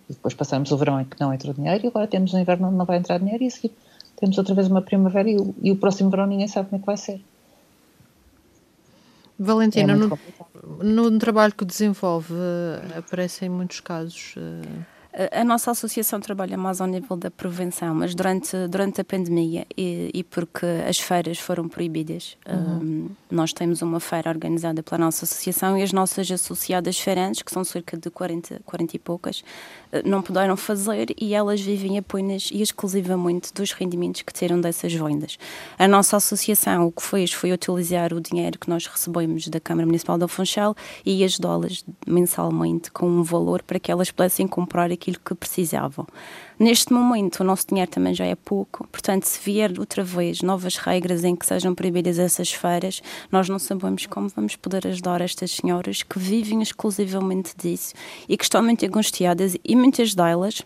E 0.09 0.13
depois 0.13 0.35
passamos 0.35 0.71
o 0.71 0.77
verão 0.77 1.01
em 1.01 1.05
que 1.05 1.21
não 1.21 1.33
entrou 1.33 1.53
dinheiro 1.53 1.85
e 1.85 1.89
agora 1.89 2.07
temos 2.07 2.33
um 2.33 2.39
inverno 2.39 2.69
onde 2.69 2.77
não 2.77 2.85
vai 2.85 2.99
entrar 2.99 3.19
dinheiro 3.19 3.43
e 3.43 3.47
a 3.49 3.51
seguir 3.51 3.73
temos 4.17 4.39
outra 4.39 4.55
vez 4.55 4.69
uma 4.69 4.81
primavera 4.81 5.29
e 5.29 5.37
o, 5.37 5.55
e 5.61 5.71
o 5.71 5.77
próximo 5.77 6.09
verão 6.11 6.27
ninguém 6.27 6.49
sabe 6.49 6.71
como 6.71 6.79
é 6.79 6.81
que 6.81 6.87
vai 6.87 6.97
ser. 6.97 7.21
Valentina, 9.39 9.93
é 9.93 9.97
no, 9.97 11.11
no, 11.11 11.19
trabalho 11.19 11.55
que 11.55 11.65
desenvolve 11.65 12.35
aparecem 12.97 13.51
muitos 13.51 13.81
casos 13.81 14.35
uh 14.39 14.96
A 15.33 15.43
nossa 15.43 15.71
associação 15.71 16.21
trabalha 16.21 16.59
mais 16.59 16.79
ao 16.79 16.87
nível 16.87 17.17
da 17.17 17.31
prevenção, 17.31 17.95
mas 17.95 18.15
durante, 18.15 18.55
durante 18.69 19.01
a 19.01 19.05
pandemia 19.05 19.67
e, 19.75 20.11
e 20.13 20.23
porque 20.23 20.67
as 20.87 20.99
feiras 20.99 21.39
foram 21.39 21.67
proibidas, 21.71 22.37
uhum. 22.47 22.57
um, 22.57 23.11
nós 23.31 23.51
temos 23.55 23.81
uma 23.81 23.99
feira 23.99 24.29
organizada 24.29 24.83
pela 24.83 24.99
nossa 24.99 25.25
associação 25.25 25.79
e 25.79 25.83
as 25.83 25.91
nossas 25.91 26.31
associadas 26.31 26.99
feirantes, 27.01 27.43
que 27.43 27.51
são 27.51 27.65
cerca 27.65 27.97
de 27.97 28.11
40, 28.11 28.61
40 28.67 28.97
e 28.97 28.99
poucas, 28.99 29.43
não 30.05 30.23
puderam 30.23 30.57
fazer 30.57 31.15
e 31.19 31.35
elas 31.35 31.61
vivem 31.61 31.99
apenas 31.99 32.51
e 32.53 32.61
exclusivamente 32.61 33.53
dos 33.53 33.73
rendimentos 33.73 34.23
que 34.23 34.33
tiram 34.33 34.61
dessas 34.61 34.93
vendas. 34.93 35.39
A 35.79 35.89
nossa 35.89 36.19
associação 36.19 36.87
o 36.87 36.93
que 36.93 37.03
fez 37.03 37.33
foi 37.33 37.53
utilizar 37.53 38.13
o 38.13 38.21
dinheiro 38.21 38.59
que 38.59 38.69
nós 38.69 38.87
recebemos 38.87 39.49
da 39.49 39.59
Câmara 39.59 39.87
Municipal 39.87 40.19
de 40.19 40.29
Funchal 40.29 40.77
e 41.05 41.25
ajudá-las 41.25 41.85
mensalmente 42.07 42.91
com 42.91 43.07
um 43.09 43.23
valor 43.23 43.63
para 43.63 43.81
que 43.81 43.91
elas 43.91 44.11
pudessem 44.11 44.47
comprar 44.47 44.93
aquilo 44.93 45.07
aquilo 45.07 45.21
que 45.25 45.35
precisavam. 45.35 46.07
Neste 46.59 46.91
momento, 46.91 47.41
o 47.41 47.45
nosso 47.45 47.67
dinheiro 47.69 47.91
também 47.91 48.15
já 48.15 48.25
é 48.25 48.35
pouco, 48.35 48.89
portanto, 48.89 49.25
se 49.25 49.39
vier 49.45 49.79
outra 49.79 50.03
vez 50.03 50.41
novas 50.41 50.77
regras 50.77 51.23
em 51.23 51.37
que 51.37 51.45
sejam 51.45 51.75
proibidas 51.75 52.19
essas 52.19 52.51
feiras, 52.51 53.03
nós 53.31 53.47
não 53.47 53.59
sabemos 53.59 54.07
como 54.07 54.31
vamos 54.31 54.57
poder 54.57 54.87
ajudar 54.87 55.21
estas 55.21 55.51
senhoras 55.51 56.03
que 56.03 56.19
vivem 56.19 56.63
exclusivamente 56.63 57.55
disso 57.59 57.93
e 58.27 58.39
que 58.39 58.45
estão 58.45 58.63
muito 58.63 58.87
angustiadas. 58.87 59.55
E 59.63 59.77
muitas 59.77 60.15
delas 60.15 60.63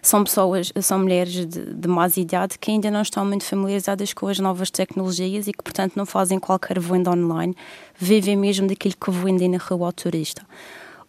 são 0.00 0.24
pessoas, 0.24 0.72
são 0.80 1.00
mulheres 1.00 1.44
de, 1.44 1.74
de 1.74 1.88
mais 1.88 2.16
idade 2.16 2.58
que 2.58 2.70
ainda 2.70 2.90
não 2.90 3.02
estão 3.02 3.22
muito 3.26 3.44
familiarizadas 3.44 4.14
com 4.14 4.28
as 4.28 4.38
novas 4.38 4.70
tecnologias 4.70 5.46
e 5.46 5.52
que, 5.52 5.62
portanto, 5.62 5.94
não 5.94 6.06
fazem 6.06 6.38
qualquer 6.38 6.80
venda 6.80 7.10
online, 7.10 7.54
vivem 7.98 8.34
mesmo 8.34 8.66
daquilo 8.66 8.94
que 8.98 9.10
vendem 9.10 9.50
na 9.50 9.58
rua 9.58 9.88
ao 9.88 9.92
turista. 9.92 10.42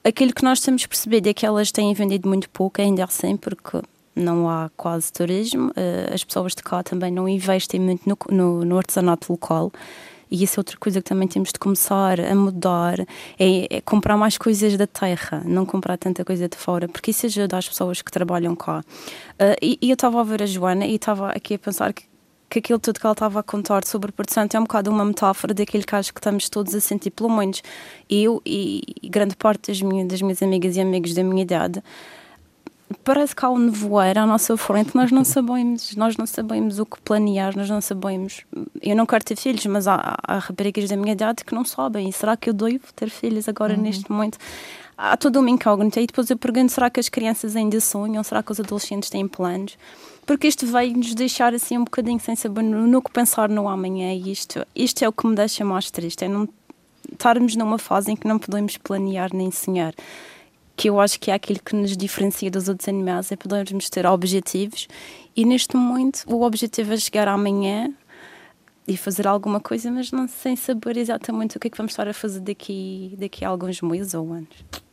Aquilo 0.08 0.32
que 0.34 0.42
nós 0.42 0.62
temos 0.62 0.86
percebido 0.86 1.28
é 1.28 1.34
que 1.34 1.46
elas 1.46 1.70
têm 1.70 1.94
vendido 1.94 2.30
muito 2.30 2.50
pouco, 2.50 2.82
ainda 2.82 3.04
assim, 3.04 3.36
porque 3.36 3.82
não 4.16 4.50
há 4.50 4.72
quase 4.78 5.12
turismo. 5.12 5.68
Uh, 5.72 6.14
as 6.14 6.24
pessoas 6.24 6.56
de 6.56 6.64
cá 6.64 6.82
também 6.82 7.12
não 7.12 7.28
investem 7.28 7.78
muito 7.78 8.08
no, 8.08 8.18
no, 8.32 8.64
no, 8.64 8.78
artesanato 8.78 9.30
local. 9.30 9.70
E 10.32 10.44
isso 10.44 10.58
é 10.58 10.62
outra 10.62 10.78
coisa 10.78 11.02
que 11.02 11.10
também 11.10 11.28
temos 11.28 11.52
de 11.52 11.60
começar 11.60 12.22
a 12.22 12.34
mudar: 12.34 13.02
é, 13.38 13.68
é, 13.70 13.82
comprar 13.82 14.16
mais 14.16 14.38
coisas 14.38 14.78
da 14.78 14.88
terra, 14.88 15.44
não 15.46 15.66
comprar 15.66 15.98
tanta 15.98 16.24
coisa 16.24 16.48
de 16.48 16.56
fora, 16.56 16.88
porque 16.88 17.12
isso 17.12 17.26
ajuda 17.26 17.58
as 17.58 17.68
pessoas 17.68 18.02
que 18.02 18.10
trabalham 18.10 18.56
cá. 18.56 18.80
Uh, 18.80 19.60
e, 19.62 19.78
e 19.82 19.90
eu 19.90 19.96
estava 19.96 20.22
a 20.22 20.24
ver 20.24 20.42
a 20.42 20.46
Joana 20.46 20.86
e 20.86 20.96
estava 20.96 21.32
aqui 21.32 21.56
a 21.56 21.60
pensar 21.60 21.92
que 21.92 22.04
que 22.50 22.60
aquilo 22.60 22.80
tudo 22.80 23.00
que 23.00 23.06
ela 23.06 23.14
estava 23.14 23.40
a 23.40 23.44
contar 23.44 23.86
sobre 23.86 24.10
o 24.10 24.14
Porto 24.14 24.34
Santo 24.34 24.56
é 24.56 24.60
um 24.60 24.64
bocado 24.64 24.90
uma 24.90 25.04
metáfora 25.04 25.54
daquilo 25.54 25.84
que 25.84 25.96
acho 25.96 26.14
que 26.14 26.20
estamos 26.20 26.50
todos 26.50 26.74
a 26.74 26.80
sentir, 26.80 27.12
pelo 27.12 27.30
menos 27.30 27.62
eu 28.10 28.42
e, 28.46 28.82
e 29.02 29.10
grande 29.10 29.36
parte 29.36 29.72
das 29.72 29.82
minhas, 29.82 30.08
das 30.08 30.22
minhas 30.22 30.42
amigas 30.42 30.76
e 30.76 30.82
amigos 30.82 31.14
da 31.14 31.24
minha 31.24 31.42
idade. 31.42 31.84
Parece 33.04 33.36
que 33.36 33.46
há 33.46 33.50
um 33.50 33.58
nevoeiro 33.58 34.22
à 34.22 34.26
nossa 34.26 34.56
frente, 34.56 34.96
nós 34.96 35.12
não 35.12 35.26
sabemos, 35.26 35.94
nós 35.98 36.16
não 36.16 36.26
sabemos 36.26 36.80
o 36.80 36.86
que 36.86 37.02
planear, 37.02 37.54
nós 37.56 37.70
não 37.70 37.82
sabemos. 37.82 38.46
Eu 38.82 38.96
não 38.96 39.06
quero 39.06 39.26
ter 39.26 39.36
filhos, 39.36 39.66
mas 39.66 39.90
há, 39.90 40.18
há 40.26 40.40
raparigas 40.40 40.90
da 40.90 40.96
minha 40.96 41.12
idade 41.12 41.44
que 41.44 41.54
não 41.54 41.66
sabem. 41.66 42.08
E 42.08 42.14
será 42.14 42.38
que 42.38 42.50
eu 42.50 42.54
devo 42.54 42.86
ter 42.96 43.10
filhos 43.10 43.50
agora 43.50 43.76
uhum. 43.76 43.82
neste 43.82 44.10
momento? 44.10 44.38
Há 44.98 45.16
toda 45.16 45.40
uma 45.40 45.50
incógnita. 45.50 46.02
E 46.02 46.08
depois 46.08 46.30
eu 46.30 46.38
pergunto: 46.38 46.72
será 46.72 46.90
que 46.90 47.00
as 47.00 47.08
crianças 47.08 47.56
ainda 47.56 47.80
sonham? 47.80 48.24
Será 48.24 48.42
que 48.42 48.52
os 48.52 48.60
adolescentes 48.60 49.10
têm 49.10 49.28
planos? 49.28 49.78
porque 50.28 50.46
isto 50.46 50.68
veio 50.68 50.96
nos 50.96 51.16
deixar 51.16 51.54
assim 51.54 51.78
um 51.78 51.86
bocadinho 51.86 52.20
sem 52.20 52.36
saber 52.36 52.62
no, 52.62 52.86
no, 52.86 53.02
que 53.02 53.10
pensar 53.10 53.48
no 53.48 53.68
amanhã 53.68 54.14
e 54.14 54.30
isto, 54.30 54.64
isto 54.76 55.02
é 55.02 55.08
o 55.08 55.14
que 55.14 55.26
me 55.26 55.34
deixa 55.34 55.64
mais 55.64 55.90
triste, 55.90 56.26
é 56.26 56.28
não 56.28 56.48
estarmos 57.10 57.56
numa 57.56 57.80
fase 57.80 58.12
em 58.12 58.16
que 58.16 58.28
não 58.28 58.38
podemos 58.38 58.76
planear 58.78 59.34
nem 59.34 59.50
sonhar 59.50 59.96
que 60.76 60.90
eu 60.90 61.00
acho 61.00 61.20
que 61.20 61.32
é 61.32 61.34
aquilo 61.34 61.60
que 61.64 61.76
nos 61.76 61.98
diferencia 61.98 62.52
dos 62.52 62.68
outros 62.68 62.88
animais, 62.88 63.32
é 63.32 63.36
podermos 63.36 63.90
ter 63.90 64.06
objetivos 64.06 64.88
e 65.36 65.46
neste 65.46 65.76
momento 65.76 66.24
o 66.28 66.44
objetivo 66.44 66.94
é 66.94 66.98
chegar 66.98 67.28
amanhã 67.30 67.92
e 68.86 68.96
fazer 68.98 69.28
alguma 69.28 69.62
coisa, 69.62 69.90
mas 69.90 70.12
não 70.12 70.28
sem 70.28 70.56
saber 70.58 70.98
exatamente 70.98 71.56
o 71.56 71.60
que 71.60 71.68
é 71.68 71.72
que 71.72 71.78
vamos 71.78 71.94
estar 71.94 72.08
a 72.08 72.14
fazer 72.14 72.42
daqui, 72.42 73.16
daqui 73.18 73.44
a 73.44 73.50
alguns 73.50 73.82
meses 73.82 74.14
ou 74.14 74.32
anos. 74.32 74.87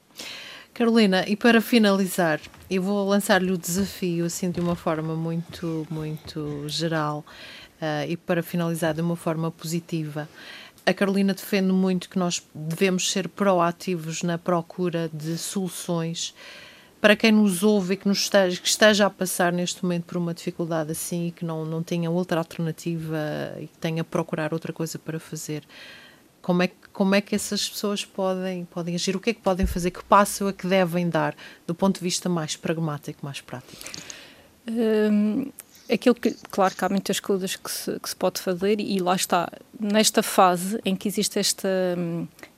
Carolina, 0.74 1.24
e 1.28 1.36
para 1.36 1.60
finalizar, 1.60 2.40
eu 2.68 2.82
vou 2.82 3.08
lançar-lhe 3.08 3.52
o 3.52 3.56
desafio 3.56 4.24
assim 4.24 4.50
de 4.50 4.60
uma 4.60 4.74
forma 4.74 5.14
muito, 5.14 5.86
muito 5.88 6.68
geral 6.68 7.24
uh, 7.80 8.08
e 8.08 8.16
para 8.16 8.42
finalizar 8.42 8.92
de 8.92 9.00
uma 9.00 9.14
forma 9.14 9.52
positiva. 9.52 10.28
A 10.84 10.92
Carolina 10.92 11.32
defende 11.32 11.72
muito 11.72 12.10
que 12.10 12.18
nós 12.18 12.42
devemos 12.52 13.10
ser 13.10 13.28
proativos 13.28 14.22
na 14.22 14.36
procura 14.36 15.08
de 15.12 15.38
soluções 15.38 16.34
para 17.00 17.14
quem 17.14 17.30
nos 17.30 17.62
ouve 17.62 17.94
e 17.94 17.96
que, 17.96 18.08
nos 18.08 18.20
esteja, 18.20 18.60
que 18.60 18.66
esteja 18.66 19.06
a 19.06 19.10
passar 19.10 19.52
neste 19.52 19.82
momento 19.82 20.04
por 20.04 20.16
uma 20.16 20.34
dificuldade 20.34 20.90
assim 20.90 21.28
e 21.28 21.30
que 21.30 21.44
não, 21.44 21.64
não 21.64 21.82
tenha 21.82 22.10
outra 22.10 22.38
alternativa 22.38 23.18
e 23.60 23.66
que 23.66 23.78
tenha 23.78 24.00
a 24.02 24.04
procurar 24.04 24.52
outra 24.52 24.72
coisa 24.72 24.98
para 24.98 25.20
fazer 25.20 25.62
como 26.44 26.62
é, 26.62 26.70
como 26.94 27.14
é 27.16 27.20
que 27.20 27.34
essas 27.34 27.68
pessoas 27.68 28.04
podem, 28.04 28.64
podem 28.66 28.94
agir? 28.94 29.16
O 29.16 29.20
que 29.20 29.30
é 29.30 29.34
que 29.34 29.42
podem 29.42 29.66
fazer? 29.66 29.90
Que 29.90 30.02
passo 30.04 30.48
é 30.48 30.52
que 30.52 30.66
devem 30.66 31.10
dar 31.10 31.34
do 31.66 31.74
ponto 31.74 31.98
de 31.98 32.04
vista 32.04 32.28
mais 32.28 32.54
pragmático, 32.54 33.18
mais 33.22 33.40
prático? 33.40 33.82
Hum, 34.70 35.50
aquilo 35.92 36.14
que, 36.14 36.30
claro 36.50 36.72
que 36.72 36.84
há 36.84 36.88
muitas 36.88 37.18
coisas 37.18 37.56
que 37.56 37.70
se, 37.70 37.98
que 37.98 38.08
se 38.08 38.14
pode 38.14 38.40
fazer 38.40 38.80
e 38.80 39.00
lá 39.00 39.16
está, 39.16 39.50
nesta 39.78 40.22
fase 40.22 40.80
em 40.84 40.94
que 40.94 41.08
existe 41.08 41.36
esta, 41.36 41.68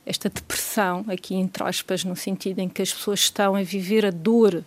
esta 0.05 0.29
depressão, 0.29 1.07
aqui 1.09 1.35
entre 1.35 1.65
aspas, 1.65 2.05
no 2.05 2.15
sentido 2.15 2.59
em 2.59 2.69
que 2.69 2.83
as 2.83 2.93
pessoas 2.93 3.21
estão 3.21 3.57
a 3.57 3.63
viver 3.63 4.05
a 4.05 4.11
dor 4.11 4.63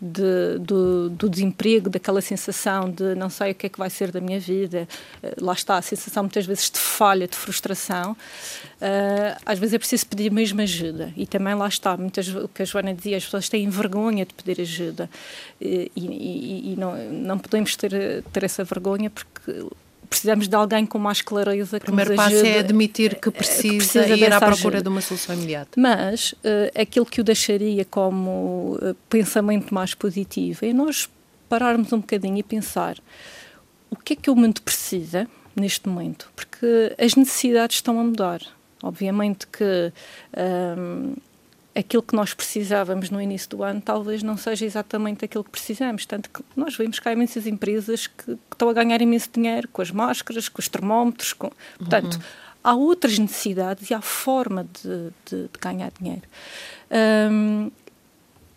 de, 0.00 0.58
do, 0.58 1.10
do, 1.10 1.28
desemprego, 1.28 1.90
daquela 1.90 2.20
sensação 2.20 2.90
de 2.90 3.14
não 3.14 3.28
sei 3.28 3.52
o 3.52 3.54
que 3.54 3.66
é 3.66 3.68
que 3.68 3.78
vai 3.78 3.90
ser 3.90 4.10
da 4.10 4.20
minha 4.20 4.40
vida, 4.40 4.88
uh, 5.22 5.44
lá 5.44 5.52
está, 5.52 5.76
a 5.76 5.82
sensação 5.82 6.22
muitas 6.22 6.46
vezes 6.46 6.70
de 6.70 6.78
falha, 6.78 7.28
de 7.28 7.36
frustração, 7.36 8.12
uh, 8.12 9.40
às 9.44 9.58
vezes 9.58 9.74
é 9.74 9.78
preciso 9.78 10.06
pedir 10.06 10.32
mesmo 10.32 10.60
ajuda. 10.62 11.12
E 11.16 11.26
também 11.26 11.54
lá 11.54 11.68
está, 11.68 11.96
muitas, 11.96 12.28
o 12.28 12.48
que 12.48 12.62
a 12.62 12.64
Joana 12.64 12.94
dizia, 12.94 13.16
as 13.16 13.24
pessoas 13.24 13.48
têm 13.48 13.68
vergonha 13.68 14.24
de 14.24 14.32
pedir 14.32 14.62
ajuda. 14.62 15.10
E, 15.60 15.92
e, 15.94 16.72
e 16.72 16.76
não, 16.78 16.96
não 17.12 17.38
podemos 17.38 17.76
ter, 17.76 18.22
ter 18.32 18.44
essa 18.44 18.64
vergonha 18.64 19.10
porque 19.10 19.66
precisamos 20.10 20.48
de 20.48 20.56
alguém 20.56 20.84
com 20.84 20.98
mais 20.98 21.22
clareza. 21.22 21.76
O 21.76 21.80
primeiro 21.80 22.16
passo 22.16 22.44
é 22.44 22.58
admitir 22.58 23.14
que 23.14 23.30
precisa, 23.30 23.62
que 23.62 23.76
precisa 23.76 24.08
ir 24.08 24.32
à 24.32 24.40
procura 24.40 24.76
ajuda. 24.76 24.82
de 24.82 24.88
uma 24.88 25.00
solução 25.00 25.36
imediata. 25.36 25.80
Mas 25.80 26.32
uh, 26.32 26.80
aquilo 26.80 27.06
que 27.06 27.20
o 27.20 27.24
deixaria 27.24 27.84
como 27.84 28.76
uh, 28.82 28.94
pensamento 29.08 29.72
mais 29.72 29.94
positivo 29.94 30.66
é 30.66 30.72
nós 30.72 31.08
pararmos 31.48 31.92
um 31.92 32.00
bocadinho 32.00 32.38
e 32.38 32.42
pensar 32.42 32.98
o 33.88 33.96
que 33.96 34.14
é 34.14 34.16
que 34.16 34.30
o 34.30 34.36
mundo 34.36 34.60
precisa 34.62 35.28
neste 35.54 35.88
momento, 35.88 36.30
porque 36.34 36.94
as 36.98 37.14
necessidades 37.14 37.76
estão 37.76 37.98
a 38.00 38.04
mudar. 38.04 38.40
Obviamente 38.82 39.46
que 39.46 39.92
um, 40.78 41.14
aquilo 41.80 42.02
que 42.02 42.14
nós 42.14 42.32
precisávamos 42.32 43.10
no 43.10 43.20
início 43.20 43.48
do 43.50 43.62
ano 43.62 43.80
talvez 43.80 44.22
não 44.22 44.36
seja 44.36 44.64
exatamente 44.64 45.24
aquilo 45.24 45.42
que 45.42 45.50
precisamos. 45.50 46.06
Tanto 46.06 46.30
que 46.30 46.42
nós 46.54 46.76
vemos 46.76 46.98
que 46.98 47.08
há 47.08 47.12
imensas 47.12 47.46
empresas 47.46 48.06
que, 48.06 48.24
que 48.24 48.38
estão 48.52 48.68
a 48.68 48.72
ganhar 48.72 49.00
imenso 49.00 49.28
dinheiro 49.32 49.68
com 49.68 49.82
as 49.82 49.90
máscaras, 49.90 50.48
com 50.48 50.60
os 50.60 50.68
termómetros. 50.68 51.32
Com... 51.32 51.50
Portanto, 51.78 52.14
uhum. 52.14 52.22
há 52.62 52.74
outras 52.74 53.18
necessidades 53.18 53.90
e 53.90 53.94
há 53.94 54.00
forma 54.00 54.66
de, 54.82 55.10
de, 55.26 55.42
de 55.48 55.58
ganhar 55.60 55.90
dinheiro. 55.98 56.22
Um, 57.30 57.70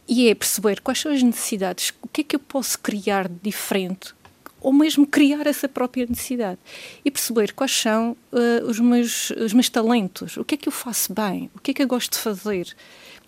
e 0.08 0.28
é 0.28 0.36
perceber 0.36 0.82
quais 0.82 1.00
são 1.00 1.12
as 1.12 1.24
necessidades, 1.24 1.94
o 2.02 2.08
que 2.08 2.22
é 2.22 2.24
que 2.24 2.36
eu 2.36 2.40
posso 2.40 2.78
criar 2.80 3.28
de 3.28 3.36
diferente 3.42 4.14
ou 4.64 4.72
mesmo 4.72 5.06
criar 5.06 5.46
essa 5.46 5.68
própria 5.68 6.06
necessidade 6.08 6.58
e 7.04 7.12
perceber 7.12 7.52
quais 7.54 7.72
são 7.72 8.16
uh, 8.32 8.66
os, 8.66 8.80
meus, 8.80 9.30
os 9.32 9.52
meus 9.52 9.70
talentos, 9.70 10.38
o 10.38 10.46
que 10.46 10.56
é 10.56 10.58
que 10.58 10.70
eu 10.70 10.72
faço 10.72 11.14
bem, 11.14 11.52
o 11.54 11.60
que 11.60 11.72
é 11.72 11.74
que 11.74 11.84
eu 11.84 11.88
gosto 11.88 12.14
de 12.14 12.20
fazer. 12.20 12.74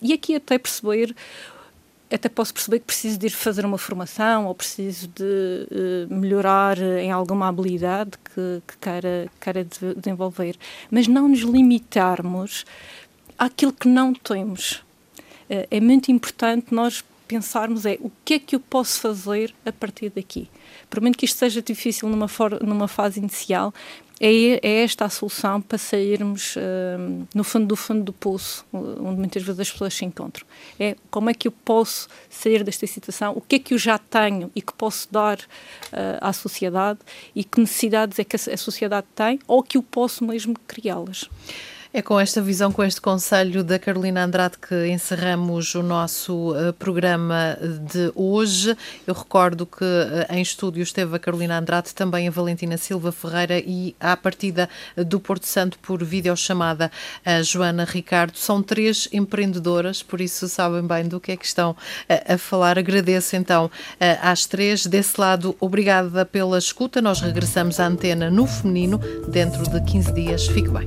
E 0.01 0.13
aqui 0.13 0.35
até 0.35 0.57
perceber, 0.57 1.15
até 2.11 2.29
posso 2.29 2.53
perceber 2.53 2.79
que 2.79 2.85
preciso 2.85 3.17
de 3.17 3.27
ir 3.27 3.31
fazer 3.31 3.65
uma 3.65 3.77
formação 3.77 4.45
ou 4.45 4.55
preciso 4.55 5.07
de 5.07 5.23
uh, 5.23 6.13
melhorar 6.13 6.77
em 6.77 7.11
alguma 7.11 7.47
habilidade 7.47 8.11
que, 8.23 8.61
que 8.67 8.77
queira, 8.77 9.29
queira 9.39 9.67
desenvolver, 9.97 10.57
mas 10.91 11.07
não 11.07 11.27
nos 11.27 11.39
limitarmos 11.39 12.65
àquilo 13.37 13.73
que 13.73 13.87
não 13.87 14.13
temos. 14.13 14.83
Uh, 15.49 15.67
é 15.71 15.79
muito 15.79 16.11
importante 16.11 16.73
nós 16.73 17.03
pensarmos 17.27 17.85
é 17.85 17.97
o 17.99 18.11
que 18.23 18.35
é 18.35 18.39
que 18.39 18.55
eu 18.55 18.59
posso 18.59 19.01
fazer 19.01 19.53
a 19.65 19.71
partir 19.71 20.09
daqui. 20.09 20.47
Por 20.89 21.01
menos 21.01 21.17
que 21.17 21.25
isto 21.25 21.37
seja 21.37 21.61
difícil 21.61 22.07
numa, 22.07 22.27
numa 22.61 22.87
fase 22.87 23.19
inicial, 23.19 23.73
é, 24.19 24.59
é, 24.61 24.83
esta 24.83 25.05
a 25.05 25.09
solução 25.09 25.61
para 25.61 25.77
sairmos 25.77 26.55
uh, 26.55 27.27
no 27.33 27.43
fundo 27.43 27.67
do 27.67 27.75
fundo 27.75 28.03
do 28.03 28.13
poço, 28.13 28.65
onde 28.71 29.19
muitas 29.19 29.43
vezes 29.43 29.59
as 29.59 29.71
pessoas 29.71 29.93
se 29.93 30.05
encontram. 30.05 30.45
É 30.79 30.95
como 31.11 31.29
é 31.29 31.33
que 31.33 31.47
eu 31.47 31.51
posso 31.51 32.07
sair 32.29 32.63
desta 32.63 32.87
situação, 32.87 33.33
o 33.35 33.41
que 33.41 33.55
é 33.55 33.59
que 33.59 33.73
eu 33.73 33.77
já 33.77 33.97
tenho 33.97 34.51
e 34.55 34.61
que 34.61 34.73
posso 34.73 35.07
dar 35.11 35.37
uh, 35.37 35.45
à 36.21 36.31
sociedade 36.31 36.99
e 37.35 37.43
que 37.43 37.59
necessidades 37.59 38.17
é 38.19 38.23
que 38.23 38.35
a, 38.35 38.53
a 38.53 38.57
sociedade 38.57 39.07
tem 39.13 39.39
ou 39.47 39.61
que 39.61 39.77
eu 39.77 39.83
posso 39.83 40.23
mesmo 40.23 40.55
criá-las. 40.67 41.29
É 41.97 42.01
com 42.01 42.19
esta 42.19 42.41
visão, 42.41 42.73
com 42.73 42.83
este 42.83 42.99
conselho 42.99 43.63
da 43.63 43.79
Carolina 43.79 44.25
Andrade 44.25 44.57
que 44.57 44.89
encerramos 44.89 45.75
o 45.75 45.81
nosso 45.81 46.51
uh, 46.51 46.73
programa 46.73 47.57
de 47.89 48.11
hoje. 48.13 48.75
Eu 49.07 49.13
recordo 49.13 49.65
que 49.65 49.85
uh, 49.85 50.25
em 50.29 50.41
estúdio 50.41 50.83
esteve 50.83 51.15
a 51.15 51.19
Carolina 51.19 51.57
Andrade, 51.57 51.95
também 51.95 52.27
a 52.27 52.31
Valentina 52.31 52.75
Silva 52.75 53.13
Ferreira 53.13 53.59
e 53.59 53.95
à 53.97 54.17
partida 54.17 54.67
do 55.07 55.21
Porto 55.21 55.47
Santo 55.47 55.79
por 55.79 56.03
videochamada 56.03 56.91
a 57.25 57.41
Joana 57.41 57.85
Ricardo. 57.85 58.35
São 58.35 58.61
três 58.61 59.07
empreendedoras, 59.13 60.03
por 60.03 60.19
isso 60.19 60.49
sabem 60.49 60.85
bem 60.85 61.07
do 61.07 61.21
que 61.21 61.31
é 61.31 61.37
que 61.37 61.45
estão 61.45 61.71
uh, 61.71 62.33
a 62.33 62.37
falar. 62.37 62.77
Agradeço 62.77 63.37
então 63.37 63.71
às 64.21 64.45
três. 64.45 64.85
Desse 64.85 65.17
lado, 65.17 65.55
obrigada 65.61 66.25
pela 66.25 66.57
escuta. 66.57 67.01
Nós 67.01 67.21
regressamos 67.21 67.79
à 67.79 67.87
antena 67.87 68.29
no 68.29 68.45
feminino 68.45 68.97
dentro 69.29 69.63
de 69.69 69.81
15 69.81 70.11
dias. 70.11 70.45
Fique 70.47 70.67
bem. 70.67 70.85